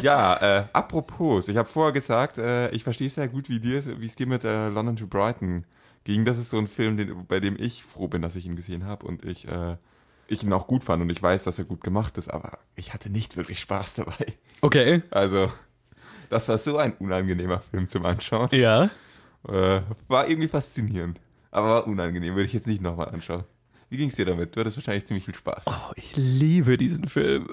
Ja, 0.00 0.60
äh, 0.60 0.64
apropos, 0.72 1.48
ich 1.48 1.56
habe 1.56 1.68
vorher 1.68 1.92
gesagt, 1.92 2.38
äh, 2.38 2.70
ich 2.70 2.84
verstehe 2.84 3.10
sehr 3.10 3.28
gut, 3.28 3.48
wie 3.48 3.60
dir, 3.60 3.82
wie 4.00 4.06
es 4.06 4.14
dir 4.16 4.26
mit 4.26 4.44
äh, 4.44 4.68
London 4.68 4.96
to 4.96 5.06
Brighton 5.06 5.64
ging. 6.04 6.24
Das 6.24 6.38
ist 6.38 6.50
so 6.50 6.58
ein 6.58 6.68
Film, 6.68 6.96
den, 6.96 7.26
bei 7.26 7.40
dem 7.40 7.56
ich 7.58 7.82
froh 7.82 8.08
bin, 8.08 8.22
dass 8.22 8.36
ich 8.36 8.46
ihn 8.46 8.56
gesehen 8.56 8.86
habe 8.86 9.04
und 9.06 9.24
ich, 9.24 9.46
äh, 9.48 9.76
ich 10.30 10.44
ihn 10.44 10.52
auch 10.52 10.66
gut 10.66 10.84
fand 10.84 11.02
und 11.02 11.10
ich 11.10 11.22
weiß, 11.22 11.44
dass 11.44 11.58
er 11.58 11.64
gut 11.64 11.82
gemacht 11.82 12.16
ist, 12.16 12.28
aber 12.28 12.58
ich 12.76 12.94
hatte 12.94 13.10
nicht 13.10 13.36
wirklich 13.36 13.58
Spaß 13.60 13.94
dabei. 13.94 14.34
Okay. 14.60 15.02
Also, 15.10 15.50
das 16.28 16.48
war 16.48 16.58
so 16.58 16.76
ein 16.76 16.92
unangenehmer 16.94 17.60
Film 17.60 17.88
zum 17.88 18.06
Anschauen. 18.06 18.48
Ja. 18.52 18.90
Äh, 19.48 19.80
war 20.06 20.28
irgendwie 20.28 20.48
faszinierend, 20.48 21.18
aber 21.50 21.68
war 21.68 21.86
unangenehm, 21.86 22.34
würde 22.34 22.46
ich 22.46 22.52
jetzt 22.52 22.66
nicht 22.66 22.80
nochmal 22.80 23.08
anschauen. 23.08 23.44
Wie 23.88 23.96
ging's 23.96 24.14
dir 24.14 24.24
damit? 24.24 24.54
Du 24.54 24.60
hattest 24.60 24.76
wahrscheinlich 24.76 25.06
ziemlich 25.06 25.24
viel 25.24 25.34
Spaß. 25.34 25.64
Oh, 25.66 25.92
ich 25.96 26.14
liebe 26.14 26.76
diesen 26.76 27.08
Film. 27.08 27.48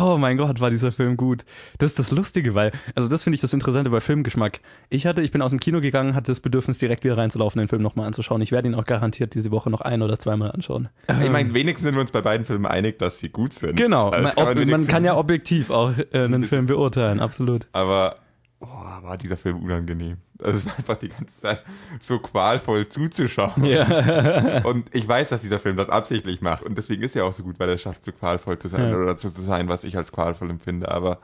Oh 0.00 0.16
mein 0.18 0.36
Gott, 0.36 0.60
war 0.60 0.70
dieser 0.70 0.92
Film 0.92 1.16
gut. 1.16 1.44
Das 1.78 1.90
ist 1.90 1.98
das 1.98 2.10
Lustige, 2.10 2.54
weil, 2.54 2.72
also 2.94 3.08
das 3.08 3.22
finde 3.24 3.34
ich 3.36 3.40
das 3.40 3.52
Interessante 3.52 3.90
bei 3.90 4.00
Filmgeschmack. 4.00 4.60
Ich 4.90 5.06
hatte, 5.06 5.22
ich 5.22 5.30
bin 5.32 5.42
aus 5.42 5.50
dem 5.50 5.60
Kino 5.60 5.80
gegangen, 5.80 6.14
hatte 6.14 6.32
das 6.32 6.40
Bedürfnis, 6.40 6.78
direkt 6.78 7.04
wieder 7.04 7.16
reinzulaufen, 7.16 7.58
den 7.58 7.68
Film 7.68 7.82
nochmal 7.82 8.06
anzuschauen. 8.06 8.40
Ich 8.42 8.52
werde 8.52 8.68
ihn 8.68 8.74
auch 8.74 8.84
garantiert 8.84 9.34
diese 9.34 9.50
Woche 9.50 9.70
noch 9.70 9.80
ein 9.80 10.02
oder 10.02 10.18
zweimal 10.18 10.50
anschauen. 10.52 10.88
Ich 11.22 11.30
meine, 11.30 11.54
wenigstens 11.54 11.84
sind 11.84 11.94
wir 11.94 12.00
uns 12.00 12.10
bei 12.10 12.22
beiden 12.22 12.46
Filmen 12.46 12.66
einig, 12.66 12.98
dass 12.98 13.18
sie 13.18 13.28
gut 13.30 13.52
sind. 13.52 13.76
Genau, 13.76 14.10
Also 14.10 14.22
man, 14.24 14.34
kann 14.34 14.44
man 14.44 14.58
wenigstens- 14.58 14.88
kann 14.88 15.04
ja 15.04 15.16
objektiv 15.16 15.70
auch 15.70 15.92
äh, 15.96 16.06
einen 16.18 16.42
Film 16.44 16.66
beurteilen, 16.66 17.20
absolut. 17.20 17.66
Aber 17.72 18.16
oh, 18.60 18.66
war 18.66 19.16
dieser 19.16 19.36
Film 19.36 19.62
unangenehm. 19.62 20.18
Also 20.42 20.58
es 20.58 20.66
war 20.66 20.76
einfach 20.78 20.96
die 20.96 21.08
ganze 21.08 21.40
Zeit 21.40 21.62
so 22.00 22.18
qualvoll 22.18 22.88
zuzuschauen. 22.88 23.64
Ja. 23.64 24.62
Und 24.64 24.94
ich 24.94 25.06
weiß, 25.06 25.28
dass 25.28 25.42
dieser 25.42 25.58
Film 25.58 25.76
das 25.76 25.88
absichtlich 25.88 26.40
macht. 26.40 26.62
Und 26.62 26.76
deswegen 26.76 27.02
ist 27.02 27.14
er 27.16 27.24
auch 27.24 27.32
so 27.32 27.42
gut, 27.42 27.58
weil 27.58 27.68
er 27.68 27.74
es 27.76 27.82
schafft, 27.82 28.04
so 28.04 28.12
qualvoll 28.12 28.58
zu 28.58 28.68
sein 28.68 28.90
Ja. 28.90 28.96
oder 28.96 29.16
zu 29.16 29.28
sein, 29.28 29.68
was 29.68 29.84
ich 29.84 29.96
als 29.96 30.12
qualvoll 30.12 30.50
empfinde. 30.50 30.90
Aber 30.90 31.18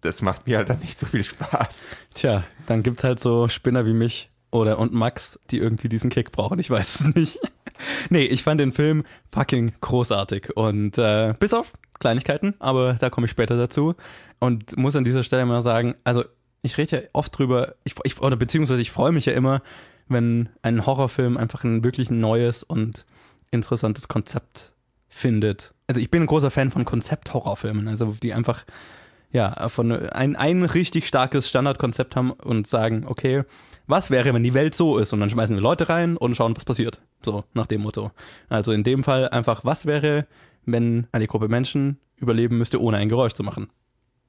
das 0.00 0.22
macht 0.22 0.46
mir 0.46 0.58
halt 0.58 0.68
dann 0.68 0.78
nicht 0.80 0.98
so 0.98 1.06
viel 1.06 1.24
Spaß. 1.24 1.88
Tja, 2.14 2.44
dann 2.66 2.82
gibt's 2.82 3.04
halt 3.04 3.20
so 3.20 3.48
Spinner 3.48 3.86
wie 3.86 3.94
mich 3.94 4.30
oder 4.50 4.78
und 4.78 4.92
Max, 4.94 5.38
die 5.50 5.58
irgendwie 5.58 5.88
diesen 5.88 6.10
Kick 6.10 6.32
brauchen. 6.32 6.58
Ich 6.58 6.70
weiß 6.70 7.00
es 7.00 7.14
nicht. 7.14 7.40
nee, 8.10 8.24
ich 8.24 8.42
fand 8.42 8.60
den 8.60 8.72
Film 8.72 9.04
fucking 9.28 9.72
großartig 9.80 10.56
und 10.56 10.98
äh, 10.98 11.34
bis 11.38 11.52
auf 11.52 11.72
Kleinigkeiten, 11.98 12.54
aber 12.58 12.94
da 12.94 13.10
komme 13.10 13.26
ich 13.26 13.30
später 13.30 13.56
dazu 13.56 13.94
und 14.38 14.76
muss 14.76 14.96
an 14.96 15.04
dieser 15.04 15.22
Stelle 15.22 15.46
mal 15.46 15.62
sagen, 15.62 15.94
also 16.04 16.24
ich 16.66 16.78
rede 16.78 16.96
ja 16.96 17.02
oft 17.12 17.36
drüber, 17.36 17.74
ich, 17.84 17.94
ich 18.04 18.20
oder 18.20 18.36
beziehungsweise 18.36 18.80
ich 18.80 18.90
freue 18.90 19.12
mich 19.12 19.26
ja 19.26 19.32
immer, 19.32 19.62
wenn 20.08 20.48
ein 20.62 20.86
Horrorfilm 20.86 21.36
einfach 21.36 21.64
ein 21.64 21.82
wirklich 21.82 22.10
neues 22.10 22.62
und 22.62 23.06
interessantes 23.50 24.08
Konzept 24.08 24.74
findet. 25.08 25.72
Also 25.86 26.00
ich 26.00 26.10
bin 26.10 26.22
ein 26.22 26.26
großer 26.26 26.50
Fan 26.50 26.70
von 26.70 26.84
Konzept-Horrorfilmen, 26.84 27.88
also 27.88 28.16
die 28.22 28.34
einfach 28.34 28.64
ja, 29.32 29.68
von 29.68 29.92
ein, 29.92 30.36
ein 30.36 30.64
richtig 30.64 31.06
starkes 31.06 31.48
Standardkonzept 31.48 32.16
haben 32.16 32.30
und 32.30 32.66
sagen, 32.66 33.04
okay, 33.06 33.42
was 33.86 34.10
wäre, 34.10 34.32
wenn 34.34 34.42
die 34.42 34.54
Welt 34.54 34.74
so 34.74 34.98
ist? 34.98 35.12
Und 35.12 35.20
dann 35.20 35.30
schmeißen 35.30 35.56
wir 35.56 35.62
Leute 35.62 35.88
rein 35.88 36.16
und 36.16 36.36
schauen, 36.36 36.56
was 36.56 36.64
passiert. 36.64 37.00
So, 37.22 37.44
nach 37.54 37.66
dem 37.66 37.82
Motto. 37.82 38.12
Also 38.48 38.72
in 38.72 38.84
dem 38.84 39.04
Fall 39.04 39.28
einfach, 39.28 39.64
was 39.64 39.86
wäre, 39.86 40.26
wenn 40.64 41.06
eine 41.12 41.26
Gruppe 41.26 41.48
Menschen 41.48 41.98
überleben 42.16 42.58
müsste, 42.58 42.80
ohne 42.80 42.96
ein 42.96 43.08
Geräusch 43.08 43.34
zu 43.34 43.42
machen? 43.42 43.68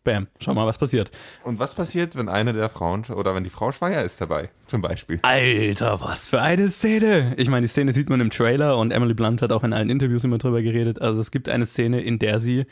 Bam, 0.07 0.27
schau 0.39 0.53
mal, 0.53 0.65
was 0.65 0.77
passiert. 0.77 1.11
Und 1.43 1.59
was 1.59 1.75
passiert, 1.75 2.15
wenn 2.15 2.29
eine 2.29 2.53
der 2.53 2.69
Frauen 2.69 3.03
oder 3.13 3.35
wenn 3.35 3.43
die 3.43 3.49
Frau 3.49 3.73
schwanger 3.73 4.03
ist 4.03 4.21
dabei, 4.21 4.51
zum 4.65 4.81
Beispiel? 4.81 5.19
Alter, 5.21 5.99
was 5.99 6.29
für 6.29 6.41
eine 6.41 6.69
Szene! 6.69 7.33
Ich 7.35 7.49
meine, 7.49 7.65
die 7.65 7.67
Szene 7.67 7.91
sieht 7.91 8.09
man 8.09 8.21
im 8.21 8.29
Trailer 8.29 8.77
und 8.77 8.91
Emily 8.91 9.13
Blunt 9.13 9.41
hat 9.41 9.51
auch 9.51 9.65
in 9.65 9.73
allen 9.73 9.89
Interviews 9.89 10.23
immer 10.23 10.37
drüber 10.37 10.61
geredet. 10.61 11.01
Also 11.01 11.19
es 11.19 11.29
gibt 11.29 11.49
eine 11.49 11.65
Szene, 11.65 11.99
in 11.99 12.19
der 12.19 12.39
sie 12.39 12.67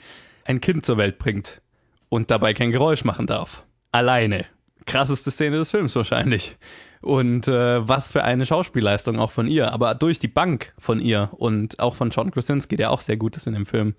ein 0.46 0.62
Kind 0.62 0.86
zur 0.86 0.96
Welt 0.96 1.18
bringt 1.18 1.62
und 2.08 2.32
dabei 2.32 2.54
kein 2.54 2.72
Geräusch 2.72 3.04
machen 3.04 3.28
darf. 3.28 3.66
Alleine. 3.92 4.46
Krasseste 4.86 5.30
Szene 5.30 5.58
des 5.58 5.72
Films 5.72 5.94
wahrscheinlich. 5.94 6.56
Und 7.02 7.50
äh, 7.50 7.86
was 7.86 8.10
für 8.14 8.24
eine 8.24 8.46
Schauspielleistung 8.46 9.20
auch 9.20 9.32
von 9.32 9.48
ihr, 9.48 9.74
aber 9.74 9.94
durch 9.94 10.20
die 10.20 10.30
Bank 10.30 10.74
von 10.78 11.02
ihr 11.02 11.32
und 11.34 11.82
auch 11.82 11.96
von 11.96 12.12
John 12.12 12.32
Krasinski, 12.32 12.78
der 12.78 12.92
auch 12.92 13.02
sehr 13.02 13.18
gut 13.18 13.36
ist 13.36 13.46
in 13.46 13.56
dem 13.56 13.66
Film. 13.66 13.96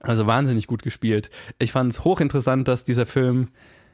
Also 0.00 0.26
wahnsinnig 0.26 0.66
gut 0.66 0.82
gespielt. 0.82 1.30
Ich 1.58 1.72
fand 1.72 1.92
es 1.92 2.04
hochinteressant, 2.04 2.66
dass 2.66 2.84
dieser 2.84 3.06
Film, 3.06 3.48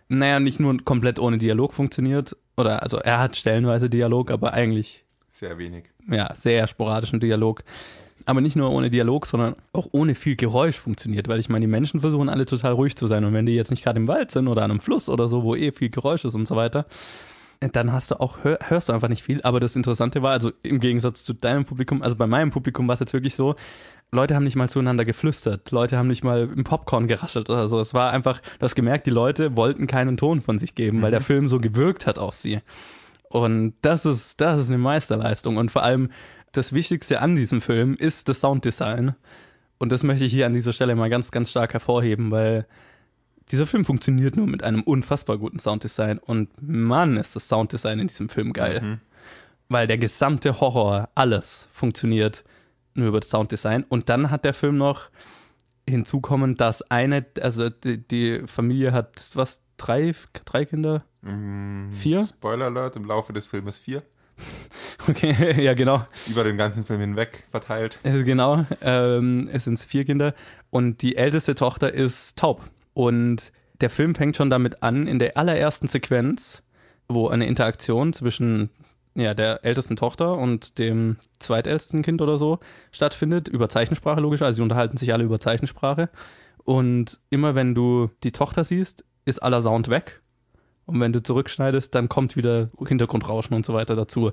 naja, 0.08 0.38
nicht 0.40 0.60
nur 0.60 0.76
komplett 0.84 1.18
ohne 1.18 1.38
Dialog 1.38 1.74
funktioniert, 1.74 2.36
oder 2.56 2.82
also 2.82 2.98
er 2.98 3.18
hat 3.18 3.36
stellenweise 3.36 3.90
Dialog, 3.90 4.30
aber 4.30 4.52
eigentlich 4.52 5.04
Sehr 5.32 5.58
wenig. 5.58 5.84
ja, 6.08 6.32
sehr 6.36 6.66
sporadischen 6.66 7.20
Dialog. 7.20 7.62
Aber 8.24 8.40
nicht 8.40 8.56
nur 8.56 8.70
ohne 8.70 8.88
Dialog, 8.90 9.26
sondern 9.26 9.54
auch 9.72 9.88
ohne 9.92 10.14
viel 10.14 10.36
Geräusch 10.36 10.78
funktioniert, 10.78 11.28
weil 11.28 11.38
ich 11.38 11.48
meine, 11.48 11.64
die 11.66 11.70
Menschen 11.70 12.00
versuchen 12.00 12.28
alle 12.28 12.46
total 12.46 12.72
ruhig 12.72 12.96
zu 12.96 13.06
sein 13.06 13.24
und 13.24 13.34
wenn 13.34 13.46
die 13.46 13.54
jetzt 13.54 13.70
nicht 13.70 13.84
gerade 13.84 14.00
im 14.00 14.08
Wald 14.08 14.30
sind 14.30 14.48
oder 14.48 14.62
an 14.62 14.70
einem 14.70 14.80
Fluss 14.80 15.08
oder 15.08 15.28
so, 15.28 15.44
wo 15.44 15.54
eh 15.54 15.70
viel 15.70 15.90
Geräusch 15.90 16.24
ist 16.24 16.34
und 16.34 16.48
so 16.48 16.56
weiter, 16.56 16.86
dann 17.60 17.92
hast 17.92 18.10
du 18.10 18.20
auch, 18.20 18.38
hör, 18.42 18.58
hörst 18.62 18.88
du 18.88 18.92
einfach 18.92 19.08
nicht 19.08 19.22
viel. 19.22 19.40
Aber 19.42 19.60
das 19.60 19.76
Interessante 19.76 20.22
war, 20.22 20.32
also 20.32 20.50
im 20.62 20.80
Gegensatz 20.80 21.24
zu 21.24 21.34
deinem 21.34 21.64
Publikum, 21.64 22.02
also 22.02 22.16
bei 22.16 22.26
meinem 22.26 22.50
Publikum 22.50 22.86
war 22.88 22.94
es 22.94 23.00
jetzt 23.00 23.12
wirklich 23.12 23.34
so, 23.34 23.54
Leute 24.12 24.34
haben 24.34 24.44
nicht 24.44 24.56
mal 24.56 24.70
zueinander 24.70 25.04
geflüstert, 25.04 25.70
Leute 25.72 25.98
haben 25.98 26.06
nicht 26.06 26.22
mal 26.22 26.48
im 26.54 26.64
Popcorn 26.64 27.08
geraschelt 27.08 27.50
oder 27.50 27.68
so. 27.68 27.80
Es 27.80 27.92
war 27.92 28.12
einfach, 28.12 28.40
du 28.40 28.64
hast 28.64 28.74
gemerkt, 28.74 29.06
die 29.06 29.10
Leute 29.10 29.56
wollten 29.56 29.86
keinen 29.86 30.16
Ton 30.16 30.40
von 30.40 30.58
sich 30.58 30.74
geben, 30.74 30.98
mhm. 30.98 31.02
weil 31.02 31.10
der 31.10 31.20
mhm. 31.20 31.24
Film 31.24 31.48
so 31.48 31.58
gewirkt 31.58 32.06
hat 32.06 32.18
auf 32.18 32.34
sie. 32.34 32.60
Und 33.28 33.74
das 33.82 34.06
ist, 34.06 34.40
das 34.40 34.60
ist 34.60 34.68
eine 34.68 34.78
Meisterleistung. 34.78 35.56
Und 35.56 35.70
vor 35.70 35.82
allem 35.82 36.10
das 36.52 36.72
Wichtigste 36.72 37.20
an 37.20 37.36
diesem 37.36 37.60
Film 37.60 37.94
ist 37.94 38.28
das 38.28 38.40
Sounddesign. 38.40 39.14
Und 39.78 39.92
das 39.92 40.02
möchte 40.04 40.24
ich 40.24 40.32
hier 40.32 40.46
an 40.46 40.54
dieser 40.54 40.72
Stelle 40.72 40.94
mal 40.94 41.10
ganz, 41.10 41.30
ganz 41.30 41.50
stark 41.50 41.72
hervorheben, 41.72 42.30
weil 42.30 42.66
dieser 43.50 43.66
Film 43.66 43.84
funktioniert 43.84 44.36
nur 44.36 44.46
mit 44.46 44.62
einem 44.62 44.82
unfassbar 44.82 45.38
guten 45.38 45.58
Sounddesign. 45.58 46.18
Und 46.18 46.50
Mann, 46.60 47.16
ist 47.16 47.36
das 47.36 47.48
Sounddesign 47.48 47.98
in 47.98 48.08
diesem 48.08 48.28
Film 48.28 48.52
geil. 48.52 48.80
Mhm. 48.80 49.00
Weil 49.68 49.86
der 49.86 49.98
gesamte 49.98 50.60
Horror, 50.60 51.08
alles 51.14 51.68
funktioniert 51.72 52.44
nur 52.96 53.08
über 53.08 53.20
das 53.20 53.30
Sounddesign. 53.30 53.84
Und 53.88 54.08
dann 54.08 54.30
hat 54.30 54.44
der 54.44 54.54
Film 54.54 54.76
noch 54.76 55.10
hinzukommen, 55.88 56.56
dass 56.56 56.82
eine, 56.90 57.24
also 57.40 57.70
die, 57.70 58.06
die 58.06 58.42
Familie 58.46 58.92
hat 58.92 59.30
was, 59.34 59.60
drei, 59.76 60.14
drei 60.44 60.64
Kinder? 60.64 61.04
Mm, 61.22 61.92
vier? 61.92 62.26
Spoiler 62.26 62.66
Alert, 62.66 62.96
im 62.96 63.04
Laufe 63.04 63.32
des 63.32 63.46
Filmes 63.46 63.78
vier. 63.78 64.02
Okay, 65.08 65.62
ja, 65.62 65.74
genau. 65.74 66.04
Über 66.28 66.42
den 66.42 66.56
ganzen 66.56 66.84
Film 66.84 67.00
hinweg 67.00 67.44
verteilt. 67.52 68.00
Also 68.02 68.24
genau, 68.24 68.66
ähm, 68.80 69.48
es 69.52 69.64
sind 69.64 69.78
vier 69.78 70.04
Kinder 70.04 70.34
und 70.70 71.00
die 71.02 71.16
älteste 71.16 71.54
Tochter 71.54 71.92
ist 71.92 72.36
taub. 72.36 72.62
Und 72.92 73.52
der 73.80 73.88
Film 73.88 74.16
fängt 74.16 74.36
schon 74.36 74.50
damit 74.50 74.82
an, 74.82 75.06
in 75.06 75.20
der 75.20 75.36
allerersten 75.36 75.86
Sequenz, 75.86 76.62
wo 77.08 77.28
eine 77.28 77.46
Interaktion 77.46 78.14
zwischen 78.14 78.70
ja, 79.16 79.34
der 79.34 79.64
ältesten 79.64 79.96
Tochter 79.96 80.36
und 80.36 80.78
dem 80.78 81.16
zweitältesten 81.38 82.02
Kind 82.02 82.20
oder 82.20 82.36
so 82.36 82.58
stattfindet, 82.92 83.48
über 83.48 83.68
Zeichensprache 83.68 84.20
logisch, 84.20 84.42
also 84.42 84.56
sie 84.56 84.62
unterhalten 84.62 84.98
sich 84.98 85.12
alle 85.12 85.24
über 85.24 85.40
Zeichensprache. 85.40 86.10
Und 86.64 87.18
immer 87.30 87.54
wenn 87.54 87.74
du 87.74 88.10
die 88.22 88.32
Tochter 88.32 88.62
siehst, 88.64 89.04
ist 89.24 89.42
aller 89.42 89.62
Sound 89.62 89.88
weg. 89.88 90.20
Und 90.84 91.00
wenn 91.00 91.12
du 91.12 91.22
zurückschneidest, 91.22 91.94
dann 91.94 92.08
kommt 92.08 92.36
wieder 92.36 92.70
Hintergrundrauschen 92.86 93.56
und 93.56 93.64
so 93.64 93.72
weiter 93.74 93.96
dazu. 93.96 94.32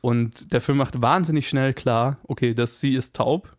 Und 0.00 0.52
der 0.52 0.60
Film 0.60 0.78
macht 0.78 1.02
wahnsinnig 1.02 1.48
schnell 1.48 1.72
klar, 1.74 2.18
okay, 2.24 2.54
dass 2.54 2.80
sie 2.80 2.94
ist 2.94 3.16
taub. 3.16 3.56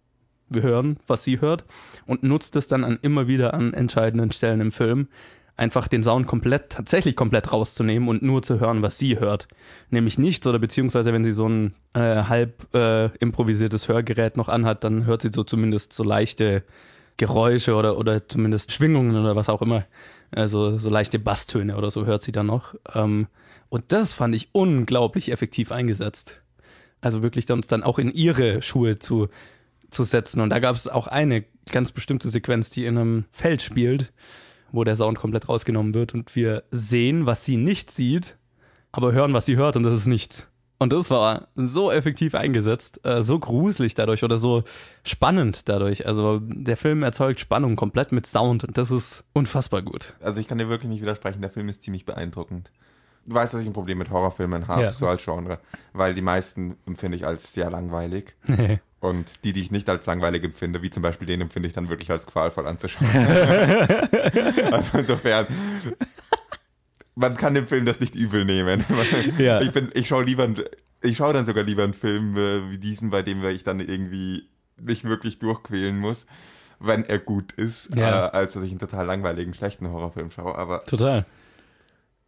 Wir 0.47 0.61
hören, 0.61 0.97
was 1.05 1.23
sie 1.23 1.41
hört. 1.41 1.65
Und 2.05 2.23
nutzt 2.23 2.55
es 2.55 2.67
dann 2.67 2.83
an 2.83 2.99
immer 3.01 3.27
wieder 3.27 3.53
an 3.53 3.73
entscheidenden 3.73 4.31
Stellen 4.31 4.61
im 4.61 4.71
Film, 4.71 5.09
einfach 5.59 5.87
den 5.87 6.03
Sound 6.03 6.25
komplett, 6.25 6.69
tatsächlich 6.69 7.15
komplett 7.15 7.51
rauszunehmen 7.51 8.07
und 8.07 8.21
nur 8.23 8.41
zu 8.41 8.59
hören, 8.59 8.81
was 8.81 8.97
sie 8.97 9.19
hört. 9.19 9.47
Nämlich 9.89 10.17
nichts 10.17 10.47
oder 10.47 10.57
beziehungsweise 10.57 11.13
wenn 11.13 11.23
sie 11.23 11.33
so 11.33 11.47
ein 11.47 11.73
äh, 11.93 12.23
halb 12.23 12.73
äh, 12.73 13.07
improvisiertes 13.17 13.87
Hörgerät 13.89 14.37
noch 14.37 14.47
anhat, 14.47 14.83
dann 14.83 15.05
hört 15.05 15.21
sie 15.21 15.31
so 15.33 15.43
zumindest 15.43 15.93
so 15.93 16.03
leichte 16.03 16.63
Geräusche 17.17 17.75
oder, 17.75 17.97
oder 17.97 18.27
zumindest 18.27 18.71
Schwingungen 18.71 19.15
oder 19.17 19.35
was 19.35 19.49
auch 19.49 19.61
immer. 19.61 19.85
Also 20.31 20.79
so 20.79 20.89
leichte 20.89 21.19
Basstöne 21.19 21.75
oder 21.75 21.91
so 21.91 22.05
hört 22.05 22.21
sie 22.21 22.31
dann 22.31 22.47
noch. 22.47 22.75
Ähm, 22.95 23.27
und 23.67 23.91
das 23.91 24.13
fand 24.13 24.33
ich 24.33 24.49
unglaublich 24.53 25.31
effektiv 25.31 25.71
eingesetzt. 25.73 26.41
Also 27.01 27.21
wirklich 27.21 27.51
uns 27.51 27.67
dann 27.67 27.83
auch 27.83 27.99
in 27.99 28.11
ihre 28.11 28.61
Schuhe 28.61 28.99
zu, 28.99 29.27
zu 29.91 30.05
setzen. 30.05 30.39
Und 30.39 30.51
da 30.51 30.59
gab 30.59 30.75
es 30.75 30.87
auch 30.87 31.07
eine 31.07 31.43
ganz 31.71 31.91
bestimmte 31.91 32.29
Sequenz, 32.29 32.69
die 32.69 32.85
in 32.85 32.97
einem 32.97 33.25
Feld 33.31 33.61
spielt 33.61 34.11
wo 34.71 34.83
der 34.83 34.95
Sound 34.95 35.19
komplett 35.19 35.49
rausgenommen 35.49 35.93
wird 35.93 36.13
und 36.13 36.35
wir 36.35 36.63
sehen, 36.71 37.25
was 37.25 37.45
sie 37.45 37.57
nicht 37.57 37.91
sieht, 37.91 38.37
aber 38.91 39.11
hören, 39.11 39.33
was 39.33 39.45
sie 39.45 39.55
hört 39.55 39.75
und 39.75 39.83
das 39.83 39.95
ist 39.95 40.07
nichts. 40.07 40.47
Und 40.81 40.93
das 40.93 41.11
war 41.11 41.49
so 41.55 41.91
effektiv 41.91 42.35
eingesetzt, 42.35 43.05
äh, 43.05 43.21
so 43.21 43.37
gruselig 43.37 43.95
dadurch 43.95 44.23
oder 44.23 44.37
so 44.37 44.63
spannend 45.03 45.67
dadurch. 45.67 46.07
Also 46.07 46.39
der 46.41 46.77
Film 46.77 47.03
erzeugt 47.03 47.41
Spannung 47.41 47.75
komplett 47.75 48.13
mit 48.13 48.25
Sound 48.25 48.63
und 48.63 48.77
das 48.77 48.89
ist 48.89 49.25
unfassbar 49.33 49.81
gut. 49.81 50.13
Also 50.21 50.39
ich 50.39 50.47
kann 50.47 50.57
dir 50.57 50.69
wirklich 50.69 50.89
nicht 50.89 51.01
widersprechen, 51.01 51.41
der 51.41 51.51
Film 51.51 51.67
ist 51.67 51.83
ziemlich 51.83 52.05
beeindruckend. 52.05 52.71
Du 53.25 53.35
weißt, 53.35 53.53
dass 53.53 53.61
ich 53.61 53.67
ein 53.67 53.73
Problem 53.73 53.97
mit 53.97 54.09
Horrorfilmen 54.09 54.69
habe, 54.69 54.83
ja. 54.83 54.93
so 54.93 55.05
als 55.05 55.23
Genre, 55.23 55.59
weil 55.91 56.13
die 56.13 56.21
meisten 56.21 56.77
empfinde 56.87 57.17
ich 57.17 57.25
als 57.27 57.53
sehr 57.53 57.69
langweilig. 57.69 58.35
Und 59.01 59.27
die, 59.43 59.53
die 59.53 59.61
ich 59.61 59.71
nicht 59.71 59.87
als 59.87 60.05
langweilig 60.05 60.43
empfinde, 60.43 60.81
wie 60.81 60.89
zum 60.89 61.03
Beispiel 61.03 61.25
den 61.25 61.39
empfinde 61.41 61.67
ich 61.67 61.73
dann 61.73 61.87
wirklich 61.87 62.11
als 62.11 62.25
qualvoll 62.25 62.67
anzuschauen. 62.67 63.09
also 64.71 64.97
insofern, 64.97 65.47
man 67.15 67.37
kann 67.37 67.53
dem 67.53 67.65
Film 67.65 67.85
das 67.85 67.99
nicht 68.01 68.15
übel 68.15 68.43
nehmen. 68.43 68.83
ja. 69.37 69.61
Ich, 69.61 69.71
bin, 69.71 69.89
ich 69.93 70.07
schaue 70.07 70.25
lieber, 70.25 70.49
ich 71.01 71.17
schaue 71.17 71.33
dann 71.33 71.45
sogar 71.45 71.63
lieber 71.63 71.83
einen 71.83 71.93
Film 71.93 72.35
äh, 72.35 72.71
wie 72.71 72.77
diesen, 72.77 73.09
bei 73.09 73.21
dem 73.21 73.43
ich 73.45 73.63
dann 73.63 73.79
irgendwie 73.79 74.49
mich 74.77 75.05
wirklich 75.05 75.39
durchquälen 75.39 75.97
muss, 75.97 76.25
wenn 76.79 77.05
er 77.05 77.19
gut 77.19 77.53
ist, 77.53 77.95
ja. 77.95 78.27
äh, 78.27 78.31
als 78.31 78.53
dass 78.53 78.63
ich 78.63 78.71
einen 78.71 78.79
total 78.79 79.05
langweiligen, 79.05 79.53
schlechten 79.53 79.89
Horrorfilm 79.89 80.31
schaue. 80.31 80.57
Aber 80.57 80.83
total. 80.83 81.25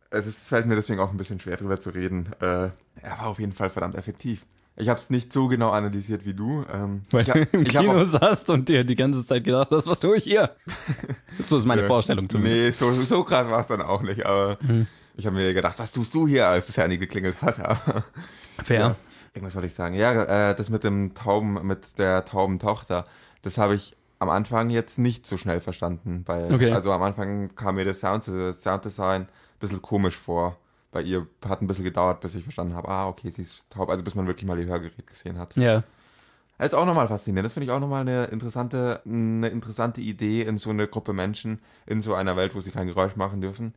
Es, 0.10 0.28
ist, 0.28 0.50
fällt 0.50 0.68
mir 0.68 0.76
deswegen 0.76 1.00
auch 1.00 1.12
ein 1.12 1.18
bisschen 1.18 1.40
schwer 1.40 1.58
drüber 1.58 1.80
zu 1.80 1.90
reden. 1.90 2.30
Äh, 2.42 2.46
er 2.46 2.72
war 3.20 3.28
auf 3.28 3.40
jeden 3.40 3.54
Fall 3.54 3.70
verdammt 3.70 3.96
effektiv. 3.96 4.46
Ich 4.82 4.90
habe 4.90 5.00
es 5.00 5.12
nicht 5.12 5.32
so 5.32 5.48
genau 5.48 5.70
analysiert 5.70 6.26
wie 6.26 6.34
du. 6.34 6.66
Ähm, 6.74 7.04
Weil 7.12 7.22
ich, 7.22 7.28
du 7.28 7.40
im 7.52 7.64
Kino 7.66 8.02
auch, 8.02 8.04
saßt 8.04 8.50
und 8.50 8.68
dir 8.68 8.84
die 8.84 8.96
ganze 8.96 9.24
Zeit 9.24 9.44
gedacht 9.44 9.68
hast, 9.70 9.86
was 9.86 10.00
tue 10.00 10.18
ich 10.18 10.24
hier? 10.24 10.56
so 11.48 11.58
ist 11.58 11.66
meine 11.66 11.84
Vorstellung 11.84 12.28
zumindest. 12.28 12.82
Nee, 12.82 12.92
so, 12.92 12.92
so 13.04 13.24
krass 13.24 13.48
war 13.48 13.60
es 13.60 13.68
dann 13.68 13.84
auch 13.84 14.02
nicht. 14.02 14.26
Aber 14.26 14.58
mhm. 14.60 14.88
ich 15.16 15.28
habe 15.28 15.36
mir 15.36 15.54
gedacht, 15.54 15.78
was 15.78 15.92
tust 15.92 16.16
du 16.16 16.28
hier, 16.28 16.48
als 16.48 16.68
es 16.68 16.78
Handy 16.78 16.98
geklingelt 16.98 17.40
hat? 17.44 17.58
Fair. 18.64 18.80
Ja, 18.80 18.96
irgendwas 19.36 19.54
soll 19.54 19.66
ich 19.66 19.74
sagen. 19.76 19.94
Ja, 19.94 20.50
äh, 20.50 20.56
das 20.56 20.72
mit 20.72 20.84
dem 20.84 21.14
Tauben, 21.14 21.60
mit 21.68 22.00
der 22.00 22.26
tauben 22.26 22.58
Tochter, 22.58 23.06
das 23.44 23.60
habe 23.60 23.76
ich 23.76 23.96
am 24.18 24.30
Anfang 24.30 24.72
jetzt 24.72 24.98
nicht 24.98 25.28
so 25.28 25.38
schnell 25.38 25.62
verstanden. 25.62 26.24
Weil, 26.26 26.52
okay. 26.52 26.72
Also 26.72 26.92
am 26.92 27.04
Anfang 27.04 27.54
kam 27.54 27.76
mir 27.76 27.86
das 27.86 28.00
Sound, 28.00 28.28
das 28.28 28.64
Sounddesign 28.64 29.22
ein 29.22 29.28
bisschen 29.60 29.84
komisch 29.84 30.18
vor 30.18 30.58
bei 30.92 31.02
ihr 31.02 31.28
hat 31.46 31.62
ein 31.62 31.68
bisschen 31.68 31.86
gedauert, 31.86 32.22
bis 32.22 32.36
ich 32.36 32.44
verstanden 32.44 32.76
habe, 32.76 32.90
ah, 32.90 33.08
okay, 33.08 33.30
sie 33.32 33.44
ist 33.44 33.70
taub, 33.70 33.90
also 33.90 34.04
bis 34.04 34.16
man 34.16 34.28
wirklich 34.28 34.46
mal 34.46 34.60
ihr 34.60 34.66
Hörgerät 34.66 35.08
gesehen 35.08 35.38
hat. 35.38 35.56
Ja. 35.56 35.84
Das 36.58 36.74
ist 36.74 36.74
auch 36.76 36.86
nochmal 36.86 37.08
faszinierend. 37.08 37.46
Das 37.46 37.54
finde 37.54 37.66
ich 37.66 37.72
auch 37.72 37.80
nochmal 37.80 38.02
eine 38.02 38.26
interessante, 38.26 39.02
eine 39.04 39.48
interessante 39.48 40.00
Idee 40.00 40.44
in 40.44 40.60
so 40.60 40.70
eine 40.70 40.86
Gruppe 40.88 41.12
Menschen, 41.12 41.60
in 41.88 42.02
so 42.02 42.14
einer 42.14 42.36
Welt, 42.36 42.54
wo 42.54 42.60
sie 42.62 42.70
kein 42.70 42.86
Geräusch 42.86 43.16
machen 43.16 43.42
dürfen, 43.42 43.74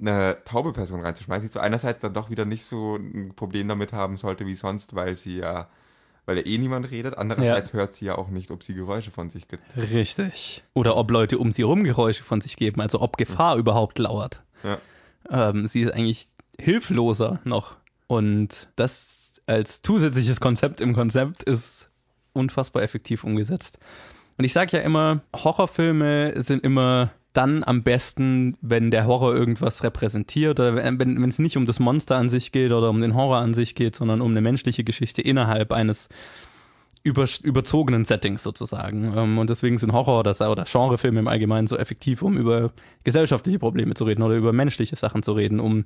eine 0.00 0.36
taube 0.44 0.72
Person 0.72 1.00
reinzuschmeißen, 1.00 1.48
die 1.48 1.50
zu 1.50 1.60
einerseits 1.60 2.00
dann 2.00 2.14
doch 2.14 2.30
wieder 2.30 2.44
nicht 2.44 2.64
so 2.64 2.96
ein 2.96 3.32
Problem 3.34 3.66
damit 3.66 3.92
haben 3.92 4.16
sollte 4.16 4.46
wie 4.46 4.54
sonst, 4.54 4.94
weil 4.94 5.16
sie 5.16 5.38
ja, 5.38 5.68
weil 6.26 6.36
ja 6.36 6.46
eh 6.46 6.58
niemand 6.58 6.90
redet. 6.90 7.18
Andererseits 7.18 7.72
ja. 7.72 7.78
hört 7.78 7.94
sie 7.94 8.04
ja 8.04 8.16
auch 8.16 8.28
nicht, 8.28 8.50
ob 8.50 8.62
sie 8.62 8.74
Geräusche 8.74 9.10
von 9.10 9.28
sich 9.28 9.48
gibt. 9.48 9.64
Richtig. 9.76 10.62
Oder 10.74 10.96
ob 10.96 11.10
Leute 11.10 11.38
um 11.38 11.50
sie 11.50 11.62
herum 11.62 11.82
Geräusche 11.82 12.22
von 12.22 12.40
sich 12.40 12.56
geben, 12.56 12.80
also 12.80 13.00
ob 13.00 13.16
Gefahr 13.16 13.54
ja. 13.54 13.58
überhaupt 13.58 13.98
lauert. 13.98 14.42
Ja. 14.62 14.78
Ähm, 15.28 15.66
sie 15.66 15.82
ist 15.82 15.92
eigentlich 15.92 16.28
hilfloser 16.60 17.40
noch. 17.44 17.76
Und 18.06 18.68
das 18.76 19.40
als 19.46 19.82
zusätzliches 19.82 20.40
Konzept 20.40 20.80
im 20.80 20.92
Konzept 20.94 21.42
ist 21.42 21.90
unfassbar 22.32 22.82
effektiv 22.82 23.24
umgesetzt. 23.24 23.78
Und 24.38 24.44
ich 24.44 24.52
sage 24.52 24.76
ja 24.76 24.82
immer, 24.82 25.22
Horrorfilme 25.34 26.40
sind 26.42 26.64
immer 26.64 27.12
dann 27.32 27.64
am 27.64 27.82
besten, 27.82 28.56
wenn 28.60 28.90
der 28.90 29.06
Horror 29.06 29.34
irgendwas 29.34 29.82
repräsentiert 29.82 30.60
oder 30.60 30.76
wenn, 30.76 31.24
es 31.24 31.38
nicht 31.38 31.56
um 31.56 31.66
das 31.66 31.80
Monster 31.80 32.16
an 32.16 32.28
sich 32.28 32.52
geht 32.52 32.72
oder 32.72 32.90
um 32.90 33.00
den 33.00 33.14
Horror 33.14 33.38
an 33.38 33.54
sich 33.54 33.74
geht, 33.74 33.96
sondern 33.96 34.20
um 34.20 34.30
eine 34.30 34.42
menschliche 34.42 34.84
Geschichte 34.84 35.22
innerhalb 35.22 35.72
eines 35.72 36.08
über, 37.04 37.26
überzogenen 37.42 38.04
Settings 38.04 38.42
sozusagen. 38.42 39.12
Ähm, 39.16 39.38
und 39.38 39.50
deswegen 39.50 39.78
sind 39.78 39.92
Horror 39.92 40.20
oder, 40.20 40.50
oder 40.50 40.64
Genrefilme 40.64 41.20
im 41.20 41.28
Allgemeinen 41.28 41.66
so 41.66 41.76
effektiv, 41.76 42.22
um 42.22 42.36
über 42.36 42.72
gesellschaftliche 43.04 43.58
Probleme 43.58 43.94
zu 43.94 44.04
reden 44.04 44.22
oder 44.22 44.36
über 44.36 44.52
menschliche 44.52 44.96
Sachen 44.96 45.22
zu 45.22 45.32
reden, 45.32 45.58
um 45.58 45.84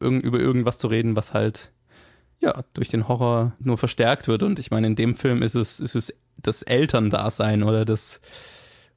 irg 0.00 0.22
über 0.22 0.38
irgendwas 0.38 0.78
zu 0.78 0.88
reden, 0.88 1.16
was 1.16 1.32
halt 1.32 1.72
ja 2.40 2.64
durch 2.74 2.88
den 2.88 3.08
Horror 3.08 3.52
nur 3.58 3.78
verstärkt 3.78 4.28
wird. 4.28 4.42
Und 4.42 4.58
ich 4.58 4.70
meine, 4.70 4.86
in 4.86 4.96
dem 4.96 5.16
Film 5.16 5.42
ist 5.42 5.54
es, 5.54 5.80
ist 5.80 5.94
es 5.94 6.14
das 6.36 6.62
Elterndasein 6.62 7.62
oder 7.62 7.84
das, 7.84 8.20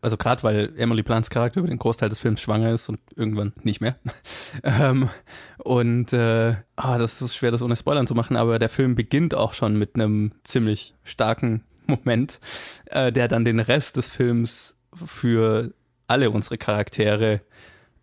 also 0.01 0.17
gerade 0.17 0.43
weil 0.43 0.73
Emily 0.77 1.03
Plants 1.03 1.29
Charakter 1.29 1.59
über 1.59 1.69
den 1.69 1.79
Großteil 1.79 2.09
des 2.09 2.19
Films 2.19 2.41
schwanger 2.41 2.71
ist 2.71 2.89
und 2.89 2.99
irgendwann 3.15 3.53
nicht 3.63 3.81
mehr. 3.81 3.95
ähm, 4.63 5.09
und 5.57 6.13
äh, 6.13 6.55
ah, 6.75 6.97
das 6.97 7.21
ist 7.21 7.35
schwer, 7.35 7.51
das 7.51 7.61
ohne 7.61 7.75
Spoilern 7.75 8.07
zu 8.07 8.15
machen, 8.15 8.35
aber 8.35 8.59
der 8.59 8.69
Film 8.69 8.95
beginnt 8.95 9.33
auch 9.33 9.53
schon 9.53 9.77
mit 9.77 9.95
einem 9.95 10.33
ziemlich 10.43 10.93
starken 11.03 11.63
Moment, 11.87 12.39
äh, 12.87 13.11
der 13.11 13.27
dann 13.27 13.45
den 13.45 13.59
Rest 13.59 13.97
des 13.97 14.09
Films 14.09 14.75
für 14.93 15.73
alle 16.07 16.31
unsere 16.31 16.57
Charaktere 16.57 17.41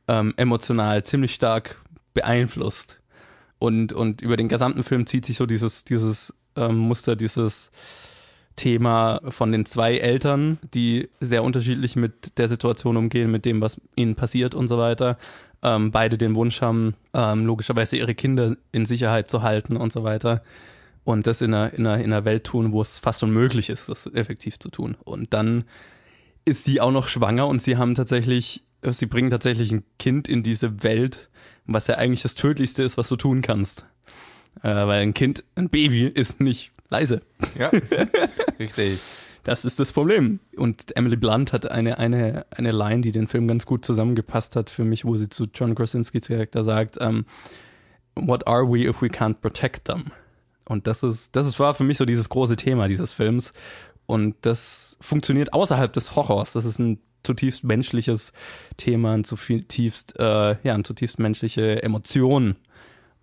ähm, 0.09 0.35
emotional 0.37 1.05
ziemlich 1.05 1.35
stark 1.35 1.81
beeinflusst. 2.15 3.01
Und, 3.59 3.93
und 3.93 4.23
über 4.23 4.37
den 4.37 4.49
gesamten 4.49 4.83
Film 4.83 5.07
zieht 5.07 5.27
sich 5.27 5.37
so 5.37 5.47
dieses, 5.47 5.85
dieses 5.85 6.35
ähm, 6.57 6.77
Muster, 6.79 7.17
dieses 7.17 7.71
Thema 8.57 9.21
von 9.29 9.53
den 9.53 9.67
zwei 9.67 9.97
Eltern, 9.99 10.59
die 10.75 11.09
sehr 11.21 11.43
unterschiedlich 11.43 11.97
mit 11.97 12.39
der 12.39 12.49
Situation 12.49 12.97
umgehen, 12.97 13.31
mit 13.31 13.45
dem, 13.45 13.61
was 13.61 13.81
ihnen 13.97 14.15
passiert 14.15 14.55
und 14.55 14.69
so 14.69 14.79
weiter. 14.79 15.19
ähm, 15.65 15.91
beide 15.91 16.19
den 16.19 16.35
Wunsch 16.37 16.61
haben, 16.61 16.95
ähm, 17.15 17.47
logischerweise 17.47 17.97
ihre 17.97 18.15
Kinder 18.15 18.55
in 18.71 18.87
Sicherheit 18.87 19.31
zu 19.31 19.43
halten 19.43 19.77
und 19.77 19.93
so 19.93 20.05
weiter. 20.05 20.43
Und 21.05 21.27
das 21.27 21.41
in 21.41 21.53
einer, 21.53 21.73
in 21.73 21.87
einer, 21.87 22.05
in 22.05 22.13
einer 22.13 22.25
Welt 22.25 22.45
tun, 22.45 22.73
wo 22.73 22.83
es 22.83 22.99
fast 22.99 23.23
unmöglich 23.23 23.71
ist, 23.71 23.89
das 23.89 24.07
effektiv 24.15 24.59
zu 24.59 24.69
tun. 24.69 24.97
Und 25.05 25.33
dann 25.33 25.65
ist 26.45 26.65
sie 26.65 26.81
auch 26.81 26.93
noch 26.93 27.09
schwanger 27.09 27.47
und 27.47 27.63
sie 27.63 27.77
haben 27.77 27.95
tatsächlich, 27.95 28.63
sie 28.83 29.07
bringen 29.07 29.31
tatsächlich 29.31 29.73
ein 29.73 29.85
Kind 29.99 30.29
in 30.29 30.43
diese 30.43 30.83
Welt, 30.83 31.31
was 31.67 31.87
ja 31.87 31.97
eigentlich 31.97 32.23
das 32.23 32.35
Tödlichste 32.35 32.83
ist, 32.83 32.97
was 32.97 33.09
du 33.09 33.17
tun 33.17 33.43
kannst. 33.43 33.87
Äh, 34.63 34.69
weil 34.69 35.03
ein 35.03 35.15
Kind, 35.15 35.45
ein 35.55 35.69
Baby 35.69 36.07
ist 36.07 36.41
nicht 36.41 36.73
leise. 36.89 37.23
Ja, 37.59 37.71
richtig. 38.59 39.01
Das 39.43 39.65
ist 39.67 39.79
das 39.79 39.93
Problem. 39.93 40.41
Und 40.57 40.97
Emily 40.97 41.17
Blunt 41.17 41.53
hat 41.53 41.71
eine, 41.71 41.99
eine, 41.99 42.47
eine 42.51 42.73
Line, 42.73 43.03
die 43.03 43.13
den 43.13 43.29
Film 43.29 43.47
ganz 43.47 43.67
gut 43.67 43.85
zusammengepasst 43.85 44.57
hat 44.57 44.71
für 44.71 44.85
mich, 44.85 45.05
wo 45.05 45.17
sie 45.17 45.29
zu 45.29 45.47
John 45.53 45.75
Krasinskis 45.75 46.29
Charakter 46.29 46.65
sagt, 46.65 46.99
um, 46.99 47.27
What 48.17 48.47
are 48.47 48.65
we 48.65 48.87
if 48.89 49.03
we 49.03 49.09
can't 49.09 49.41
protect 49.41 49.87
them? 49.87 50.13
Und 50.67 50.87
das 50.87 51.03
ist, 51.03 51.35
das 51.37 51.47
ist, 51.47 51.59
war 51.61 51.75
für 51.75 51.85
mich 51.85 51.99
so 51.99 52.05
dieses 52.05 52.29
große 52.29 52.57
Thema 52.57 52.89
dieses 52.89 53.13
Films. 53.13 53.53
Und 54.07 54.37
das 54.43 54.97
funktioniert 55.01 55.53
außerhalb 55.53 55.93
des 55.93 56.15
Horrors. 56.17 56.53
Das 56.53 56.65
ist 56.65 56.79
ein 56.79 57.01
zutiefst 57.25 57.65
menschliches 57.65 58.33
Thema, 58.77 59.15
ein 59.15 59.25
zutiefst, 59.25 60.19
äh, 60.19 60.57
ja, 60.63 60.75
ein 60.75 60.85
zutiefst 60.85 61.19
menschliche 61.19 61.83
Emotion. 61.83 62.57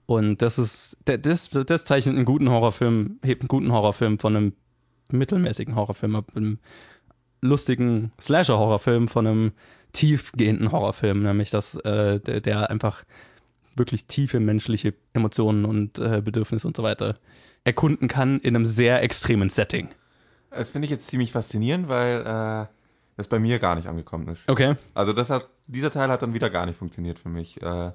Und 0.06 0.41
das 0.41 0.58
ist, 0.58 0.97
das, 1.06 1.49
das 1.49 1.86
zeichnet 1.86 2.16
einen 2.16 2.26
guten 2.26 2.49
Horrorfilm, 2.49 3.20
hebt 3.24 3.41
einen 3.43 3.47
guten 3.47 3.72
Horrorfilm 3.72 4.20
von 4.20 4.36
einem 4.36 4.54
mittelmäßigen 5.12 5.76
Horrorfilm 5.76 6.16
ab, 6.16 6.32
einem 6.36 6.60
lustigen 7.41 8.12
Slasher-Horrorfilm 8.20 9.08
von 9.08 9.28
einem 9.28 9.52
tiefgehenden 9.93 10.72
Horrorfilm, 10.72 11.24
nämlich 11.24 11.49
das, 11.49 11.76
äh, 11.76 12.20
der, 12.20 12.41
der 12.41 12.70
einfach 12.70 13.04
wirklich 13.76 14.06
tiefe 14.06 14.39
menschliche 14.39 14.93
Emotionen 15.14 15.66
und 15.66 15.97
äh, 15.97 16.22
Bedürfnisse 16.24 16.68
und 16.68 16.76
so 16.76 16.84
weiter 16.84 17.18
erkunden 17.64 18.08
kann 18.08 18.39
in 18.39 18.56
einem 18.56 18.66
sehr 18.66 19.02
extremen 19.02 19.49
Setting. 19.49 19.89
Das 20.49 20.70
finde 20.70 20.86
ich 20.86 20.91
jetzt 20.91 21.10
ziemlich 21.10 21.32
faszinierend, 21.32 21.88
weil 21.88 22.22
äh, 22.22 22.66
das 23.18 23.28
bei 23.28 23.39
mir 23.39 23.59
gar 23.59 23.76
nicht 23.76 23.88
angekommen 23.88 24.28
ist. 24.28 24.49
Okay. 24.49 24.76
Also 24.93 25.14
das 25.14 25.30
hat, 25.30 25.49
dieser 25.68 25.91
Teil 25.91 26.09
hat 26.09 26.22
dann 26.22 26.34
wieder 26.34 26.49
gar 26.49 26.66
nicht 26.66 26.78
funktioniert 26.78 27.20
für 27.20 27.30
mich. 27.30 27.62
Äh, 27.62 27.91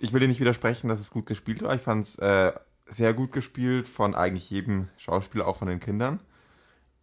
ich 0.00 0.12
will 0.12 0.20
dir 0.20 0.28
nicht 0.28 0.40
widersprechen, 0.40 0.88
dass 0.88 1.00
es 1.00 1.10
gut 1.10 1.26
gespielt 1.26 1.62
war. 1.62 1.74
Ich 1.74 1.82
fand 1.82 2.06
es 2.06 2.16
äh, 2.16 2.52
sehr 2.86 3.14
gut 3.14 3.32
gespielt 3.32 3.88
von 3.88 4.14
eigentlich 4.14 4.50
jedem 4.50 4.88
Schauspieler, 4.96 5.46
auch 5.46 5.56
von 5.56 5.68
den 5.68 5.80
Kindern. 5.80 6.20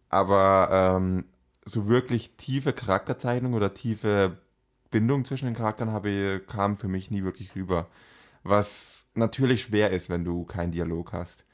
Aber 0.08 0.96
ähm, 0.96 1.24
so 1.64 1.88
wirklich 1.88 2.36
tiefe 2.36 2.72
Charakterzeichnung 2.72 3.54
oder 3.54 3.74
tiefe 3.74 4.38
Bindung 4.90 5.24
zwischen 5.24 5.46
den 5.46 5.54
Charakteren 5.54 5.92
habe, 5.92 6.42
kam 6.46 6.76
für 6.76 6.88
mich 6.88 7.10
nie 7.10 7.22
wirklich 7.22 7.54
rüber. 7.54 7.88
Was 8.42 9.06
natürlich 9.14 9.62
schwer 9.62 9.90
ist, 9.90 10.08
wenn 10.08 10.24
du 10.24 10.44
keinen 10.44 10.72
Dialog 10.72 11.12
hast. 11.12 11.44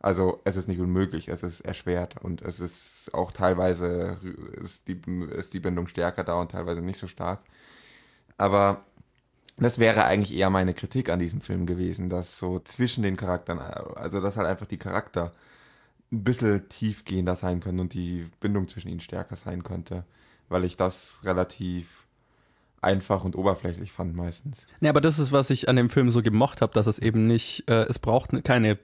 Also 0.00 0.40
es 0.44 0.56
ist 0.56 0.66
nicht 0.66 0.80
unmöglich, 0.80 1.28
es 1.28 1.42
ist 1.42 1.60
erschwert 1.60 2.16
und 2.22 2.40
es 2.40 2.58
ist 2.58 3.12
auch 3.12 3.32
teilweise 3.32 4.18
ist 4.60 4.88
die, 4.88 4.98
ist 5.36 5.52
die 5.52 5.60
Bindung 5.60 5.88
stärker 5.88 6.24
da 6.24 6.40
und 6.40 6.52
teilweise 6.52 6.80
nicht 6.80 6.98
so 6.98 7.06
stark. 7.06 7.40
Aber 8.38 8.82
das 9.58 9.78
wäre 9.78 10.04
eigentlich 10.04 10.36
eher 10.36 10.48
meine 10.48 10.72
Kritik 10.72 11.10
an 11.10 11.18
diesem 11.18 11.42
Film 11.42 11.66
gewesen, 11.66 12.08
dass 12.08 12.38
so 12.38 12.60
zwischen 12.60 13.02
den 13.02 13.18
Charakteren, 13.18 13.58
also 13.58 14.22
dass 14.22 14.38
halt 14.38 14.48
einfach 14.48 14.64
die 14.64 14.78
Charakter 14.78 15.32
ein 16.10 16.24
bisschen 16.24 16.66
tiefgehender 16.70 17.36
sein 17.36 17.60
können 17.60 17.80
und 17.80 17.92
die 17.92 18.26
Bindung 18.40 18.68
zwischen 18.68 18.88
ihnen 18.88 19.00
stärker 19.00 19.36
sein 19.36 19.62
könnte, 19.62 20.04
weil 20.48 20.64
ich 20.64 20.78
das 20.78 21.20
relativ 21.24 22.06
einfach 22.80 23.24
und 23.24 23.36
oberflächlich 23.36 23.92
fand 23.92 24.16
meistens. 24.16 24.66
Ja, 24.80 24.88
aber 24.88 25.02
das 25.02 25.18
ist, 25.18 25.30
was 25.30 25.50
ich 25.50 25.68
an 25.68 25.76
dem 25.76 25.90
Film 25.90 26.10
so 26.10 26.22
gemocht 26.22 26.62
habe, 26.62 26.72
dass 26.72 26.86
es 26.86 26.98
eben 26.98 27.26
nicht, 27.26 27.68
äh, 27.68 27.82
es 27.82 27.98
braucht 27.98 28.42
keine 28.44 28.78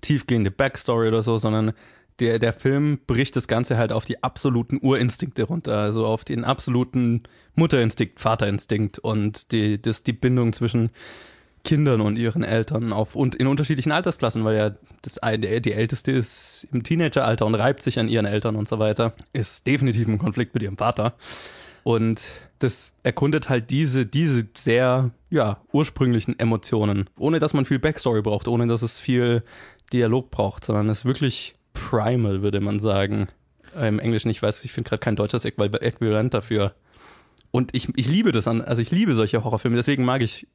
tiefgehende 0.00 0.50
Backstory 0.50 1.08
oder 1.08 1.22
so, 1.22 1.38
sondern 1.38 1.72
der, 2.20 2.38
der 2.38 2.52
Film 2.52 3.00
bricht 3.06 3.34
das 3.36 3.48
Ganze 3.48 3.78
halt 3.78 3.92
auf 3.92 4.04
die 4.04 4.22
absoluten 4.22 4.78
Urinstinkte 4.80 5.44
runter, 5.44 5.78
also 5.78 6.06
auf 6.06 6.24
den 6.24 6.44
absoluten 6.44 7.22
Mutterinstinkt, 7.54 8.20
Vaterinstinkt 8.20 8.98
und 8.98 9.52
die, 9.52 9.80
das, 9.80 10.02
die 10.02 10.12
Bindung 10.12 10.52
zwischen 10.52 10.90
Kindern 11.64 12.00
und 12.00 12.16
ihren 12.16 12.42
Eltern 12.42 12.92
auf 12.92 13.14
und 13.14 13.34
in 13.34 13.46
unterschiedlichen 13.46 13.92
Altersklassen, 13.92 14.44
weil 14.44 14.56
ja 14.56 14.70
das 15.02 15.18
eine, 15.18 15.60
die 15.60 15.72
älteste 15.72 16.12
ist 16.12 16.66
im 16.72 16.82
Teenageralter 16.82 17.44
und 17.44 17.54
reibt 17.54 17.82
sich 17.82 17.98
an 17.98 18.08
ihren 18.08 18.26
Eltern 18.26 18.56
und 18.56 18.68
so 18.68 18.78
weiter, 18.78 19.14
ist 19.32 19.66
definitiv 19.66 20.08
im 20.08 20.18
Konflikt 20.18 20.54
mit 20.54 20.62
ihrem 20.62 20.78
Vater. 20.78 21.14
Und 21.82 22.20
das 22.58 22.92
erkundet 23.02 23.48
halt 23.48 23.70
diese, 23.70 24.04
diese 24.04 24.46
sehr, 24.54 25.10
ja, 25.30 25.60
ursprünglichen 25.72 26.38
Emotionen, 26.38 27.08
ohne 27.18 27.40
dass 27.40 27.54
man 27.54 27.64
viel 27.64 27.78
Backstory 27.78 28.20
braucht, 28.20 28.48
ohne 28.48 28.66
dass 28.66 28.82
es 28.82 29.00
viel 29.00 29.42
Dialog 29.92 30.30
braucht, 30.30 30.64
sondern 30.64 30.88
es 30.88 31.00
ist 31.00 31.04
wirklich 31.04 31.54
primal, 31.72 32.42
würde 32.42 32.60
man 32.60 32.80
sagen. 32.80 33.28
Im 33.80 33.98
Englischen, 33.98 34.30
ich 34.30 34.42
weiß, 34.42 34.64
ich 34.64 34.72
finde 34.72 34.88
gerade 34.88 35.00
kein 35.00 35.16
deutsches 35.16 35.44
Äquivalent 35.44 36.34
dafür. 36.34 36.74
Und 37.50 37.74
ich, 37.74 37.88
ich 37.96 38.08
liebe 38.08 38.32
das 38.32 38.48
an, 38.48 38.62
also 38.62 38.82
ich 38.82 38.90
liebe 38.90 39.14
solche 39.14 39.44
Horrorfilme, 39.44 39.76
deswegen 39.76 40.04
mag 40.04 40.22
ich 40.22 40.46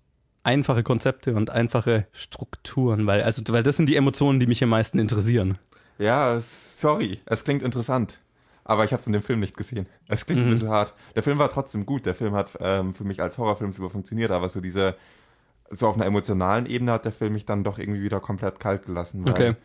einfache 0.43 0.83
Konzepte 0.83 1.33
und 1.33 1.49
einfache 1.49 2.07
Strukturen, 2.11 3.07
weil, 3.07 3.23
also, 3.23 3.41
weil 3.49 3.63
das 3.63 3.77
sind 3.77 3.87
die 3.87 3.95
Emotionen, 3.95 4.39
die 4.39 4.47
mich 4.47 4.63
am 4.63 4.69
meisten 4.69 4.99
interessieren. 4.99 5.57
Ja, 5.97 6.39
sorry, 6.39 7.19
es 7.25 7.43
klingt 7.43 7.63
interessant. 7.63 8.19
Aber 8.67 8.83
ich 8.83 8.91
habe 8.91 8.99
es 8.99 9.05
in 9.05 9.13
dem 9.13 9.21
Film 9.21 9.41
nicht 9.41 9.55
gesehen. 9.55 9.85
Es 10.07 10.25
klingt 10.25 10.41
mhm. 10.41 10.47
ein 10.47 10.53
bisschen 10.53 10.69
hart. 10.69 10.93
Der 11.15 11.21
Film 11.21 11.37
war 11.37 11.51
trotzdem 11.51 11.85
gut. 11.85 12.07
Der 12.07 12.15
Film 12.15 12.33
hat 12.33 12.57
ähm, 12.59 12.95
für 12.95 13.03
mich 13.03 13.21
als 13.21 13.37
Horrorfilm 13.37 13.71
super 13.71 13.91
funktioniert, 13.91 14.31
aber 14.31 14.49
so 14.49 14.59
diese, 14.59 14.95
so 15.69 15.87
auf 15.87 15.95
einer 15.95 16.05
emotionalen 16.05 16.65
Ebene 16.65 16.91
hat 16.91 17.05
der 17.05 17.11
Film 17.11 17.33
mich 17.33 17.45
dann 17.45 17.63
doch 17.63 17.79
irgendwie 17.79 18.01
wieder 18.01 18.19
komplett 18.19 18.59
kalt 18.59 18.85
gelassen. 18.85 19.25
Weil 19.25 19.33
okay. 19.33 19.55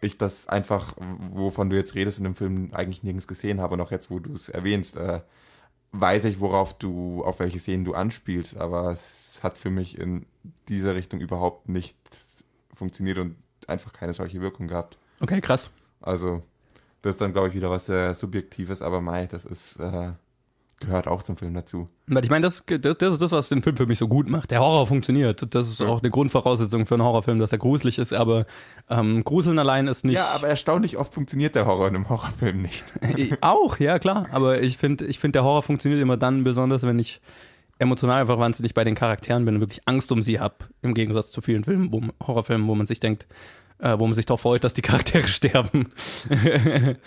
ich 0.00 0.18
das 0.18 0.48
einfach, 0.48 0.94
wovon 0.98 1.70
du 1.70 1.76
jetzt 1.76 1.94
redest, 1.94 2.18
in 2.18 2.24
dem 2.24 2.34
Film 2.34 2.70
eigentlich 2.72 3.02
nirgends 3.02 3.28
gesehen 3.28 3.60
habe. 3.60 3.74
Und 3.74 3.80
auch 3.80 3.90
jetzt, 3.90 4.10
wo 4.10 4.18
du 4.18 4.34
es 4.34 4.48
erwähnst, 4.48 4.96
äh, 4.96 5.20
weiß 5.92 6.24
ich, 6.24 6.40
worauf 6.40 6.74
du, 6.74 7.24
auf 7.24 7.38
welche 7.40 7.58
Szenen 7.58 7.84
du 7.84 7.94
anspielst. 7.94 8.56
Aber 8.56 8.92
es 8.92 9.40
hat 9.42 9.58
für 9.58 9.70
mich 9.70 9.98
in 9.98 10.26
dieser 10.68 10.94
Richtung 10.94 11.20
überhaupt 11.20 11.68
nicht 11.68 11.96
funktioniert 12.74 13.18
und 13.18 13.36
einfach 13.68 13.92
keine 13.92 14.12
solche 14.12 14.40
Wirkung 14.40 14.68
gehabt. 14.68 14.98
Okay, 15.20 15.40
krass. 15.40 15.70
Also, 16.00 16.40
das 17.02 17.14
ist 17.14 17.20
dann, 17.20 17.32
glaube 17.32 17.48
ich, 17.48 17.54
wieder 17.54 17.70
was 17.70 17.86
sehr 17.86 18.14
Subjektives, 18.14 18.82
aber 18.82 19.00
Mai, 19.00 19.26
das 19.26 19.44
ist, 19.44 19.76
äh, 19.76 20.12
gehört 20.80 21.06
auch 21.06 21.22
zum 21.22 21.36
Film 21.36 21.54
dazu. 21.54 21.88
Weil 22.06 22.24
ich 22.24 22.30
meine, 22.30 22.44
das, 22.44 22.64
das, 22.66 22.98
das, 22.98 23.12
ist 23.12 23.22
das, 23.22 23.32
was 23.32 23.48
den 23.48 23.62
Film 23.62 23.76
für 23.76 23.86
mich 23.86 23.98
so 23.98 24.08
gut 24.08 24.28
macht. 24.28 24.50
Der 24.50 24.60
Horror 24.60 24.86
funktioniert. 24.86 25.54
Das 25.54 25.68
ist 25.68 25.80
ja. 25.80 25.86
auch 25.86 26.00
eine 26.00 26.10
Grundvoraussetzung 26.10 26.86
für 26.86 26.94
einen 26.94 27.04
Horrorfilm, 27.04 27.38
dass 27.38 27.52
er 27.52 27.58
gruselig 27.58 27.98
ist, 27.98 28.12
aber 28.12 28.46
ähm, 28.88 29.22
Gruseln 29.22 29.58
allein 29.58 29.86
ist 29.86 30.04
nicht. 30.04 30.16
Ja, 30.16 30.28
aber 30.28 30.48
erstaunlich 30.48 30.96
oft 30.96 31.14
funktioniert 31.14 31.54
der 31.54 31.66
Horror 31.66 31.88
in 31.88 31.96
einem 31.96 32.08
Horrorfilm 32.08 32.62
nicht. 32.62 32.84
auch, 33.42 33.78
ja, 33.78 33.98
klar. 33.98 34.26
Aber 34.32 34.62
ich 34.62 34.78
finde, 34.78 35.04
ich 35.06 35.18
finde, 35.18 35.34
der 35.34 35.44
Horror 35.44 35.62
funktioniert 35.62 36.00
immer 36.00 36.16
dann 36.16 36.44
besonders, 36.44 36.82
wenn 36.82 36.98
ich 36.98 37.20
emotional 37.78 38.20
einfach 38.20 38.38
wahnsinnig 38.38 38.74
bei 38.74 38.84
den 38.84 38.94
Charakteren 38.94 39.44
bin 39.44 39.56
und 39.56 39.60
wirklich 39.60 39.80
Angst 39.86 40.12
um 40.12 40.22
sie 40.22 40.40
habe, 40.40 40.56
im 40.82 40.94
Gegensatz 40.94 41.30
zu 41.30 41.40
vielen 41.40 41.64
Filmen, 41.64 41.92
wo, 41.92 42.02
Horrorfilmen, 42.26 42.66
wo 42.66 42.74
man 42.74 42.86
sich 42.86 43.00
denkt, 43.00 43.26
äh, 43.78 43.98
wo 43.98 44.06
man 44.06 44.14
sich 44.14 44.26
darauf 44.26 44.42
freut, 44.42 44.64
dass 44.64 44.74
die 44.74 44.82
Charaktere 44.82 45.28
sterben. 45.28 45.92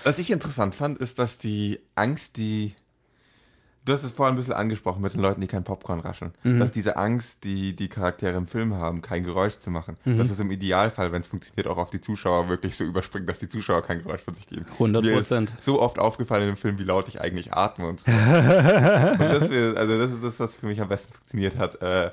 Was 0.04 0.20
ich 0.20 0.32
interessant 0.32 0.76
fand, 0.76 0.98
ist, 0.98 1.20
dass 1.20 1.38
die 1.38 1.80
Angst, 1.96 2.38
die 2.38 2.74
Du 3.86 3.92
hast 3.92 4.04
es 4.04 4.12
vorhin 4.12 4.36
ein 4.36 4.38
bisschen 4.38 4.54
angesprochen 4.54 5.02
mit 5.02 5.14
den 5.14 5.22
Leuten, 5.22 5.42
die 5.42 5.48
kein 5.48 5.66
Popcorn 5.66 6.00
raschen. 6.00 6.32
Mhm. 6.44 6.60
Dass 6.60 6.72
diese 6.72 6.96
Angst, 6.96 7.44
die 7.44 7.76
die 7.76 7.90
Charaktere 7.90 8.38
im 8.38 8.48
Film 8.48 8.76
haben, 8.76 9.02
kein 9.02 9.26
Geräusch 9.26 9.60
zu 9.60 9.72
machen, 9.72 9.96
mhm. 10.06 10.18
dass 10.18 10.30
es 10.30 10.40
im 10.40 10.52
Idealfall, 10.52 11.12
wenn 11.12 11.22
es 11.22 11.28
funktioniert, 11.28 11.68
auch 11.68 11.78
auf 11.78 11.90
die 11.90 12.00
Zuschauer 12.00 12.48
wirklich 12.48 12.78
so 12.78 12.86
überspringt, 12.86 13.28
dass 13.28 13.40
die 13.40 13.50
Zuschauer 13.50 13.82
kein 13.82 14.02
Geräusch 14.02 14.22
von 14.22 14.34
sich 14.34 14.48
geben. 14.48 14.66
100 14.74 15.04
Prozent. 15.14 15.54
So 15.60 15.82
oft 15.82 16.00
aufgefallen 16.00 16.48
im 16.48 16.58
Film, 16.58 16.80
wie 16.80 16.84
laut 16.84 17.10
ich 17.10 17.20
eigentlich 17.20 17.54
atme 17.54 17.88
und 17.88 18.00
so. 18.00 18.06
und 18.12 18.16
das, 18.16 19.50
wär, 19.50 19.76
also 19.76 19.98
das 19.98 20.12
ist 20.12 20.24
das, 20.24 20.40
was 20.40 20.56
für 20.56 20.68
mich 20.68 20.80
am 20.80 20.88
besten 20.88 21.14
funktioniert 21.14 21.58
hat. 21.58 21.82
Äh, 21.82 22.12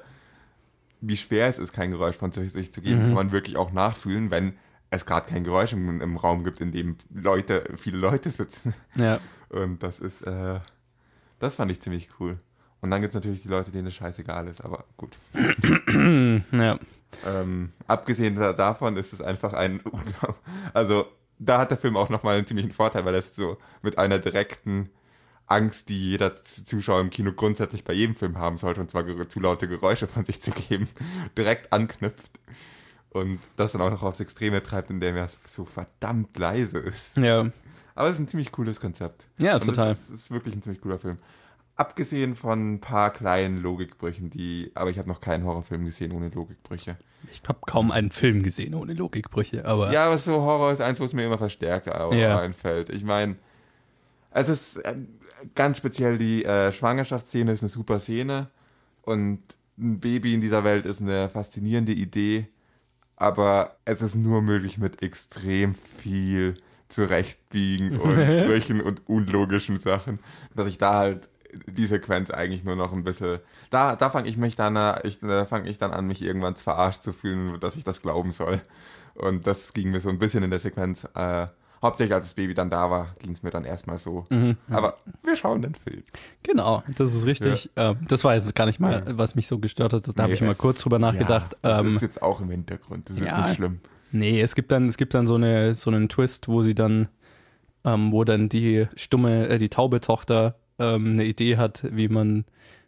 wie 1.01 1.16
schwer 1.16 1.47
es 1.49 1.59
ist, 1.59 1.73
kein 1.73 1.93
Geräusch 1.93 2.16
von 2.16 2.33
sich 2.33 2.73
zu 2.73 2.83
geben, 2.83 3.01
mhm. 3.01 3.05
kann 3.05 3.14
man 3.14 3.33
wirklich 3.33 3.57
auch 3.57 3.73
nachfühlen, 3.73 4.31
wenn 4.31 4.55
es 4.91 5.07
gerade 5.07 5.31
kein 5.31 5.45
Geräusch 5.45 5.73
im, 5.73 6.01
im, 6.01 6.16
Raum 6.16 6.43
gibt, 6.43 6.61
in 6.61 6.73
dem 6.73 6.97
Leute, 7.14 7.62
viele 7.77 7.99
Leute 7.99 8.31
sitzen. 8.31 8.75
Ja. 8.97 9.21
Und 9.49 9.83
das 9.83 10.01
ist, 10.01 10.23
äh, 10.23 10.61
das 11.41 11.57
fand 11.57 11.72
ich 11.72 11.80
ziemlich 11.80 12.09
cool. 12.20 12.38
Und 12.80 12.91
dann 12.91 13.01
gibt 13.01 13.11
es 13.11 13.14
natürlich 13.14 13.43
die 13.43 13.49
Leute, 13.49 13.72
denen 13.72 13.88
es 13.88 13.95
scheißegal 13.95 14.49
ist, 14.49 14.61
aber 14.61 14.84
gut. 14.97 15.18
ja. 16.53 16.78
Ähm, 17.26 17.72
abgesehen 17.86 18.36
davon 18.36 18.97
ist 18.97 19.12
es 19.12 19.20
einfach 19.20 19.53
ein, 19.53 19.80
also 20.72 21.07
da 21.38 21.59
hat 21.59 21.70
der 21.70 21.78
Film 21.78 21.97
auch 21.97 22.09
nochmal 22.09 22.36
einen 22.36 22.47
ziemlichen 22.47 22.72
Vorteil, 22.72 23.05
weil 23.05 23.14
er 23.14 23.20
ist 23.20 23.34
so 23.34 23.59
mit 23.82 23.99
einer 23.99 24.18
direkten 24.18 24.91
Angst, 25.47 25.88
die 25.88 26.11
jeder 26.11 26.36
Zuschauer 26.36 27.01
im 27.01 27.11
Kino 27.11 27.32
grundsätzlich 27.32 27.82
bei 27.82 27.93
jedem 27.93 28.14
Film 28.14 28.38
haben 28.38 28.57
sollte, 28.57 28.80
und 28.80 28.91
zwar 28.91 29.05
zu 29.28 29.41
laute 29.41 29.66
Geräusche 29.66 30.07
von 30.07 30.24
sich 30.24 30.41
zu 30.41 30.53
geben, 30.53 30.88
direkt 31.36 31.72
anknüpft. 31.72 32.38
Und 33.11 33.41
das 33.57 33.72
dann 33.72 33.80
auch 33.80 33.91
noch 33.91 34.05
aufs 34.05 34.20
Extreme 34.20 34.62
treibt, 34.62 34.88
indem 34.91 35.16
er 35.16 35.28
so 35.45 35.64
verdammt 35.64 36.38
leise 36.38 36.78
ist. 36.78 37.16
Ja. 37.16 37.51
Aber 38.01 38.09
es 38.09 38.14
ist 38.14 38.20
ein 38.20 38.28
ziemlich 38.28 38.51
cooles 38.51 38.80
Konzept. 38.80 39.28
Ja, 39.36 39.59
total. 39.59 39.90
Es 39.90 40.09
ist, 40.09 40.11
ist, 40.11 40.30
wirklich 40.30 40.57
ein 40.57 40.62
ziemlich 40.62 40.80
cooler 40.80 40.98
Film. 40.98 41.18
abgesehen 41.76 42.34
von 42.34 42.76
ein 42.76 42.80
paar 42.80 43.12
kleinen 43.12 43.61
Logikbrüchen, 43.61 44.30
die, 44.30 44.70
aber 44.74 44.88
ich 44.88 44.98
habe 44.98 45.07
noch 45.07 45.20
keinen 45.20 45.44
Horrorfilm 45.44 45.84
gesehen 45.84 46.12
ohne 46.12 46.30
Logikbrüche. 46.30 46.96
Ich 47.30 47.42
habe 47.46 47.59
kaum 47.66 47.90
einen 47.90 48.11
Film 48.11 48.42
gesehen 48.42 48.74
ohne 48.74 48.94
Logikbrüche, 48.94 49.66
aber. 49.66 49.92
Ja, 49.92 50.07
aber 50.07 50.16
so 50.16 50.40
Horror 50.40 50.72
ist 50.72 50.80
eins, 50.80 50.98
wo 50.98 51.05
es 51.05 51.12
mir 51.12 51.26
immer 51.26 51.36
verstärkt 51.36 51.88
ja. 51.88 52.40
einfällt. 52.40 52.88
Ich 52.88 53.05
meine, 53.05 53.36
es 54.30 54.48
ist 54.48 54.78
äh, 54.78 54.96
ganz 55.55 55.76
speziell 55.76 56.16
die 56.16 56.46
äh, 56.46 56.72
Schwangerschaftsszene 56.72 57.53
ist 57.53 57.62
eine 57.62 57.68
super 57.68 58.01
Szene 58.01 58.48
und 59.03 59.40
ein 59.76 60.01
Baby 60.01 60.32
in 60.32 60.40
dieser 60.40 60.64
Welt 60.64 60.86
ist 60.86 61.03
eine 61.03 61.28
faszinierende 61.28 61.92
Idee, 61.92 62.48
aber 63.16 63.76
es 63.84 64.01
ist 64.01 64.14
nur 64.14 64.40
möglich 64.40 64.78
mit 64.78 65.03
extrem 65.03 65.74
viel 65.74 66.57
zurechtbiegen 66.91 67.97
und 68.01 68.14
Brüchen 68.14 68.80
und 68.80 69.09
unlogischen 69.09 69.78
Sachen, 69.78 70.18
dass 70.55 70.66
ich 70.66 70.78
da 70.78 70.95
halt 70.95 71.28
die 71.66 71.86
Sequenz 71.86 72.30
eigentlich 72.30 72.64
nur 72.64 72.76
noch 72.76 72.93
ein 72.93 73.05
bisschen. 73.05 73.41
Da, 73.70 73.97
da 73.97 74.11
fange 74.11 74.28
ich 74.28 74.36
mich 74.36 74.57
dann, 74.57 74.76
äh, 74.76 75.07
ich, 75.07 75.20
da 75.20 75.47
fange 75.47 75.68
ich 75.68 75.78
dann 75.78 75.93
an, 75.93 76.07
mich 76.07 76.22
irgendwann 76.22 76.57
verarscht 76.57 77.03
zu 77.03 77.12
fühlen, 77.12 77.59
dass 77.61 77.76
ich 77.76 77.84
das 77.84 78.03
glauben 78.03 78.32
soll. 78.32 78.61
Und 79.14 79.47
das 79.47 79.72
ging 79.72 79.91
mir 79.91 80.01
so 80.01 80.09
ein 80.09 80.18
bisschen 80.18 80.43
in 80.43 80.51
der 80.51 80.61
Sequenz. 80.61 81.09
Äh, 81.14 81.47
hauptsächlich 81.82 82.14
als 82.14 82.26
das 82.26 82.34
Baby 82.34 82.55
dann 82.55 82.70
da 82.70 82.91
war, 82.91 83.14
ging 83.18 83.32
es 83.32 83.43
mir 83.43 83.51
dann 83.51 83.64
erstmal 83.64 83.99
so. 83.99 84.26
Mhm. 84.30 84.57
Aber 84.70 84.99
wir 85.22 85.36
schauen 85.36 85.62
den 85.62 85.74
Film. 85.74 86.03
Genau, 86.43 86.82
das 86.97 87.14
ist 87.14 87.26
richtig. 87.26 87.70
Ja. 87.76 87.91
Ähm, 87.91 88.07
das 88.09 88.22
war 88.24 88.34
jetzt 88.34 88.55
gar 88.55 88.66
nicht 88.66 88.80
mal, 88.80 89.05
was 89.16 89.34
mich 89.34 89.47
so 89.47 89.59
gestört 89.59 89.93
hat. 89.93 90.07
Da 90.07 90.12
nee, 90.14 90.22
habe 90.22 90.32
ich 90.34 90.41
mal 90.43 90.55
kurz 90.55 90.80
drüber 90.80 90.99
nachgedacht. 90.99 91.57
Ja, 91.62 91.70
das 91.70 91.80
ähm, 91.80 91.97
ist 91.97 92.03
jetzt 92.03 92.22
auch 92.22 92.41
im 92.41 92.51
Hintergrund. 92.51 93.09
Das 93.09 93.16
ist 93.16 93.24
ja, 93.24 93.47
nicht 93.47 93.57
schlimm. 93.57 93.80
Nee, 94.13 94.41
es 94.41 94.55
gibt 94.55 94.73
dann, 94.73 94.89
es 94.89 94.97
gibt 94.97 95.15
dann 95.15 95.27
so 95.27 95.37
eine, 95.37 95.75
so 95.75 95.91
einen 95.91 96.09
Twist, 96.09 96.49
wo 96.49 96.63
sie 96.63 96.75
dann, 96.75 97.09
ähm, 97.85 98.13
wo 98.13 98.25
dann 98.25 98.49
die 98.49 98.87
stumme, 98.97 99.49
äh, 99.49 99.59
die 99.59 99.69
taube 99.69 100.01
Tochter 100.01 100.57
ähm, 100.79 101.13
eine 101.13 101.25
Idee 101.25 101.57
hat, 101.57 101.83
wie 101.91 102.09
man 102.09 102.45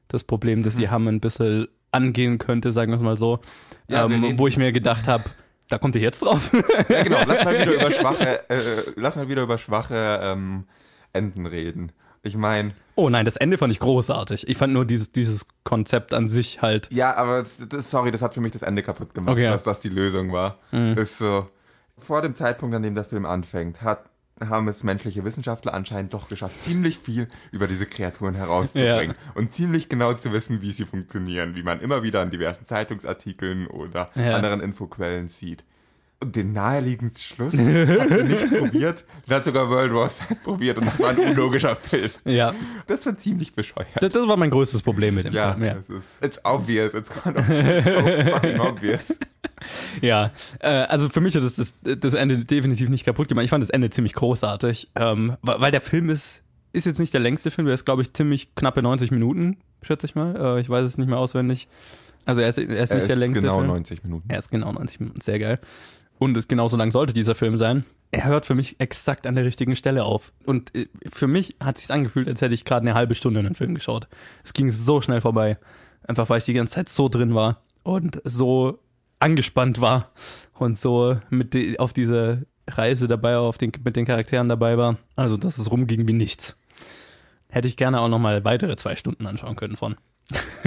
das 0.09 0.25
Problem, 0.25 0.63
das 0.63 0.77
sie 0.77 0.87
mhm. 0.87 0.91
haben, 0.91 1.09
ein 1.09 1.21
bisschen 1.21 1.69
angehen 1.93 2.39
könnte, 2.39 2.73
sagen 2.73 2.91
wir 2.91 2.97
es 2.97 3.03
mal 3.03 3.17
so. 3.17 3.41
Ja, 3.89 4.07
ähm, 4.07 4.39
wo 4.39 4.47
ich 4.47 4.57
mir 4.57 4.73
gedacht 4.73 5.07
habe, 5.09 5.25
da 5.69 5.79
kommt 5.79 5.95
ihr 5.95 6.03
jetzt 6.03 6.23
drauf. 6.23 6.51
ja, 6.89 7.03
genau. 7.03 7.21
Lass 7.27 7.45
mal 7.45 7.55
wieder 7.55 7.73
über 7.81 7.91
schwache, 7.91 8.51
äh, 8.51 8.93
lass 8.97 9.17
mal 9.17 9.29
wieder 9.29 9.43
über 9.43 9.59
schwache 9.59 10.21
ähm, 10.23 10.65
Enden 11.13 11.47
reden. 11.47 11.93
Ich 12.23 12.37
meine. 12.37 12.73
Oh 12.95 13.09
nein, 13.09 13.25
das 13.25 13.37
Ende 13.37 13.59
fand 13.59 13.73
ich 13.73 13.81
großartig. 13.81 14.49
Ich 14.49 14.57
fand 14.57 14.73
nur 14.73 14.85
dieses, 14.85 15.13
dieses 15.13 15.47
Konzept 15.65 16.15
an 16.15 16.29
sich 16.29 16.63
halt. 16.63 16.89
Ja, 16.93 17.15
aber 17.17 17.45
das, 17.69 17.91
sorry, 17.91 18.11
das 18.11 18.23
hat 18.23 18.35
für 18.35 18.41
mich 18.41 18.53
das 18.53 18.63
Ende 18.63 18.83
kaputt 18.83 19.15
gemacht, 19.15 19.33
okay. 19.33 19.45
dass 19.45 19.63
das 19.63 19.81
die 19.81 19.89
Lösung 19.89 20.31
war. 20.33 20.59
Mhm. 20.71 20.95
Ist 20.99 21.19
so. 21.19 21.49
Vor 21.99 22.23
dem 22.23 22.35
Zeitpunkt, 22.35 22.75
an 22.75 22.83
dem 22.83 22.95
der 22.95 23.05
Film 23.05 23.27
anfängt, 23.27 23.83
hat 23.83 24.05
haben 24.49 24.69
es 24.69 24.83
menschliche 24.83 25.25
Wissenschaftler 25.25 25.75
anscheinend 25.75 26.15
doch 26.15 26.29
geschafft, 26.29 26.65
ziemlich 26.65 26.99
viel 26.99 27.29
über 27.51 27.67
diese 27.67 27.87
Kreaturen 27.87 28.35
herauszubringen 28.35 29.17
ja. 29.17 29.33
und 29.35 29.55
ziemlich 29.55 29.89
genau 29.89 30.15
zu 30.15 30.33
wissen, 30.33 30.63
wie 30.63 30.73
sie 30.73 30.85
funktionieren, 30.85 31.55
wie 31.55 31.63
man 31.63 31.81
immer 31.81 32.03
wieder 32.03 32.23
in 32.23 32.31
diversen 32.31 32.67
Zeitungsartikeln 32.67 33.67
oder 33.67 34.09
ja. 34.15 34.35
anderen 34.35 34.61
Infoquellen 34.61 35.29
sieht. 35.29 35.65
Und 36.23 36.37
den 36.37 36.53
naheliegendsten 36.53 37.35
Schluss 37.35 37.59
hat 37.59 38.11
er 38.11 38.23
nicht 38.23 38.49
probiert. 38.59 39.05
Er 39.29 39.37
hat 39.37 39.45
sogar 39.45 39.69
World 39.69 39.93
War 39.93 40.09
Z 40.09 40.41
probiert 40.45 40.79
und 40.79 40.87
das 40.87 41.01
war 41.01 41.11
ein 41.11 41.19
unlogischer 41.31 41.75
Film. 41.75 42.11
Ja. 42.25 42.55
Das 42.87 43.05
war 43.07 43.17
ziemlich 43.17 43.55
bescheuert. 43.55 43.89
Das, 44.01 44.13
das 44.13 44.29
war 44.29 44.37
mein 44.37 44.51
größtes 44.51 44.83
Problem 44.83 45.17
mit 45.17 45.27
dem 45.27 45.35
ja, 45.35 45.53
Film. 45.53 45.65
Ja, 45.65 45.77
es 45.79 45.91
ist, 45.91 46.25
it's 46.25 46.41
obvious, 46.45 46.95
it's 46.95 47.11
kind 47.11 47.37
of 47.37 47.47
so 47.47 48.31
fucking 48.31 48.61
obvious. 48.61 49.19
Ja, 50.01 50.33
äh, 50.59 50.69
also 50.71 51.09
für 51.09 51.21
mich 51.21 51.37
hat 51.37 51.45
das, 51.45 51.55
das 51.55 51.75
das 51.83 52.15
Ende 52.15 52.45
definitiv 52.45 52.89
nicht 52.89 53.05
kaputt 53.05 53.29
gemacht. 53.29 53.45
Ich 53.45 53.51
fand 53.51 53.63
das 53.63 53.71
Ende 53.71 53.91
ziemlich 53.91 54.13
großartig, 54.13 54.91
ähm, 54.97 55.37
weil 55.43 55.71
der 55.71 55.81
Film 55.81 56.11
ist, 56.11 56.43
ist 56.73 56.85
jetzt 56.85 56.99
nicht 56.99 57.15
der 57.15 57.21
längste 57.21 57.53
Film, 57.53 57.67
der 57.67 57.75
ist 57.75 57.85
glaube 57.85 58.03
ich 58.03 58.13
ziemlich 58.13 58.57
knappe 58.57 58.83
90 58.83 59.13
Minuten, 59.13 59.59
schätze 59.81 60.07
ich 60.07 60.17
mal. 60.17 60.35
Äh, 60.37 60.61
ich 60.61 60.69
weiß 60.69 60.85
es 60.85 60.99
nicht 60.99 61.07
mehr 61.07 61.19
auswendig. 61.19 61.69
Also 62.25 62.41
er 62.41 62.49
ist, 62.49 62.59
er 62.59 62.69
ist 62.69 62.91
er 62.91 62.97
nicht 62.97 63.03
ist 63.03 63.09
der 63.09 63.17
längste 63.17 63.43
genau 63.43 63.59
Film. 63.59 63.69
90 63.69 64.03
Minuten. 64.03 64.29
Er 64.29 64.39
ist 64.39 64.51
genau 64.51 64.73
90 64.73 65.01
Minuten, 65.01 65.21
sehr 65.21 65.39
geil. 65.39 65.61
Und 66.23 66.37
es 66.37 66.47
genauso 66.47 66.77
lang 66.77 66.93
sollte 66.93 67.13
dieser 67.13 67.35
Film 67.35 67.57
sein. 67.57 67.85
Er 68.13 68.27
hört 68.27 68.47
für 68.47 68.55
mich 68.55 68.79
exakt 68.79 69.27
an 69.27 69.35
der 69.35 69.45
richtigen 69.45 69.75
Stelle 69.75 70.05
auf. 70.05 70.33
Und 70.47 70.73
äh, 70.73 70.87
für 71.13 71.27
mich 71.27 71.57
hat 71.59 71.79
sich 71.79 71.91
angefühlt, 71.91 72.29
als 72.29 72.41
hätte 72.41 72.55
ich 72.55 72.65
gerade 72.65 72.87
eine 72.87 72.95
halbe 72.95 73.17
Stunde 73.17 73.41
in 73.41 73.47
den 73.47 73.57
Film 73.57 73.75
geschaut. 73.75 74.07
Es 74.45 74.53
ging 74.53 74.71
so 74.71 75.01
schnell 75.01 75.21
vorbei. 75.21 75.59
Einfach 76.07 76.31
weil 76.31 76.39
ich 76.39 76.45
die 76.45 76.53
ganze 76.53 76.75
Zeit 76.75 76.89
so 76.89 77.09
drin 77.09 77.35
war 77.35 77.65
und 77.83 78.23
so 78.23 78.79
angespannt 79.19 79.81
war 79.81 80.13
und 80.57 80.79
so 80.79 81.19
mit 81.29 81.55
die, 81.55 81.81
auf 81.81 81.93
diese 81.93 82.47
Reise 82.71 83.09
dabei, 83.09 83.37
auf 83.39 83.59
den, 83.59 83.73
mit 83.83 83.97
den 83.97 84.07
Charakteren 84.07 84.49
dabei 84.49 84.79
war. 84.79 84.99
Also, 85.17 85.37
dass 85.37 85.59
es 85.59 85.73
rumging 85.73 86.07
wie 86.07 86.13
nichts. 86.13 86.57
Hätte 87.49 87.67
ich 87.67 87.77
gerne 87.77 88.01
auch 88.01 88.09
nochmal 88.09 88.45
weitere 88.45 88.77
zwei 88.77 88.95
Stunden 88.95 89.27
anschauen 89.27 89.57
können 89.57 89.77
von. 89.77 89.97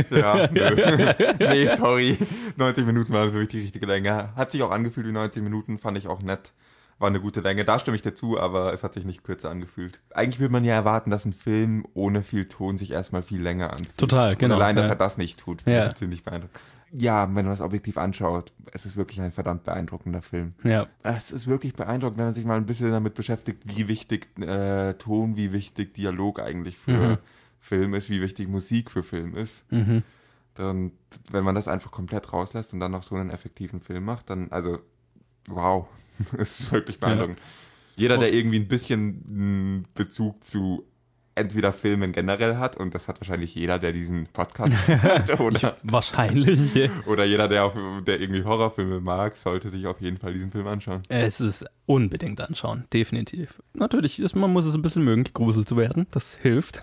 Ja, 0.09 0.47
nö. 0.51 1.13
nee, 1.39 1.67
sorry. 1.67 2.17
90 2.57 2.85
Minuten 2.85 3.13
war 3.13 3.33
wirklich 3.33 3.49
die 3.49 3.61
richtige 3.61 3.85
Länge. 3.85 4.29
Hat 4.35 4.51
sich 4.51 4.63
auch 4.63 4.71
angefühlt 4.71 5.07
wie 5.07 5.11
90 5.11 5.41
Minuten, 5.43 5.77
fand 5.77 5.97
ich 5.97 6.07
auch 6.07 6.21
nett. 6.21 6.51
War 6.97 7.09
eine 7.09 7.19
gute 7.19 7.41
Länge. 7.41 7.65
Da 7.65 7.77
stimme 7.79 7.95
ich 7.95 8.03
dazu, 8.03 8.39
aber 8.39 8.73
es 8.73 8.83
hat 8.83 8.93
sich 8.93 9.03
nicht 9.03 9.23
kürzer 9.23 9.49
angefühlt. 9.49 9.99
Eigentlich 10.13 10.39
würde 10.39 10.53
man 10.53 10.63
ja 10.63 10.73
erwarten, 10.75 11.09
dass 11.09 11.25
ein 11.25 11.33
Film 11.33 11.85
ohne 11.93 12.23
viel 12.23 12.47
Ton 12.47 12.77
sich 12.77 12.91
erstmal 12.91 13.21
viel 13.21 13.41
länger 13.41 13.71
anfühlt. 13.71 13.97
Total, 13.97 14.35
genau. 14.35 14.55
Und 14.55 14.61
allein, 14.61 14.77
dass 14.77 14.87
ja. 14.87 14.93
er 14.93 14.97
das 14.97 15.17
nicht 15.17 15.39
tut, 15.39 15.63
finde 15.63 15.87
ich 15.87 15.95
ziemlich 15.95 16.23
beeindruckend 16.23 16.61
ja, 16.97 17.23
wenn 17.23 17.45
man 17.45 17.47
das 17.47 17.61
objektiv 17.61 17.97
anschaut, 17.97 18.53
es 18.71 18.85
ist 18.85 18.95
wirklich 18.95 19.19
ein 19.21 19.31
verdammt 19.31 19.63
beeindruckender 19.63 20.21
Film. 20.21 20.53
Ja. 20.63 20.87
Es 21.03 21.31
ist 21.31 21.47
wirklich 21.47 21.73
beeindruckend, 21.73 22.17
wenn 22.17 22.25
man 22.25 22.33
sich 22.33 22.45
mal 22.45 22.57
ein 22.57 22.65
bisschen 22.65 22.91
damit 22.91 23.15
beschäftigt, 23.15 23.63
wie 23.65 23.87
wichtig 23.87 24.27
äh, 24.39 24.93
Ton, 24.93 25.35
wie 25.35 25.51
wichtig 25.51 25.93
Dialog 25.93 26.39
eigentlich 26.39 26.77
für 26.77 26.91
mhm. 26.91 27.17
Film 27.65 27.95
ist, 27.95 28.09
wie 28.09 28.21
wichtig 28.21 28.47
Musik 28.47 28.91
für 28.91 29.03
Film 29.03 29.35
ist. 29.35 29.69
Mhm. 29.71 30.03
Dann, 30.53 30.91
wenn 31.31 31.43
man 31.43 31.55
das 31.55 31.67
einfach 31.67 31.91
komplett 31.91 32.31
rauslässt 32.31 32.73
und 32.73 32.79
dann 32.79 32.91
noch 32.91 33.03
so 33.03 33.15
einen 33.15 33.31
effektiven 33.31 33.81
Film 33.81 34.05
macht, 34.05 34.29
dann, 34.29 34.51
also, 34.51 34.79
wow, 35.47 35.87
es 36.37 36.59
ist 36.59 36.71
wirklich 36.71 36.99
beeindruckend. 36.99 37.39
Ja. 37.39 37.45
Jeder, 37.97 38.17
der 38.17 38.33
irgendwie 38.33 38.59
ein 38.59 38.67
bisschen 38.67 39.85
Bezug 39.93 40.43
zu 40.43 40.85
entweder 41.33 41.73
Filmen 41.73 42.11
generell 42.11 42.57
hat 42.57 42.77
und 42.77 42.95
das 42.95 43.07
hat 43.07 43.19
wahrscheinlich 43.19 43.55
jeder, 43.55 43.77
der 43.77 43.91
diesen 43.91 44.27
Podcast 44.27 44.73
hat, 44.87 45.39
oder 45.39 45.75
wahrscheinlich 45.83 46.89
oder 47.05 47.25
jeder, 47.25 47.47
der, 47.47 47.65
auf, 47.65 47.73
der 48.05 48.21
irgendwie 48.21 48.43
Horrorfilme 48.43 49.01
mag, 49.01 49.35
sollte 49.35 49.69
sich 49.69 49.85
auf 49.87 49.99
jeden 49.99 50.17
Fall 50.17 50.33
diesen 50.33 50.51
Film 50.51 50.67
anschauen. 50.67 51.03
Es 51.09 51.41
ist 51.41 51.65
unbedingt 51.85 52.39
anschauen, 52.41 52.85
definitiv. 52.93 53.61
Natürlich, 53.73 54.19
ist, 54.19 54.35
man 54.35 54.51
muss 54.51 54.65
es 54.65 54.75
ein 54.75 54.81
bisschen 54.81 55.03
mögen, 55.03 55.25
gegruselt 55.25 55.67
zu 55.67 55.75
werden, 55.77 56.07
das 56.11 56.37
hilft. 56.37 56.81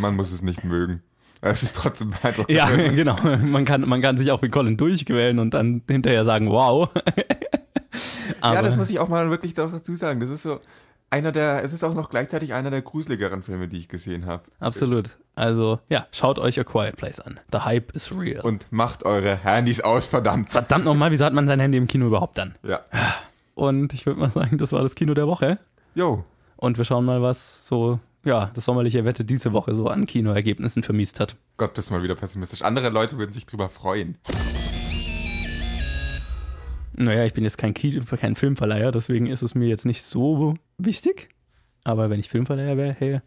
Man 0.00 0.16
muss 0.16 0.32
es 0.32 0.42
nicht 0.42 0.64
mögen. 0.64 1.02
Es 1.40 1.62
ist 1.62 1.76
trotzdem 1.76 2.10
beeindruckend. 2.10 2.56
Ja, 2.56 2.66
genau. 2.76 3.16
Man 3.38 3.64
kann, 3.64 3.88
man 3.88 4.02
kann 4.02 4.16
sich 4.16 4.30
auch 4.30 4.42
wie 4.42 4.48
Colin 4.48 4.76
durchquälen 4.76 5.38
und 5.38 5.54
dann 5.54 5.82
hinterher 5.88 6.24
sagen, 6.24 6.50
wow. 6.50 6.90
ja, 8.42 8.62
das 8.62 8.76
muss 8.76 8.90
ich 8.90 8.98
auch 8.98 9.08
mal 9.08 9.30
wirklich 9.30 9.54
dazu 9.54 9.94
sagen. 9.94 10.20
Das 10.20 10.30
ist 10.30 10.42
so, 10.42 10.60
einer 11.10 11.32
der, 11.32 11.64
es 11.64 11.72
ist 11.72 11.84
auch 11.84 11.94
noch 11.94 12.10
gleichzeitig 12.10 12.54
einer 12.54 12.70
der 12.70 12.82
gruseligeren 12.82 13.42
Filme, 13.42 13.68
die 13.68 13.78
ich 13.78 13.88
gesehen 13.88 14.26
habe. 14.26 14.42
Absolut. 14.60 15.16
Also, 15.34 15.78
ja, 15.88 16.06
schaut 16.12 16.38
euch 16.38 16.58
A 16.58 16.64
Quiet 16.64 16.96
Place 16.96 17.20
an. 17.20 17.38
The 17.52 17.58
Hype 17.60 17.94
is 17.94 18.12
real. 18.12 18.44
Und 18.44 18.66
macht 18.70 19.04
eure 19.04 19.36
Handys 19.36 19.80
aus, 19.80 20.06
verdammt. 20.06 20.50
Verdammt 20.50 20.84
nochmal, 20.84 21.10
wieso 21.10 21.24
hat 21.24 21.32
man 21.32 21.46
sein 21.46 21.60
Handy 21.60 21.78
im 21.78 21.86
Kino 21.86 22.06
überhaupt 22.06 22.36
dann? 22.36 22.56
Ja. 22.62 22.80
Und 23.54 23.94
ich 23.94 24.04
würde 24.04 24.20
mal 24.20 24.30
sagen, 24.30 24.58
das 24.58 24.72
war 24.72 24.82
das 24.82 24.94
Kino 24.94 25.14
der 25.14 25.26
Woche. 25.26 25.58
Jo. 25.94 26.24
Und 26.56 26.76
wir 26.76 26.84
schauen 26.84 27.04
mal, 27.04 27.22
was 27.22 27.66
so, 27.66 28.00
ja, 28.24 28.50
das 28.54 28.64
sommerliche 28.64 29.04
Wette 29.04 29.24
diese 29.24 29.52
Woche 29.52 29.74
so 29.74 29.88
an 29.88 30.06
Kinoergebnissen 30.06 30.82
vermiest 30.82 31.20
hat. 31.20 31.36
Gott, 31.56 31.76
das 31.78 31.86
ist 31.86 31.90
mal 31.90 32.02
wieder 32.02 32.14
pessimistisch. 32.14 32.62
Andere 32.62 32.90
Leute 32.90 33.18
würden 33.18 33.32
sich 33.32 33.46
drüber 33.46 33.68
freuen. 33.68 34.16
Naja, 36.94 37.24
ich 37.24 37.32
bin 37.32 37.44
jetzt 37.44 37.58
kein, 37.58 37.74
kein 37.74 38.34
Filmverleiher, 38.34 38.90
deswegen 38.90 39.26
ist 39.26 39.42
es 39.42 39.54
mir 39.54 39.68
jetzt 39.68 39.86
nicht 39.86 40.02
so 40.02 40.54
wichtig. 40.78 41.28
Aber 41.84 42.10
wenn 42.10 42.18
ich 42.18 42.28
Filmverleiher 42.28 42.76
wäre, 42.76 42.96
hey, 42.98 43.20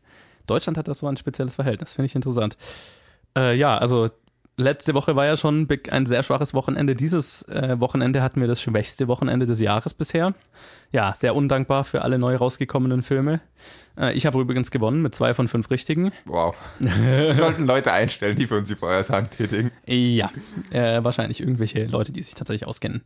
Deutschland 0.46 0.78
hat 0.78 0.88
das 0.88 1.00
so 1.00 1.08
ein 1.08 1.16
spezielles 1.16 1.56
Verhältnis, 1.56 1.94
finde 1.94 2.08
ich 2.08 2.16
interessant. 2.16 2.58
Äh, 3.38 3.56
ja, 3.56 3.78
also 3.78 4.10
letzte 4.62 4.94
Woche 4.94 5.16
war 5.16 5.26
ja 5.26 5.38
schon 5.38 5.68
ein 5.90 6.06
sehr 6.06 6.24
schwaches 6.24 6.54
Wochenende. 6.54 6.96
Dieses 6.96 7.44
äh, 7.44 7.80
Wochenende 7.80 8.22
hatten 8.22 8.40
wir 8.42 8.48
das 8.48 8.62
schwächste 8.62 9.08
Wochenende 9.08 9.46
des 9.46 9.60
Jahres 9.60 9.94
bisher. 9.94 10.34
Ja, 10.92 11.14
sehr 11.14 11.36
undankbar 11.36 11.84
für 11.84 12.02
alle 12.02 12.18
neu 12.18 12.36
rausgekommenen 12.36 13.02
Filme. 13.02 13.42
Äh, 13.98 14.14
ich 14.14 14.26
habe 14.26 14.40
übrigens 14.40 14.72
gewonnen 14.72 15.02
mit 15.02 15.16
zwei 15.16 15.34
von 15.34 15.48
fünf 15.48 15.70
richtigen. 15.70 16.12
Wow. 16.26 16.56
Wir 16.80 17.34
sollten 17.36 17.66
Leute 17.66 17.92
einstellen, 17.92 18.36
die 18.36 18.48
für 18.48 18.58
uns 18.58 18.70
die 18.70 18.76
Vorhersagen 18.76 19.30
tätigen. 19.30 19.72
Ja, 19.86 20.32
äh, 20.72 21.04
wahrscheinlich 21.04 21.40
irgendwelche 21.40 21.86
Leute, 21.86 22.12
die 22.12 22.24
sich 22.24 22.36
tatsächlich 22.36 22.68
auskennen. 22.68 23.02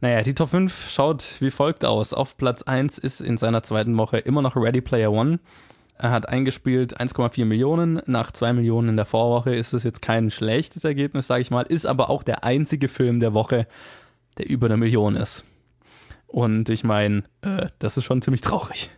Naja, 0.00 0.22
die 0.22 0.34
Top 0.34 0.50
5 0.50 0.90
schaut 0.90 1.36
wie 1.40 1.50
folgt 1.50 1.84
aus. 1.84 2.14
Auf 2.14 2.36
Platz 2.38 2.62
1 2.62 2.98
ist 2.98 3.20
in 3.20 3.36
seiner 3.36 3.62
zweiten 3.62 3.98
Woche 3.98 4.18
immer 4.18 4.40
noch 4.40 4.56
Ready 4.56 4.80
Player 4.80 5.12
One. 5.12 5.40
Er 6.00 6.12
hat 6.12 6.30
eingespielt 6.30 6.98
1,4 6.98 7.44
Millionen. 7.44 8.00
Nach 8.06 8.30
2 8.30 8.54
Millionen 8.54 8.88
in 8.88 8.96
der 8.96 9.04
Vorwoche 9.04 9.54
ist 9.54 9.74
es 9.74 9.82
jetzt 9.82 10.00
kein 10.00 10.30
schlechtes 10.30 10.84
Ergebnis, 10.84 11.26
sage 11.26 11.42
ich 11.42 11.50
mal. 11.50 11.64
Ist 11.64 11.84
aber 11.84 12.08
auch 12.08 12.22
der 12.22 12.42
einzige 12.42 12.88
Film 12.88 13.20
der 13.20 13.34
Woche, 13.34 13.66
der 14.38 14.48
über 14.48 14.66
eine 14.68 14.78
Million 14.78 15.14
ist. 15.14 15.44
Und 16.26 16.70
ich 16.70 16.84
meine, 16.84 17.24
äh, 17.42 17.66
das 17.80 17.98
ist 17.98 18.04
schon 18.04 18.22
ziemlich 18.22 18.40
traurig. 18.40 18.90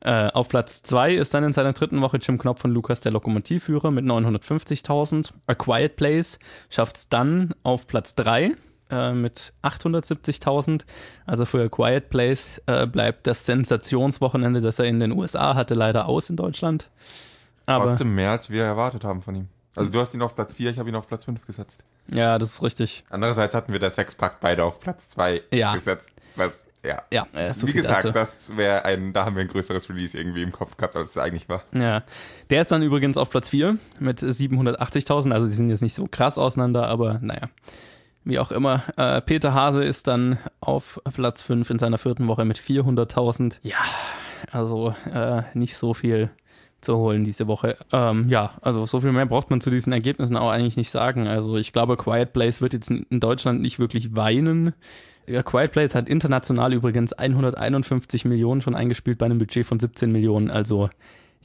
Äh, 0.00 0.28
auf 0.28 0.50
Platz 0.50 0.82
2 0.82 1.14
ist 1.14 1.32
dann 1.32 1.42
in 1.42 1.54
seiner 1.54 1.72
dritten 1.72 2.02
Woche 2.02 2.18
Jim 2.18 2.36
Knopf 2.36 2.60
von 2.60 2.70
Lukas 2.70 3.00
der 3.00 3.12
Lokomotivführer 3.12 3.90
mit 3.90 4.04
950.000. 4.04 5.32
A 5.46 5.54
Quiet 5.54 5.96
Place 5.96 6.38
schafft 6.68 6.98
es 6.98 7.08
dann 7.08 7.54
auf 7.62 7.86
Platz 7.86 8.14
3 8.14 8.52
äh, 8.90 9.12
mit 9.12 9.52
870.000. 9.62 10.82
Also 11.26 11.44
für 11.44 11.64
A 11.64 11.68
Quiet 11.68 12.10
Place 12.10 12.60
äh, 12.66 12.86
bleibt 12.86 13.26
das 13.26 13.46
Sensationswochenende, 13.46 14.60
das 14.60 14.78
er 14.78 14.86
in 14.86 15.00
den 15.00 15.12
USA 15.12 15.54
hatte, 15.54 15.74
leider 15.74 16.06
aus 16.06 16.30
in 16.30 16.36
Deutschland. 16.36 16.90
Aber 17.66 17.86
Trotzdem 17.86 18.14
mehr, 18.14 18.30
als 18.30 18.50
wir 18.50 18.64
erwartet 18.64 19.04
haben 19.04 19.22
von 19.22 19.34
ihm. 19.34 19.48
Also 19.74 19.90
du 19.90 20.00
hast 20.00 20.14
ihn 20.14 20.22
auf 20.22 20.34
Platz 20.34 20.54
4, 20.54 20.70
ich 20.70 20.78
habe 20.78 20.88
ihn 20.88 20.94
auf 20.94 21.06
Platz 21.06 21.24
5 21.24 21.44
gesetzt. 21.46 21.84
Ja, 22.08 22.38
das 22.38 22.54
ist 22.54 22.62
richtig. 22.62 23.04
Andererseits 23.10 23.54
hatten 23.54 23.72
wir 23.72 23.80
das 23.80 23.96
Sexpack 23.96 24.40
beide 24.40 24.64
auf 24.64 24.80
Platz 24.80 25.10
2 25.10 25.42
ja. 25.50 25.74
gesetzt. 25.74 26.08
Was, 26.36 26.64
ja. 26.84 27.02
Ja, 27.10 27.26
äh, 27.32 27.52
so 27.52 27.66
Wie 27.66 27.72
gesagt, 27.72 28.04
dazu. 28.04 28.12
das 28.12 28.56
wäre 28.56 28.84
ein, 28.84 29.12
da 29.12 29.24
haben 29.24 29.36
wir 29.36 29.42
ein 29.42 29.48
größeres 29.48 29.88
Release 29.90 30.16
irgendwie 30.16 30.42
im 30.42 30.52
Kopf 30.52 30.76
gehabt, 30.76 30.96
als 30.96 31.10
es 31.10 31.18
eigentlich 31.18 31.48
war. 31.48 31.64
Ja. 31.76 32.04
Der 32.48 32.62
ist 32.62 32.70
dann 32.70 32.82
übrigens 32.82 33.16
auf 33.16 33.30
Platz 33.30 33.48
4 33.48 33.76
mit 33.98 34.20
780.000. 34.20 35.32
Also 35.32 35.46
die 35.46 35.52
sind 35.52 35.68
jetzt 35.68 35.82
nicht 35.82 35.94
so 35.94 36.06
krass 36.10 36.38
auseinander, 36.38 36.86
aber 36.86 37.18
naja. 37.20 37.48
Wie 38.26 38.40
auch 38.40 38.50
immer. 38.50 38.82
Äh, 38.96 39.20
Peter 39.20 39.54
Hase 39.54 39.84
ist 39.84 40.08
dann 40.08 40.38
auf 40.58 41.00
Platz 41.14 41.42
5 41.42 41.70
in 41.70 41.78
seiner 41.78 41.96
vierten 41.96 42.26
Woche 42.26 42.44
mit 42.44 42.58
400.000. 42.58 43.58
Ja, 43.62 43.76
also 44.50 44.94
äh, 45.14 45.42
nicht 45.54 45.76
so 45.76 45.94
viel 45.94 46.30
zu 46.80 46.96
holen 46.96 47.22
diese 47.22 47.46
Woche. 47.46 47.76
Ähm, 47.92 48.28
ja, 48.28 48.54
also 48.62 48.84
so 48.84 49.00
viel 49.00 49.12
mehr 49.12 49.26
braucht 49.26 49.50
man 49.50 49.60
zu 49.60 49.70
diesen 49.70 49.92
Ergebnissen 49.92 50.36
auch 50.36 50.50
eigentlich 50.50 50.76
nicht 50.76 50.90
sagen. 50.90 51.28
Also 51.28 51.56
ich 51.56 51.72
glaube, 51.72 51.96
Quiet 51.96 52.32
Place 52.32 52.60
wird 52.60 52.72
jetzt 52.72 52.90
in 52.90 53.20
Deutschland 53.20 53.62
nicht 53.62 53.78
wirklich 53.78 54.16
weinen. 54.16 54.74
Ja, 55.28 55.44
Quiet 55.44 55.70
Place 55.70 55.94
hat 55.94 56.08
international 56.08 56.72
übrigens 56.72 57.12
151 57.12 58.24
Millionen 58.24 58.60
schon 58.60 58.74
eingespielt 58.74 59.18
bei 59.18 59.26
einem 59.26 59.38
Budget 59.38 59.66
von 59.66 59.78
17 59.78 60.10
Millionen. 60.10 60.50
Also 60.50 60.90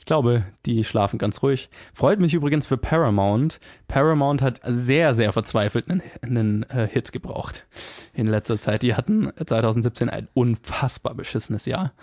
ich 0.01 0.05
glaube, 0.05 0.45
die 0.65 0.83
schlafen 0.83 1.19
ganz 1.19 1.43
ruhig. 1.43 1.69
Freut 1.93 2.19
mich 2.19 2.33
übrigens 2.33 2.65
für 2.65 2.75
Paramount. 2.75 3.59
Paramount 3.87 4.41
hat 4.41 4.59
sehr, 4.65 5.13
sehr 5.13 5.31
verzweifelt 5.31 5.87
einen, 5.91 6.01
einen 6.23 6.63
äh, 6.63 6.87
Hit 6.87 7.11
gebraucht 7.11 7.67
in 8.11 8.25
letzter 8.25 8.57
Zeit. 8.57 8.81
Die 8.81 8.95
hatten 8.95 9.31
2017 9.45 10.09
ein 10.09 10.27
unfassbar 10.33 11.13
beschissenes 11.13 11.67
Jahr. 11.67 11.93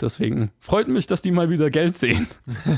Deswegen 0.00 0.50
freut 0.58 0.88
mich, 0.88 1.06
dass 1.06 1.22
die 1.22 1.30
mal 1.30 1.48
wieder 1.48 1.70
Geld 1.70 1.96
sehen 1.96 2.26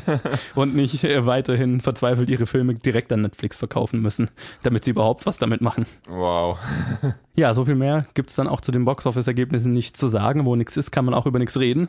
und 0.54 0.76
nicht 0.76 1.04
äh, 1.04 1.24
weiterhin 1.24 1.80
verzweifelt 1.80 2.28
ihre 2.28 2.44
Filme 2.44 2.74
direkt 2.74 3.10
an 3.14 3.22
Netflix 3.22 3.56
verkaufen 3.56 4.02
müssen, 4.02 4.28
damit 4.62 4.84
sie 4.84 4.90
überhaupt 4.90 5.24
was 5.24 5.38
damit 5.38 5.62
machen. 5.62 5.86
Wow. 6.06 6.58
ja, 7.34 7.54
so 7.54 7.64
viel 7.64 7.76
mehr 7.76 8.08
gibt 8.12 8.28
es 8.28 8.36
dann 8.36 8.46
auch 8.46 8.60
zu 8.60 8.72
den 8.72 8.84
Boxoffice-Ergebnissen 8.84 9.72
nicht 9.72 9.96
zu 9.96 10.08
sagen. 10.08 10.44
Wo 10.44 10.54
nichts 10.54 10.76
ist, 10.76 10.90
kann 10.90 11.06
man 11.06 11.14
auch 11.14 11.24
über 11.24 11.38
nichts 11.38 11.58
reden. 11.58 11.88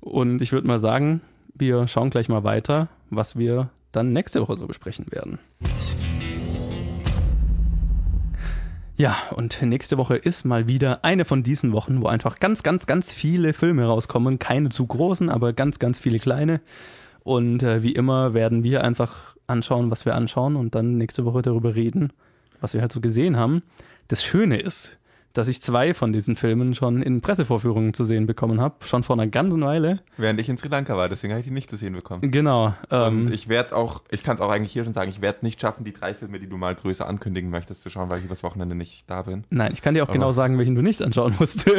Und 0.00 0.40
ich 0.40 0.52
würde 0.52 0.66
mal 0.66 0.78
sagen, 0.78 1.20
wir 1.58 1.88
schauen 1.88 2.10
gleich 2.10 2.28
mal 2.28 2.44
weiter, 2.44 2.88
was 3.10 3.36
wir 3.36 3.70
dann 3.92 4.12
nächste 4.12 4.40
Woche 4.40 4.56
so 4.56 4.66
besprechen 4.66 5.06
werden. 5.10 5.38
Ja, 8.98 9.16
und 9.34 9.60
nächste 9.60 9.98
Woche 9.98 10.16
ist 10.16 10.44
mal 10.44 10.68
wieder 10.68 11.04
eine 11.04 11.26
von 11.26 11.42
diesen 11.42 11.72
Wochen, 11.72 12.00
wo 12.00 12.06
einfach 12.06 12.40
ganz, 12.40 12.62
ganz, 12.62 12.86
ganz 12.86 13.12
viele 13.12 13.52
Filme 13.52 13.84
rauskommen. 13.84 14.38
Keine 14.38 14.70
zu 14.70 14.86
großen, 14.86 15.28
aber 15.28 15.52
ganz, 15.52 15.78
ganz 15.78 15.98
viele 15.98 16.18
kleine. 16.18 16.62
Und 17.22 17.62
äh, 17.62 17.82
wie 17.82 17.92
immer 17.92 18.32
werden 18.32 18.62
wir 18.62 18.84
einfach 18.84 19.36
anschauen, 19.46 19.90
was 19.90 20.06
wir 20.06 20.14
anschauen 20.14 20.56
und 20.56 20.74
dann 20.74 20.96
nächste 20.96 21.24
Woche 21.26 21.42
darüber 21.42 21.74
reden, 21.74 22.12
was 22.60 22.72
wir 22.72 22.80
halt 22.80 22.92
so 22.92 23.00
gesehen 23.00 23.36
haben. 23.36 23.62
Das 24.08 24.24
Schöne 24.24 24.60
ist, 24.60 24.96
dass 25.36 25.48
ich 25.48 25.60
zwei 25.60 25.92
von 25.94 26.12
diesen 26.12 26.36
Filmen 26.36 26.74
schon 26.74 27.02
in 27.02 27.20
Pressevorführungen 27.20 27.92
zu 27.94 28.04
sehen 28.04 28.26
bekommen 28.26 28.60
habe, 28.60 28.76
schon 28.84 29.02
vor 29.02 29.16
einer 29.16 29.26
ganzen 29.26 29.60
Weile. 29.62 30.00
Während 30.16 30.40
ich 30.40 30.48
in 30.48 30.56
Sri 30.56 30.68
Lanka 30.68 30.96
war, 30.96 31.08
deswegen 31.08 31.32
habe 31.32 31.40
ich 31.40 31.46
die 31.46 31.52
nicht 31.52 31.68
zu 31.68 31.76
sehen 31.76 31.92
bekommen. 31.92 32.30
Genau. 32.30 32.74
Ähm, 32.90 33.26
und 33.26 33.32
ich 33.32 33.48
werde 33.48 33.66
es 33.66 33.72
auch, 33.72 34.02
ich 34.10 34.22
kann 34.22 34.36
es 34.36 34.42
auch 34.42 34.50
eigentlich 34.50 34.72
hier 34.72 34.84
schon 34.84 34.94
sagen, 34.94 35.10
ich 35.10 35.20
werde 35.20 35.36
es 35.38 35.42
nicht 35.42 35.60
schaffen, 35.60 35.84
die 35.84 35.92
drei 35.92 36.14
Filme, 36.14 36.38
die 36.38 36.48
du 36.48 36.56
mal 36.56 36.74
größer 36.74 37.06
ankündigen 37.06 37.50
möchtest, 37.50 37.82
zu 37.82 37.90
schauen, 37.90 38.08
weil 38.08 38.20
ich 38.20 38.24
übers 38.24 38.42
Wochenende 38.42 38.74
nicht 38.74 39.04
da 39.08 39.22
bin. 39.22 39.44
Nein, 39.50 39.72
ich 39.74 39.82
kann 39.82 39.94
dir 39.94 40.02
auch 40.02 40.08
Aber 40.08 40.14
genau 40.14 40.32
sagen, 40.32 40.56
welchen 40.58 40.74
du 40.74 40.82
nicht 40.82 41.02
anschauen 41.02 41.34
musst. 41.38 41.70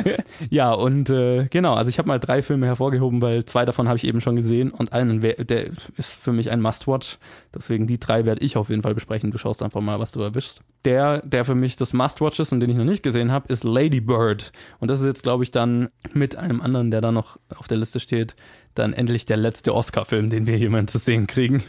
ja, 0.50 0.72
und 0.72 1.08
äh, 1.08 1.46
genau, 1.46 1.74
also 1.74 1.88
ich 1.88 1.98
habe 1.98 2.08
mal 2.08 2.20
drei 2.20 2.42
Filme 2.42 2.66
hervorgehoben, 2.66 3.22
weil 3.22 3.44
zwei 3.46 3.64
davon 3.64 3.88
habe 3.88 3.96
ich 3.96 4.04
eben 4.04 4.20
schon 4.20 4.36
gesehen 4.36 4.70
und 4.70 4.92
einen, 4.92 5.20
der 5.20 5.70
ist 5.96 6.20
für 6.20 6.32
mich 6.32 6.50
ein 6.50 6.60
Must-Watch. 6.60 7.18
Deswegen 7.54 7.86
die 7.86 7.98
drei 7.98 8.26
werde 8.26 8.44
ich 8.44 8.56
auf 8.58 8.68
jeden 8.68 8.82
Fall 8.82 8.94
besprechen. 8.94 9.30
Du 9.30 9.38
schaust 9.38 9.62
einfach 9.62 9.80
mal, 9.80 9.98
was 9.98 10.12
du 10.12 10.20
erwischst. 10.20 10.60
Der, 10.84 11.22
der 11.22 11.44
für 11.44 11.54
mich 11.54 11.76
das 11.76 11.94
Must-Watch 11.94 12.38
ist 12.40 12.52
und 12.52 12.60
den 12.60 12.70
ich 12.70 12.76
noch 12.76 12.84
nicht 12.84 13.02
gesehen 13.06 13.32
habe, 13.32 13.52
ist 13.52 13.64
Lady 13.64 14.00
Bird. 14.00 14.52
Und 14.80 14.88
das 14.88 15.00
ist 15.00 15.06
jetzt, 15.06 15.22
glaube 15.22 15.44
ich, 15.44 15.50
dann 15.50 15.88
mit 16.12 16.36
einem 16.36 16.60
anderen, 16.60 16.90
der 16.90 17.00
da 17.00 17.12
noch 17.12 17.38
auf 17.56 17.68
der 17.68 17.78
Liste 17.78 18.00
steht, 18.00 18.36
dann 18.74 18.92
endlich 18.92 19.24
der 19.24 19.36
letzte 19.36 19.74
Oscar-Film, 19.74 20.28
den 20.28 20.46
wir 20.46 20.58
jemand 20.58 20.90
zu 20.90 20.98
sehen 20.98 21.26
kriegen. 21.26 21.62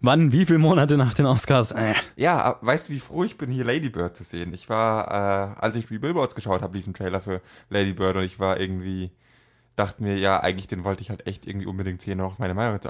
Wann, 0.00 0.30
wie 0.30 0.46
viele 0.46 0.58
Monate 0.60 0.96
nach 0.96 1.14
den 1.14 1.26
Oscars? 1.26 1.72
Äh. 1.72 1.94
Ja, 2.16 2.58
weißt 2.60 2.88
du, 2.88 2.92
wie 2.92 3.00
froh 3.00 3.24
ich 3.24 3.36
bin, 3.36 3.50
hier 3.50 3.64
Lady 3.64 3.88
Bird 3.88 4.16
zu 4.16 4.22
sehen? 4.22 4.52
Ich 4.52 4.68
war, 4.68 5.08
äh, 5.08 5.60
als 5.60 5.74
ich 5.74 5.86
die 5.86 5.98
Billboards 5.98 6.36
geschaut 6.36 6.62
habe, 6.62 6.76
lief 6.76 6.86
ein 6.86 6.94
Trailer 6.94 7.20
für 7.20 7.40
Lady 7.70 7.94
Bird 7.94 8.16
und 8.16 8.22
ich 8.22 8.38
war 8.38 8.60
irgendwie 8.60 9.10
dachte 9.78 10.02
mir, 10.02 10.16
ja, 10.16 10.40
eigentlich 10.40 10.66
den 10.66 10.84
wollte 10.84 11.02
ich 11.02 11.10
halt 11.10 11.26
echt 11.26 11.46
irgendwie 11.46 11.66
unbedingt 11.66 12.02
hier 12.02 12.16
noch 12.16 12.38
meine 12.38 12.54
Meinung 12.54 12.78
dazu 12.80 12.88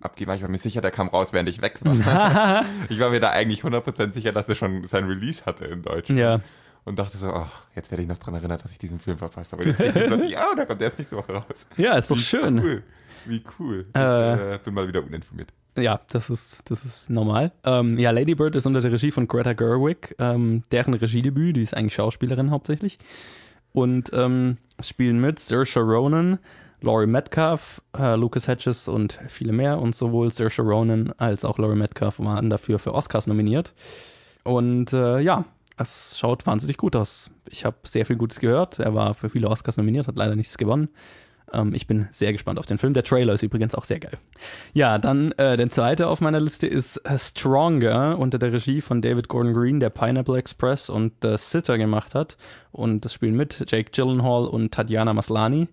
abgeben. 0.00 0.32
Ich 0.32 0.42
war 0.42 0.48
mir 0.48 0.58
sicher, 0.58 0.80
der 0.80 0.90
kam 0.90 1.08
raus, 1.08 1.32
während 1.32 1.48
ich 1.48 1.60
weg 1.60 1.80
war. 1.82 2.64
ich 2.88 3.00
war 3.00 3.10
mir 3.10 3.20
da 3.20 3.30
eigentlich 3.30 3.62
100% 3.62 4.12
sicher, 4.12 4.32
dass 4.32 4.48
er 4.48 4.54
schon 4.54 4.86
sein 4.86 5.04
Release 5.04 5.44
hatte 5.44 5.64
in 5.66 5.82
Deutschland. 5.82 6.18
Ja. 6.20 6.40
Und 6.88 6.98
dachte 6.98 7.18
so, 7.18 7.28
ach, 7.28 7.64
jetzt 7.76 7.90
werde 7.90 8.02
ich 8.02 8.08
noch 8.08 8.16
dran 8.16 8.34
erinnert, 8.34 8.64
dass 8.64 8.72
ich 8.72 8.78
diesen 8.78 8.98
Film 8.98 9.18
verpasst 9.18 9.52
habe. 9.52 9.62
Und 9.62 9.68
jetzt 9.68 9.78
sehe 9.78 9.88
ich 9.88 9.94
plötzlich, 9.94 10.38
ah, 10.38 10.54
da 10.56 10.64
kommt 10.64 10.80
erst 10.80 10.98
nächste 10.98 11.16
Woche 11.16 11.32
raus. 11.32 11.66
Ja, 11.76 11.98
ist 11.98 12.10
doch 12.10 12.16
Wie 12.16 12.20
schön. 12.20 12.58
Cool. 12.58 12.82
Wie 13.26 13.42
cool. 13.58 13.86
Äh, 13.94 14.34
ich 14.34 14.40
äh, 14.40 14.58
bin 14.64 14.72
mal 14.72 14.88
wieder 14.88 15.04
uninformiert. 15.04 15.52
Ja, 15.76 16.00
das 16.08 16.30
ist, 16.30 16.70
das 16.70 16.84
ist 16.86 17.10
normal. 17.10 17.52
Ähm, 17.62 17.98
ja, 17.98 18.10
Lady 18.10 18.34
Bird 18.34 18.56
ist 18.56 18.64
unter 18.64 18.80
der 18.80 18.90
Regie 18.90 19.10
von 19.10 19.28
Greta 19.28 19.52
Gerwig, 19.52 20.16
ähm, 20.18 20.62
deren 20.72 20.94
Regiedebüt, 20.94 21.56
die 21.56 21.62
ist 21.62 21.76
eigentlich 21.76 21.94
Schauspielerin 21.94 22.50
hauptsächlich. 22.50 22.98
Und 23.72 24.10
ähm, 24.14 24.56
spielen 24.80 25.20
mit 25.20 25.38
Saoirse 25.38 25.80
Ronan, 25.80 26.38
Laurie 26.80 27.06
Metcalf, 27.06 27.82
äh, 27.96 28.16
Lucas 28.16 28.48
Hedges 28.48 28.88
und 28.88 29.20
viele 29.28 29.52
mehr. 29.52 29.78
Und 29.78 29.94
sowohl 29.94 30.32
Saoirse 30.32 30.62
Ronan 30.62 31.12
als 31.18 31.44
auch 31.44 31.58
Laurie 31.58 31.76
Metcalf 31.76 32.18
waren 32.18 32.48
dafür 32.48 32.78
für 32.78 32.94
Oscars 32.94 33.26
nominiert. 33.26 33.74
Und 34.42 34.94
äh, 34.94 35.20
ja, 35.20 35.44
es 35.78 36.18
schaut 36.18 36.46
wahnsinnig 36.46 36.76
gut 36.76 36.96
aus. 36.96 37.30
Ich 37.48 37.64
habe 37.64 37.76
sehr 37.84 38.06
viel 38.06 38.16
Gutes 38.16 38.40
gehört. 38.40 38.78
Er 38.78 38.94
war 38.94 39.14
für 39.14 39.30
viele 39.30 39.48
Oscars 39.48 39.76
nominiert, 39.76 40.06
hat 40.06 40.16
leider 40.16 40.36
nichts 40.36 40.58
gewonnen. 40.58 40.88
Ähm, 41.52 41.74
ich 41.74 41.86
bin 41.86 42.08
sehr 42.12 42.32
gespannt 42.32 42.58
auf 42.58 42.66
den 42.66 42.78
Film. 42.78 42.94
Der 42.94 43.04
Trailer 43.04 43.34
ist 43.34 43.42
übrigens 43.42 43.74
auch 43.74 43.84
sehr 43.84 44.00
geil. 44.00 44.18
Ja, 44.72 44.98
dann 44.98 45.32
äh, 45.32 45.56
der 45.56 45.70
zweite 45.70 46.08
auf 46.08 46.20
meiner 46.20 46.40
Liste 46.40 46.66
ist 46.66 46.98
äh, 46.98 47.18
Stronger 47.18 48.18
unter 48.18 48.38
der 48.38 48.52
Regie 48.52 48.80
von 48.80 49.02
David 49.02 49.28
Gordon 49.28 49.54
Green, 49.54 49.80
der 49.80 49.90
Pineapple 49.90 50.38
Express 50.38 50.90
und 50.90 51.12
The 51.22 51.36
Sitter 51.36 51.78
gemacht 51.78 52.14
hat. 52.14 52.36
Und 52.72 53.04
das 53.04 53.12
spielen 53.12 53.36
mit 53.36 53.64
Jake 53.70 53.90
Gyllenhaal 53.90 54.46
und 54.46 54.72
Tatjana 54.72 55.14
Maslani. 55.14 55.68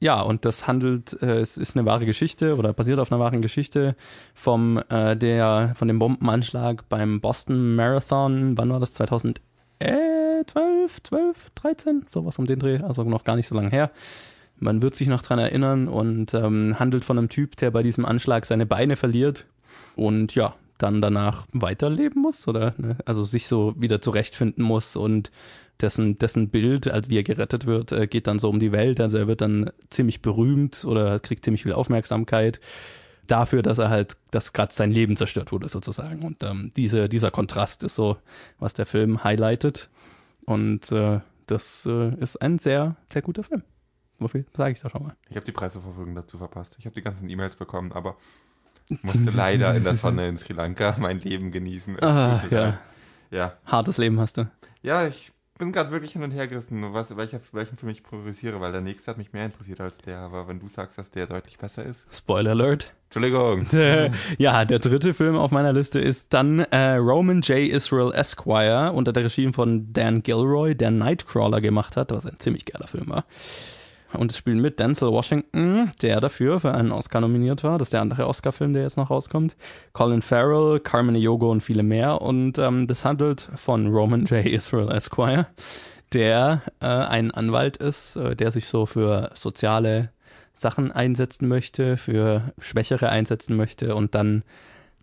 Ja, 0.00 0.20
und 0.20 0.44
das 0.44 0.66
handelt, 0.66 1.20
äh, 1.22 1.38
es 1.40 1.56
ist 1.56 1.76
eine 1.76 1.86
wahre 1.86 2.04
Geschichte 2.04 2.56
oder 2.56 2.72
basiert 2.72 2.98
auf 2.98 3.10
einer 3.10 3.20
wahren 3.20 3.42
Geschichte 3.42 3.96
vom 4.34 4.82
äh, 4.88 5.16
der 5.16 5.72
von 5.76 5.88
dem 5.88 5.98
Bombenanschlag 5.98 6.88
beim 6.88 7.20
Boston 7.20 7.74
Marathon. 7.74 8.58
Wann 8.58 8.70
war 8.70 8.80
das? 8.80 8.92
2012, 8.92 9.42
12, 11.02 11.50
13, 11.54 12.06
sowas 12.10 12.38
um 12.38 12.46
den 12.46 12.58
Dreh, 12.58 12.80
also 12.82 13.04
noch 13.04 13.24
gar 13.24 13.36
nicht 13.36 13.48
so 13.48 13.54
lange 13.54 13.70
her. 13.70 13.90
Man 14.58 14.82
wird 14.82 14.94
sich 14.94 15.08
noch 15.08 15.22
dran 15.22 15.38
erinnern 15.38 15.88
und 15.88 16.34
ähm, 16.34 16.78
handelt 16.78 17.04
von 17.04 17.18
einem 17.18 17.28
Typ, 17.28 17.56
der 17.56 17.70
bei 17.70 17.82
diesem 17.82 18.04
Anschlag 18.04 18.46
seine 18.46 18.66
Beine 18.66 18.96
verliert 18.96 19.46
und 19.96 20.34
ja, 20.34 20.54
dann 20.78 21.00
danach 21.00 21.46
weiterleben 21.52 22.22
muss 22.22 22.48
oder 22.48 22.74
ne? 22.76 22.96
also 23.04 23.22
sich 23.24 23.46
so 23.46 23.74
wieder 23.76 24.00
zurechtfinden 24.00 24.64
muss 24.64 24.96
und 24.96 25.30
dessen, 25.80 26.18
dessen 26.18 26.50
Bild, 26.50 26.88
als 26.88 27.08
wie 27.08 27.18
er 27.18 27.22
gerettet 27.22 27.66
wird, 27.66 27.92
äh, 27.92 28.06
geht 28.06 28.26
dann 28.26 28.38
so 28.38 28.48
um 28.48 28.58
die 28.58 28.72
Welt. 28.72 29.00
Also 29.00 29.18
er 29.18 29.26
wird 29.26 29.40
dann 29.40 29.70
ziemlich 29.90 30.22
berühmt 30.22 30.84
oder 30.84 31.18
kriegt 31.20 31.44
ziemlich 31.44 31.62
viel 31.62 31.72
Aufmerksamkeit 31.72 32.60
dafür, 33.26 33.62
dass 33.62 33.78
er 33.78 33.90
halt, 33.90 34.16
dass 34.30 34.52
gerade 34.52 34.72
sein 34.72 34.90
Leben 34.90 35.16
zerstört 35.16 35.52
wurde 35.52 35.68
sozusagen. 35.68 36.22
Und 36.22 36.42
ähm, 36.42 36.72
diese, 36.76 37.08
dieser 37.08 37.30
Kontrast 37.30 37.82
ist 37.82 37.96
so, 37.96 38.16
was 38.58 38.74
der 38.74 38.86
Film 38.86 39.24
highlightet. 39.24 39.88
Und 40.44 40.92
äh, 40.92 41.20
das 41.46 41.86
äh, 41.86 42.14
ist 42.20 42.40
ein 42.40 42.58
sehr, 42.58 42.96
sehr 43.12 43.22
guter 43.22 43.44
Film. 43.44 43.62
So 44.20 44.28
viel 44.28 44.46
sage 44.56 44.72
ich 44.72 44.80
da 44.80 44.90
schon 44.90 45.02
mal. 45.02 45.16
Ich 45.28 45.36
habe 45.36 45.44
die 45.44 45.52
Presseverfolgung 45.52 46.14
dazu 46.14 46.38
verpasst. 46.38 46.76
Ich 46.78 46.86
habe 46.86 46.94
die 46.94 47.02
ganzen 47.02 47.28
E-Mails 47.28 47.56
bekommen, 47.56 47.92
aber 47.92 48.16
musste 49.02 49.30
leider 49.36 49.74
in 49.74 49.82
der 49.82 49.96
Sonne 49.96 50.28
in 50.28 50.36
Sri 50.36 50.52
Lanka 50.52 50.96
mein 51.00 51.20
Leben 51.20 51.50
genießen. 51.50 52.02
Ah, 52.02 52.44
ja. 52.50 52.78
ja. 53.30 53.56
Hartes 53.66 53.98
Leben 53.98 54.20
hast 54.20 54.36
du. 54.36 54.50
Ja, 54.82 55.06
ich 55.06 55.32
bin 55.58 55.70
gerade 55.70 55.90
wirklich 55.92 56.12
hin 56.12 56.22
und 56.22 56.32
her 56.32 56.48
gerissen, 56.48 56.92
was, 56.92 57.16
welcher, 57.16 57.40
welchen 57.52 57.76
für 57.76 57.86
mich 57.86 58.02
priorisiere, 58.02 58.60
weil 58.60 58.72
der 58.72 58.80
nächste 58.80 59.10
hat 59.10 59.18
mich 59.18 59.32
mehr 59.32 59.46
interessiert 59.46 59.80
als 59.80 59.96
der. 59.98 60.18
Aber 60.18 60.48
wenn 60.48 60.58
du 60.58 60.68
sagst, 60.68 60.98
dass 60.98 61.10
der 61.10 61.26
deutlich 61.26 61.58
besser 61.58 61.84
ist. 61.84 62.06
Spoiler 62.12 62.50
Alert. 62.50 62.92
Entschuldigung. 63.04 63.66
ja, 64.38 64.64
der 64.64 64.78
dritte 64.80 65.14
Film 65.14 65.36
auf 65.36 65.52
meiner 65.52 65.72
Liste 65.72 66.00
ist 66.00 66.34
dann 66.34 66.58
äh, 66.58 66.96
Roman 66.96 67.42
J. 67.42 67.68
Israel 67.68 68.12
Esquire 68.12 68.92
unter 68.92 69.12
der 69.12 69.24
Regie 69.24 69.52
von 69.52 69.92
Dan 69.92 70.24
Gilroy, 70.24 70.74
der 70.74 70.90
Nightcrawler 70.90 71.60
gemacht 71.60 71.96
hat, 71.96 72.10
was 72.10 72.26
ein 72.26 72.38
ziemlich 72.40 72.64
geiler 72.64 72.88
Film 72.88 73.08
war. 73.08 73.24
Und 74.16 74.30
es 74.30 74.38
spielen 74.38 74.60
mit 74.60 74.78
Denzel 74.80 75.10
Washington, 75.10 75.90
der 76.02 76.20
dafür 76.20 76.60
für 76.60 76.72
einen 76.72 76.92
Oscar 76.92 77.20
nominiert 77.20 77.64
war. 77.64 77.78
Das 77.78 77.86
ist 77.86 77.92
der 77.92 78.00
andere 78.00 78.26
Oscar-Film, 78.26 78.72
der 78.72 78.82
jetzt 78.82 78.96
noch 78.96 79.10
rauskommt. 79.10 79.56
Colin 79.92 80.22
Farrell, 80.22 80.80
Carmen 80.80 81.14
Eogo 81.14 81.50
und 81.50 81.60
viele 81.60 81.82
mehr. 81.82 82.22
Und 82.22 82.58
ähm, 82.58 82.86
das 82.86 83.04
handelt 83.04 83.48
von 83.56 83.88
Roman 83.88 84.24
J. 84.26 84.46
Israel 84.46 84.90
Esquire, 84.90 85.46
der 86.12 86.62
äh, 86.80 86.86
ein 86.86 87.30
Anwalt 87.30 87.76
ist, 87.76 88.16
äh, 88.16 88.36
der 88.36 88.50
sich 88.50 88.66
so 88.66 88.86
für 88.86 89.30
soziale 89.34 90.10
Sachen 90.54 90.92
einsetzen 90.92 91.48
möchte, 91.48 91.96
für 91.96 92.52
Schwächere 92.58 93.08
einsetzen 93.08 93.56
möchte 93.56 93.94
und 93.94 94.14
dann 94.14 94.44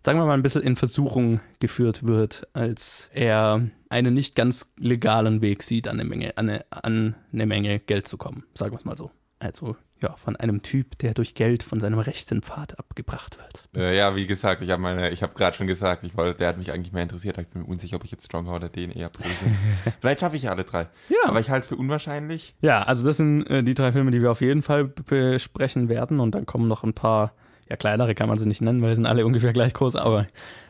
sagen 0.04 0.18
wir 0.18 0.26
mal, 0.26 0.34
ein 0.34 0.42
bisschen 0.42 0.62
in 0.62 0.76
Versuchung 0.76 1.40
geführt 1.60 2.06
wird, 2.06 2.46
als 2.52 3.08
er 3.12 3.68
einen 3.88 4.14
nicht 4.14 4.34
ganz 4.34 4.72
legalen 4.78 5.40
Weg 5.40 5.62
sieht, 5.62 5.88
an 5.88 6.00
eine 6.00 6.08
Menge, 6.08 6.36
an 6.36 6.48
eine, 6.48 6.64
an 6.70 7.14
eine 7.32 7.46
Menge 7.46 7.78
Geld 7.78 8.08
zu 8.08 8.16
kommen, 8.16 8.44
sagen 8.54 8.72
wir 8.72 8.78
es 8.78 8.84
mal 8.84 8.96
so. 8.96 9.10
Also 9.38 9.76
ja, 10.00 10.14
von 10.16 10.36
einem 10.36 10.62
Typ, 10.62 10.98
der 10.98 11.14
durch 11.14 11.34
Geld 11.34 11.62
von 11.62 11.78
seinem 11.80 12.00
rechten 12.00 12.42
Pfad 12.42 12.78
abgebracht 12.78 13.38
wird. 13.38 13.62
Äh, 13.74 13.96
ja, 13.96 14.16
wie 14.16 14.26
gesagt, 14.26 14.60
ich 14.62 14.70
habe 14.70 14.82
meine, 14.82 15.10
ich 15.10 15.22
habe 15.22 15.34
gerade 15.34 15.56
schon 15.56 15.68
gesagt, 15.68 16.02
ich 16.04 16.16
wollte, 16.16 16.38
der 16.38 16.48
hat 16.48 16.58
mich 16.58 16.72
eigentlich 16.72 16.92
mehr 16.92 17.04
interessiert, 17.04 17.38
ich 17.38 17.48
bin 17.48 17.62
mir 17.62 17.68
unsicher, 17.68 17.96
ob 17.96 18.04
ich 18.04 18.10
jetzt 18.10 18.26
Stronger 18.26 18.54
oder 18.54 18.68
den 18.68 18.90
eher 18.90 19.08
prüfe. 19.08 19.44
Vielleicht 20.00 20.20
schaffe 20.20 20.36
ich 20.36 20.42
ja 20.42 20.50
alle 20.50 20.64
drei. 20.64 20.88
Ja. 21.08 21.18
Aber 21.24 21.40
ich 21.40 21.50
halte 21.50 21.62
es 21.62 21.68
für 21.68 21.76
unwahrscheinlich. 21.76 22.56
Ja, 22.60 22.82
also 22.82 23.06
das 23.06 23.16
sind 23.16 23.46
äh, 23.46 23.62
die 23.62 23.74
drei 23.74 23.92
Filme, 23.92 24.10
die 24.10 24.20
wir 24.20 24.30
auf 24.32 24.40
jeden 24.40 24.62
Fall 24.62 24.84
besprechen 24.84 25.88
werden 25.88 26.18
und 26.20 26.34
dann 26.34 26.46
kommen 26.46 26.66
noch 26.66 26.82
ein 26.82 26.94
paar 26.94 27.34
ja, 27.72 27.76
kleinere 27.76 28.14
kann 28.14 28.28
man 28.28 28.36
sie 28.38 28.46
nicht 28.46 28.60
nennen, 28.60 28.82
weil 28.82 28.90
sie 28.90 28.96
sind 28.96 29.06
alle 29.06 29.24
ungefähr 29.26 29.54
gleich 29.54 29.72
groß, 29.72 29.96
aber 29.96 30.26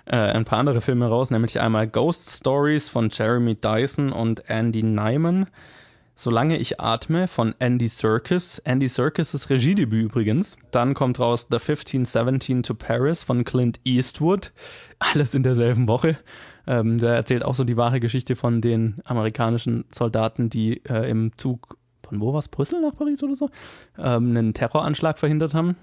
äh, 0.06 0.16
ein 0.16 0.44
paar 0.44 0.60
andere 0.60 0.80
Filme 0.80 1.08
raus, 1.08 1.30
nämlich 1.30 1.60
einmal 1.60 1.88
Ghost 1.88 2.30
Stories 2.30 2.88
von 2.88 3.10
Jeremy 3.10 3.56
Dyson 3.56 4.12
und 4.12 4.48
Andy 4.48 4.82
Nyman. 4.82 5.48
Solange 6.14 6.58
ich 6.58 6.78
atme 6.78 7.26
von 7.26 7.54
Andy 7.58 7.88
Serkis. 7.88 8.60
Andy 8.60 8.86
Serkis 8.86 9.50
Regiedebüt 9.50 10.04
übrigens. 10.04 10.56
Dann 10.70 10.94
kommt 10.94 11.18
raus 11.18 11.48
The 11.50 11.56
1517 11.56 12.62
to 12.62 12.74
Paris 12.74 13.24
von 13.24 13.42
Clint 13.44 13.80
Eastwood. 13.84 14.52
Alles 15.00 15.34
in 15.34 15.42
derselben 15.42 15.88
Woche. 15.88 16.18
Ähm, 16.66 16.98
der 16.98 17.14
erzählt 17.14 17.44
auch 17.44 17.56
so 17.56 17.64
die 17.64 17.76
wahre 17.76 17.98
Geschichte 17.98 18.36
von 18.36 18.60
den 18.60 19.00
amerikanischen 19.04 19.86
Soldaten, 19.90 20.48
die 20.50 20.84
äh, 20.84 21.10
im 21.10 21.32
Zug 21.38 21.76
von 22.12 22.20
wo 22.20 22.34
war's? 22.34 22.48
Brüssel 22.48 22.82
nach 22.82 22.94
Paris 22.94 23.22
oder 23.22 23.34
so? 23.34 23.48
Ähm, 23.98 24.36
einen 24.36 24.54
Terroranschlag 24.54 25.18
verhindert 25.18 25.54
haben. 25.54 25.76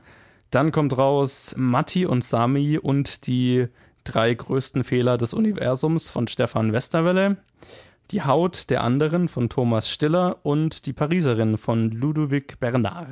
Dann 0.52 0.72
kommt 0.72 0.98
raus 0.98 1.54
Matti 1.58 2.06
und 2.06 2.24
Sami 2.24 2.78
und 2.78 3.28
die 3.28 3.68
drei 4.04 4.34
größten 4.34 4.84
Fehler 4.84 5.18
des 5.18 5.34
Universums 5.34 6.10
von 6.10 6.28
Stefan 6.28 6.74
Westerwelle. 6.74 7.38
Die 8.12 8.24
Haut 8.24 8.72
der 8.72 8.84
anderen 8.84 9.28
von 9.28 9.50
Thomas 9.50 9.90
Stiller 9.90 10.40
und 10.44 10.88
die 10.88 10.94
Pariserin 10.94 11.58
von 11.58 11.92
Ludovic 11.92 12.60
Bernard. 12.60 13.10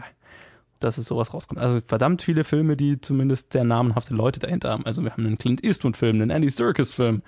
Dass 0.79 0.97
es 0.97 1.07
sowas 1.07 1.33
rauskommt. 1.33 1.59
Also 1.59 1.81
verdammt 1.85 2.21
viele 2.21 2.43
Filme, 2.43 2.77
die 2.77 2.99
zumindest 3.01 3.53
sehr 3.53 3.63
namenhafte 3.63 4.13
Leute 4.13 4.39
dahinter 4.39 4.69
haben. 4.69 4.85
Also 4.85 5.03
wir 5.03 5.11
haben 5.11 5.25
einen 5.25 5.37
Clint 5.37 5.63
Eastwood-Film, 5.63 6.21
einen 6.21 6.31
Andy 6.31 6.49
Serkis-Film. 6.49 7.21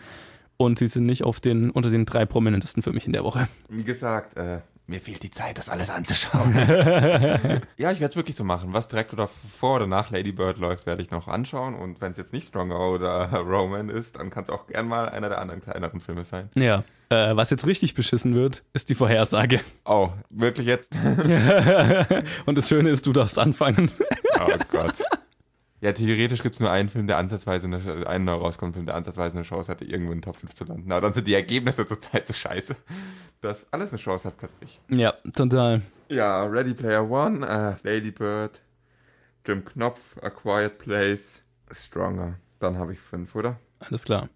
Und 0.57 0.79
sie 0.79 0.87
sind 0.87 1.05
nicht 1.05 1.23
auf 1.23 1.39
den, 1.39 1.69
unter 1.69 1.89
den 1.89 2.05
drei 2.05 2.25
prominentesten 2.25 2.83
für 2.83 2.91
mich 2.91 3.05
in 3.05 3.13
der 3.13 3.23
Woche. 3.23 3.47
Wie 3.69 3.83
gesagt, 3.83 4.37
äh, 4.37 4.59
mir 4.89 4.99
fehlt 4.99 5.23
die 5.23 5.31
Zeit, 5.31 5.57
das 5.57 5.69
alles 5.69 5.89
anzuschauen. 5.89 6.53
ja, 7.77 7.91
ich 7.91 7.99
werde 7.99 8.05
es 8.05 8.15
wirklich 8.15 8.35
so 8.35 8.43
machen. 8.43 8.73
Was 8.73 8.87
direkt 8.87 9.13
oder 9.13 9.27
vor 9.27 9.77
oder 9.77 9.87
nach 9.87 10.09
Lady 10.09 10.31
Bird 10.31 10.57
läuft, 10.57 10.85
werde 10.85 11.01
ich 11.01 11.11
noch 11.11 11.27
anschauen. 11.27 11.75
Und 11.75 12.01
wenn 12.01 12.11
es 12.11 12.17
jetzt 12.17 12.33
nicht 12.33 12.47
Stronger 12.47 12.79
oder 12.79 13.31
Roman 13.33 13.89
ist, 13.89 14.17
dann 14.17 14.29
kann 14.29 14.43
es 14.43 14.49
auch 14.49 14.67
gern 14.67 14.87
mal 14.87 15.07
einer 15.07 15.29
der 15.29 15.39
anderen 15.39 15.61
kleineren 15.61 16.01
Filme 16.01 16.25
sein. 16.25 16.49
Ja. 16.55 16.83
Äh, 17.09 17.35
was 17.35 17.49
jetzt 17.49 17.65
richtig 17.65 17.93
beschissen 17.93 18.35
wird, 18.35 18.63
ist 18.73 18.89
die 18.89 18.95
Vorhersage. 18.95 19.61
Oh, 19.85 20.09
wirklich 20.29 20.67
jetzt? 20.67 20.91
Und 22.45 22.57
das 22.57 22.67
Schöne 22.67 22.89
ist, 22.89 23.05
du 23.05 23.13
darfst 23.13 23.39
anfangen. 23.39 23.91
oh 24.39 24.57
Gott. 24.71 24.95
Ja, 25.81 25.93
theoretisch 25.93 26.41
gibt 26.43 26.55
es 26.55 26.59
nur 26.59 26.69
einen 26.69 26.89
Film, 26.89 27.07
der 27.07 27.17
ansatzweise 27.17 27.67
eine, 27.67 28.05
einen 28.07 28.25
neu 28.25 28.33
rauskommt, 28.33 28.73
Film, 28.73 28.85
der 28.85 28.95
ansatzweise 28.95 29.37
eine 29.37 29.45
Chance 29.45 29.71
hatte, 29.71 29.85
irgendwo 29.85 30.11
in 30.11 30.17
den 30.17 30.23
Top 30.23 30.35
5 30.35 30.53
zu 30.53 30.65
landen. 30.65 30.91
Aber 30.91 31.01
dann 31.01 31.13
sind 31.13 31.27
die 31.27 31.33
Ergebnisse 31.33 31.87
zurzeit 31.87 32.27
so 32.27 32.33
scheiße, 32.33 32.75
dass 33.41 33.71
alles 33.71 33.91
eine 33.91 33.99
Chance 33.99 34.27
hat 34.27 34.37
plötzlich. 34.37 34.81
Ja, 34.89 35.13
total. 35.33 35.81
Ja, 36.09 36.43
Ready 36.43 36.73
Player 36.73 37.09
One, 37.09 37.47
äh, 37.47 37.75
Lady 37.87 38.11
Bird, 38.11 38.61
Jim 39.45 39.63
Knopf, 39.63 40.17
A 40.21 40.29
Quiet 40.29 40.79
Place, 40.79 41.43
Stronger. 41.71 42.35
Dann 42.59 42.77
habe 42.77 42.93
ich 42.93 42.99
fünf, 42.99 43.35
oder? 43.35 43.57
Alles 43.79 44.03
klar. 44.03 44.27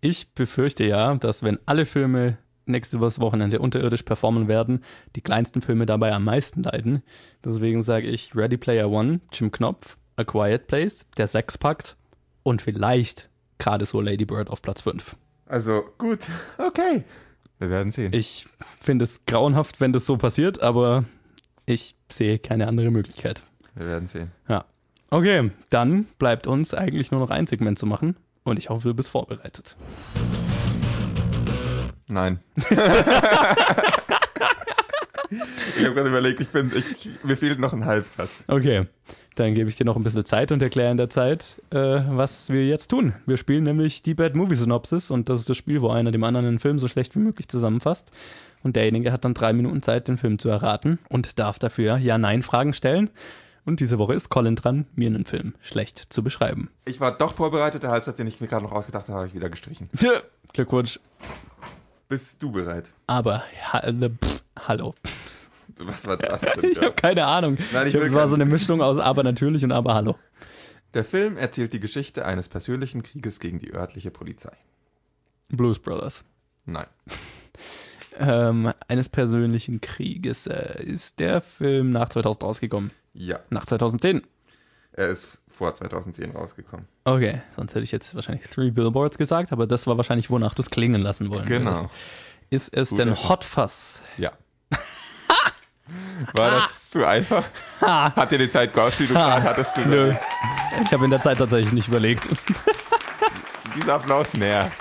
Ich 0.00 0.32
befürchte 0.32 0.84
ja, 0.84 1.14
dass 1.16 1.42
wenn 1.42 1.58
alle 1.66 1.84
Filme 1.84 2.38
nächste 2.64 3.00
Wochenende 3.00 3.60
unterirdisch 3.60 4.02
performen 4.02 4.48
werden, 4.48 4.82
die 5.14 5.20
kleinsten 5.20 5.62
Filme 5.62 5.86
dabei 5.86 6.12
am 6.12 6.24
meisten 6.24 6.62
leiden. 6.62 7.02
Deswegen 7.44 7.82
sage 7.82 8.08
ich 8.08 8.34
Ready 8.34 8.56
Player 8.56 8.90
One, 8.90 9.20
Jim 9.32 9.50
Knopf, 9.50 9.98
A 10.16 10.24
Quiet 10.24 10.66
Place, 10.66 11.06
der 11.16 11.26
Sechspakt 11.26 11.96
und 12.42 12.62
vielleicht 12.62 13.28
gerade 13.58 13.84
so 13.86 14.00
Lady 14.00 14.24
Bird 14.24 14.48
auf 14.48 14.62
Platz 14.62 14.82
5. 14.82 15.16
Also 15.46 15.84
gut, 15.98 16.26
okay. 16.58 17.04
Wir 17.58 17.70
werden 17.70 17.92
sehen. 17.92 18.12
Ich 18.12 18.46
finde 18.80 19.04
es 19.04 19.24
grauenhaft, 19.26 19.80
wenn 19.80 19.92
das 19.92 20.06
so 20.06 20.16
passiert, 20.16 20.60
aber 20.60 21.04
ich 21.66 21.96
sehe 22.10 22.38
keine 22.38 22.66
andere 22.66 22.90
Möglichkeit. 22.90 23.42
Wir 23.74 23.86
werden 23.86 24.08
sehen. 24.08 24.32
Ja. 24.48 24.64
Okay, 25.10 25.50
dann 25.70 26.04
bleibt 26.18 26.46
uns 26.46 26.74
eigentlich 26.74 27.10
nur 27.10 27.20
noch 27.20 27.30
ein 27.30 27.46
Segment 27.46 27.78
zu 27.78 27.86
machen 27.86 28.16
und 28.44 28.58
ich 28.58 28.70
hoffe, 28.70 28.88
du 28.88 28.94
bist 28.94 29.10
vorbereitet. 29.10 29.76
Nein. 32.08 32.40
ich 35.30 35.84
habe 35.84 35.94
gerade 35.94 36.08
überlegt, 36.08 36.40
ich 36.40 36.48
bin, 36.48 36.72
ich, 36.74 37.10
mir 37.22 37.36
fehlt 37.36 37.58
noch 37.58 37.72
ein 37.72 37.84
Halbsatz. 37.84 38.44
Okay, 38.48 38.86
dann 39.34 39.54
gebe 39.54 39.68
ich 39.68 39.76
dir 39.76 39.84
noch 39.84 39.96
ein 39.96 40.02
bisschen 40.02 40.24
Zeit 40.24 40.52
und 40.52 40.62
erkläre 40.62 40.90
in 40.90 40.96
der 40.96 41.10
Zeit, 41.10 41.60
äh, 41.70 41.76
was 42.08 42.50
wir 42.50 42.66
jetzt 42.66 42.88
tun. 42.88 43.12
Wir 43.26 43.36
spielen 43.36 43.64
nämlich 43.64 44.02
die 44.02 44.14
Bad 44.14 44.34
Movie 44.34 44.56
Synopsis 44.56 45.10
und 45.10 45.28
das 45.28 45.40
ist 45.40 45.50
das 45.50 45.56
Spiel, 45.56 45.82
wo 45.82 45.90
einer 45.90 46.10
dem 46.10 46.24
anderen 46.24 46.46
einen 46.46 46.58
Film 46.58 46.78
so 46.78 46.88
schlecht 46.88 47.14
wie 47.14 47.20
möglich 47.20 47.48
zusammenfasst. 47.48 48.10
Und 48.62 48.76
derjenige 48.76 49.12
hat 49.12 49.24
dann 49.24 49.34
drei 49.34 49.52
Minuten 49.52 49.82
Zeit, 49.82 50.08
den 50.08 50.16
Film 50.16 50.38
zu 50.38 50.48
erraten 50.48 50.98
und 51.08 51.38
darf 51.38 51.58
dafür 51.58 51.98
Ja-Nein-Fragen 51.98 52.72
stellen. 52.72 53.10
Und 53.64 53.80
diese 53.80 53.98
Woche 53.98 54.14
ist 54.14 54.28
Colin 54.28 54.56
dran, 54.56 54.86
mir 54.94 55.08
einen 55.08 55.26
Film 55.26 55.54
schlecht 55.60 56.12
zu 56.12 56.22
beschreiben. 56.22 56.70
Ich 56.84 57.00
war 57.00 57.16
doch 57.16 57.34
vorbereitet, 57.34 57.82
der 57.82 57.90
Halbsatz, 57.90 58.16
den 58.16 58.26
ich 58.26 58.40
mir 58.40 58.46
gerade 58.46 58.64
noch 58.64 58.72
ausgedacht 58.72 59.08
habe, 59.08 59.18
habe 59.18 59.28
ich 59.28 59.34
wieder 59.34 59.50
gestrichen. 59.50 59.90
Tja, 59.96 60.22
Glückwunsch. 60.52 61.00
Bist 62.08 62.40
du 62.42 62.52
bereit? 62.52 62.92
Aber, 63.08 63.42
ha, 63.72 63.90
ne, 63.90 64.10
pff, 64.10 64.42
hallo. 64.56 64.94
Was 65.78 66.06
war 66.06 66.16
das 66.16 66.40
denn? 66.40 66.64
ich 66.70 66.78
habe 66.78 66.92
keine 66.92 67.26
Ahnung. 67.26 67.58
Nein, 67.72 67.88
ich 67.88 67.94
das 67.94 68.12
war 68.12 68.28
so 68.28 68.34
eine 68.34 68.46
Mischung 68.46 68.80
aus 68.80 68.98
aber 68.98 69.22
natürlich 69.24 69.64
und 69.64 69.72
aber 69.72 69.94
hallo. 69.94 70.16
Der 70.94 71.04
Film 71.04 71.36
erzählt 71.36 71.72
die 71.72 71.80
Geschichte 71.80 72.24
eines 72.24 72.48
persönlichen 72.48 73.02
Krieges 73.02 73.40
gegen 73.40 73.58
die 73.58 73.74
örtliche 73.74 74.10
Polizei. 74.10 74.56
Blues 75.48 75.78
Brothers. 75.78 76.24
Nein. 76.64 76.86
ähm, 78.18 78.72
eines 78.88 79.08
persönlichen 79.08 79.80
Krieges. 79.80 80.46
Äh, 80.46 80.82
ist 80.84 81.18
der 81.18 81.40
Film 81.40 81.90
nach 81.90 82.08
2000 82.08 82.44
rausgekommen? 82.44 82.92
Ja. 83.14 83.40
Nach 83.50 83.66
2010? 83.66 84.22
Er 84.92 85.08
ist 85.08 85.40
vor 85.56 85.74
2010 85.74 86.32
rausgekommen. 86.32 86.86
Okay, 87.04 87.40
sonst 87.54 87.74
hätte 87.74 87.84
ich 87.84 87.92
jetzt 87.92 88.14
wahrscheinlich 88.14 88.46
Three 88.48 88.70
Billboards 88.70 89.16
gesagt, 89.16 89.52
aber 89.52 89.66
das 89.66 89.86
war 89.86 89.96
wahrscheinlich, 89.96 90.28
wonach 90.28 90.54
du 90.54 90.60
es 90.62 90.68
klingen 90.70 91.00
lassen 91.00 91.30
wollen 91.30 91.46
Genau. 91.46 91.90
Ist 92.50 92.74
es 92.76 92.90
Guter 92.90 93.06
denn 93.06 93.28
Hot 93.28 93.42
Fuzz? 93.44 94.02
Ja. 94.18 94.32
War 96.34 96.50
das 96.50 96.90
zu 96.90 97.04
einfach? 97.06 97.44
Hat 97.80 98.30
dir 98.30 98.38
die 98.38 98.50
Zeit 98.50 98.74
gehabt, 98.74 98.98
die 98.98 99.06
du 99.06 99.14
gerade 99.14 99.42
hattest? 99.42 99.76
Du 99.76 99.80
Nö. 99.86 100.14
Ich 100.84 100.92
habe 100.92 101.04
in 101.04 101.10
der 101.10 101.20
Zeit 101.20 101.38
tatsächlich 101.38 101.72
nicht 101.72 101.88
überlegt. 101.88 102.28
Dieser 103.76 103.94
Applaus 103.94 104.34
näher. 104.34 104.70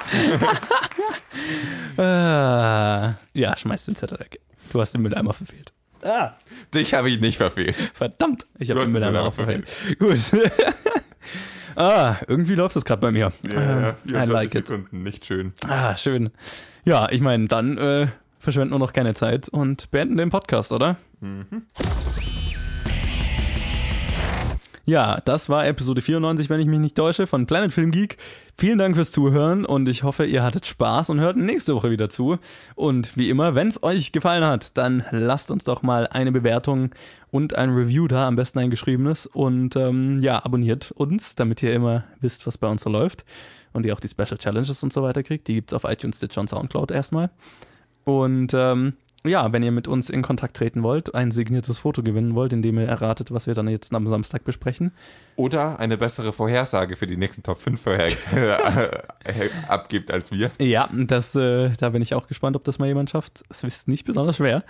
Ah. 1.97 3.13
ja, 3.33 3.55
schmeiß 3.55 3.85
den 3.85 3.95
Zettel 3.95 4.19
weg. 4.19 4.39
Du 4.71 4.81
hast 4.81 4.93
den 4.93 5.01
Mülleimer 5.01 5.33
verfehlt. 5.33 5.71
Ah. 6.05 6.35
Dich 6.73 6.93
habe 6.93 7.09
ich 7.09 7.19
nicht 7.19 7.37
verfehlt. 7.37 7.75
Verdammt, 7.95 8.45
ich 8.59 8.69
habe 8.69 8.81
den 8.81 8.91
Mülleimer 8.91 9.23
auch 9.23 9.33
verfehlt. 9.33 9.65
Gut. 9.97 10.19
ah, 11.75 12.17
irgendwie 12.27 12.53
läuft 12.53 12.75
das 12.75 12.85
gerade 12.85 13.01
bei 13.01 13.11
mir. 13.11 13.31
Ja, 13.41 13.95
yeah, 14.07 14.23
I 14.23 14.27
like 14.27 14.51
Sekunden, 14.51 14.97
it. 14.97 15.03
nicht 15.03 15.25
schön. 15.25 15.53
Ah, 15.67 15.97
schön. 15.97 16.29
Ja, 16.83 17.09
ich 17.09 17.21
meine, 17.21 17.47
dann 17.47 17.79
äh, 17.79 18.07
verschwenden 18.37 18.75
wir 18.75 18.79
noch 18.79 18.93
keine 18.93 19.15
Zeit 19.15 19.49
und 19.49 19.89
beenden 19.89 20.17
den 20.17 20.29
Podcast, 20.29 20.71
oder? 20.71 20.97
Mhm. 21.21 21.65
Ja, 24.87 25.19
das 25.25 25.49
war 25.49 25.65
Episode 25.65 26.03
94, 26.03 26.47
wenn 26.51 26.59
ich 26.59 26.67
mich 26.67 26.77
nicht 26.77 26.95
täusche, 26.95 27.25
von 27.25 27.47
Planet 27.47 27.73
Film 27.73 27.89
Geek. 27.89 28.17
Vielen 28.55 28.77
Dank 28.77 28.95
fürs 28.95 29.11
Zuhören 29.11 29.65
und 29.65 29.89
ich 29.89 30.03
hoffe, 30.03 30.25
ihr 30.25 30.43
hattet 30.43 30.67
Spaß 30.67 31.09
und 31.09 31.19
hört 31.19 31.37
nächste 31.37 31.73
Woche 31.73 31.89
wieder 31.89 32.07
zu. 32.07 32.37
Und 32.75 33.17
wie 33.17 33.31
immer, 33.31 33.55
wenn 33.55 33.67
es 33.67 33.81
euch 33.81 34.11
gefallen 34.11 34.43
hat, 34.43 34.77
dann 34.77 35.03
lasst 35.09 35.49
uns 35.49 35.63
doch 35.63 35.81
mal 35.81 36.05
eine 36.05 36.31
Bewertung 36.31 36.91
und 37.31 37.55
ein 37.55 37.71
Review 37.71 38.07
da, 38.07 38.27
am 38.27 38.35
besten 38.35 38.59
ein 38.59 38.69
geschriebenes. 38.69 39.25
Und 39.25 39.75
ähm, 39.75 40.19
ja, 40.19 40.45
abonniert 40.45 40.91
uns, 40.91 41.33
damit 41.33 41.63
ihr 41.63 41.73
immer 41.73 42.03
wisst, 42.19 42.45
was 42.45 42.59
bei 42.59 42.67
uns 42.67 42.83
so 42.83 42.89
läuft. 42.91 43.25
Und 43.73 43.87
ihr 43.87 43.93
auch 43.95 43.99
die 43.99 44.07
Special 44.07 44.37
Challenges 44.37 44.83
und 44.83 44.93
so 44.93 45.01
weiter 45.01 45.23
kriegt. 45.23 45.47
Die 45.47 45.55
gibt's 45.55 45.73
auf 45.73 45.83
iTunes, 45.83 46.17
Stitch 46.17 46.37
und 46.37 46.47
Soundcloud 46.47 46.91
erstmal. 46.91 47.31
Und 48.03 48.53
ähm, 48.53 48.93
ja, 49.25 49.51
wenn 49.51 49.63
ihr 49.63 49.71
mit 49.71 49.87
uns 49.87 50.09
in 50.09 50.21
Kontakt 50.21 50.57
treten 50.57 50.83
wollt, 50.83 51.15
ein 51.15 51.31
signiertes 51.31 51.77
Foto 51.77 52.03
gewinnen 52.03 52.35
wollt, 52.35 52.53
indem 52.53 52.79
ihr 52.79 52.87
erratet, 52.87 53.31
was 53.31 53.47
wir 53.47 53.53
dann 53.53 53.67
jetzt 53.67 53.93
am 53.93 54.07
Samstag 54.07 54.43
besprechen. 54.43 54.91
Oder 55.35 55.79
eine 55.79 55.97
bessere 55.97 56.31
Vorhersage 56.33 56.95
für 56.95 57.07
die 57.07 57.17
nächsten 57.17 57.43
Top 57.43 57.59
5 57.59 57.81
vorher 57.81 58.09
abgibt 59.67 60.11
als 60.11 60.31
wir. 60.31 60.51
Ja, 60.59 60.89
das, 60.93 61.35
äh, 61.35 61.71
da 61.79 61.89
bin 61.89 62.01
ich 62.01 62.13
auch 62.13 62.27
gespannt, 62.27 62.55
ob 62.55 62.63
das 62.63 62.79
mal 62.79 62.87
jemand 62.87 63.09
schafft. 63.09 63.43
Es 63.49 63.63
ist 63.63 63.87
nicht 63.87 64.05
besonders 64.05 64.37
schwer. 64.37 64.63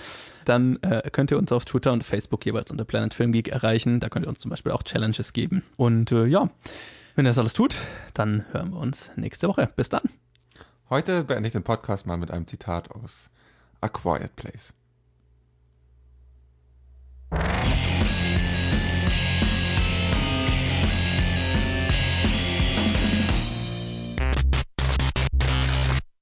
Dann 0.46 0.82
äh, 0.82 1.10
könnt 1.12 1.32
ihr 1.32 1.38
uns 1.38 1.52
auf 1.52 1.66
Twitter 1.66 1.94
und 1.94 2.04
Facebook 2.04 2.46
jeweils 2.46 2.72
unter 2.72 2.86
Planet 2.86 3.14
Film 3.14 3.32
Geek 3.32 3.50
erreichen. 3.50 4.00
Da 4.00 4.10
könnt 4.10 4.26
ihr 4.26 4.30
uns 4.30 4.40
zum 4.40 4.50
Beispiel 4.50 4.72
auch 4.72 4.84
Challenges 4.84 5.34
geben. 5.34 5.64
Und 5.78 6.12
äh, 6.12 6.26
ja, 6.26 6.50
wenn 7.16 7.26
ihr 7.26 7.30
das 7.30 7.38
alles 7.38 7.54
tut, 7.54 7.78
dann 8.14 8.46
hören 8.52 8.72
wir 8.72 8.80
uns 8.80 9.12
nächste 9.16 9.48
Woche. 9.48 9.70
Bis 9.76 9.90
dann. 9.90 10.04
Heute 10.90 11.24
beende 11.24 11.48
ich 11.48 11.54
den 11.54 11.64
Podcast 11.64 12.06
mal 12.06 12.18
mit 12.18 12.30
einem 12.30 12.46
Zitat 12.48 12.92
aus 12.92 13.30
A 13.82 13.90
Quiet 13.90 14.36
Place. 14.36 14.74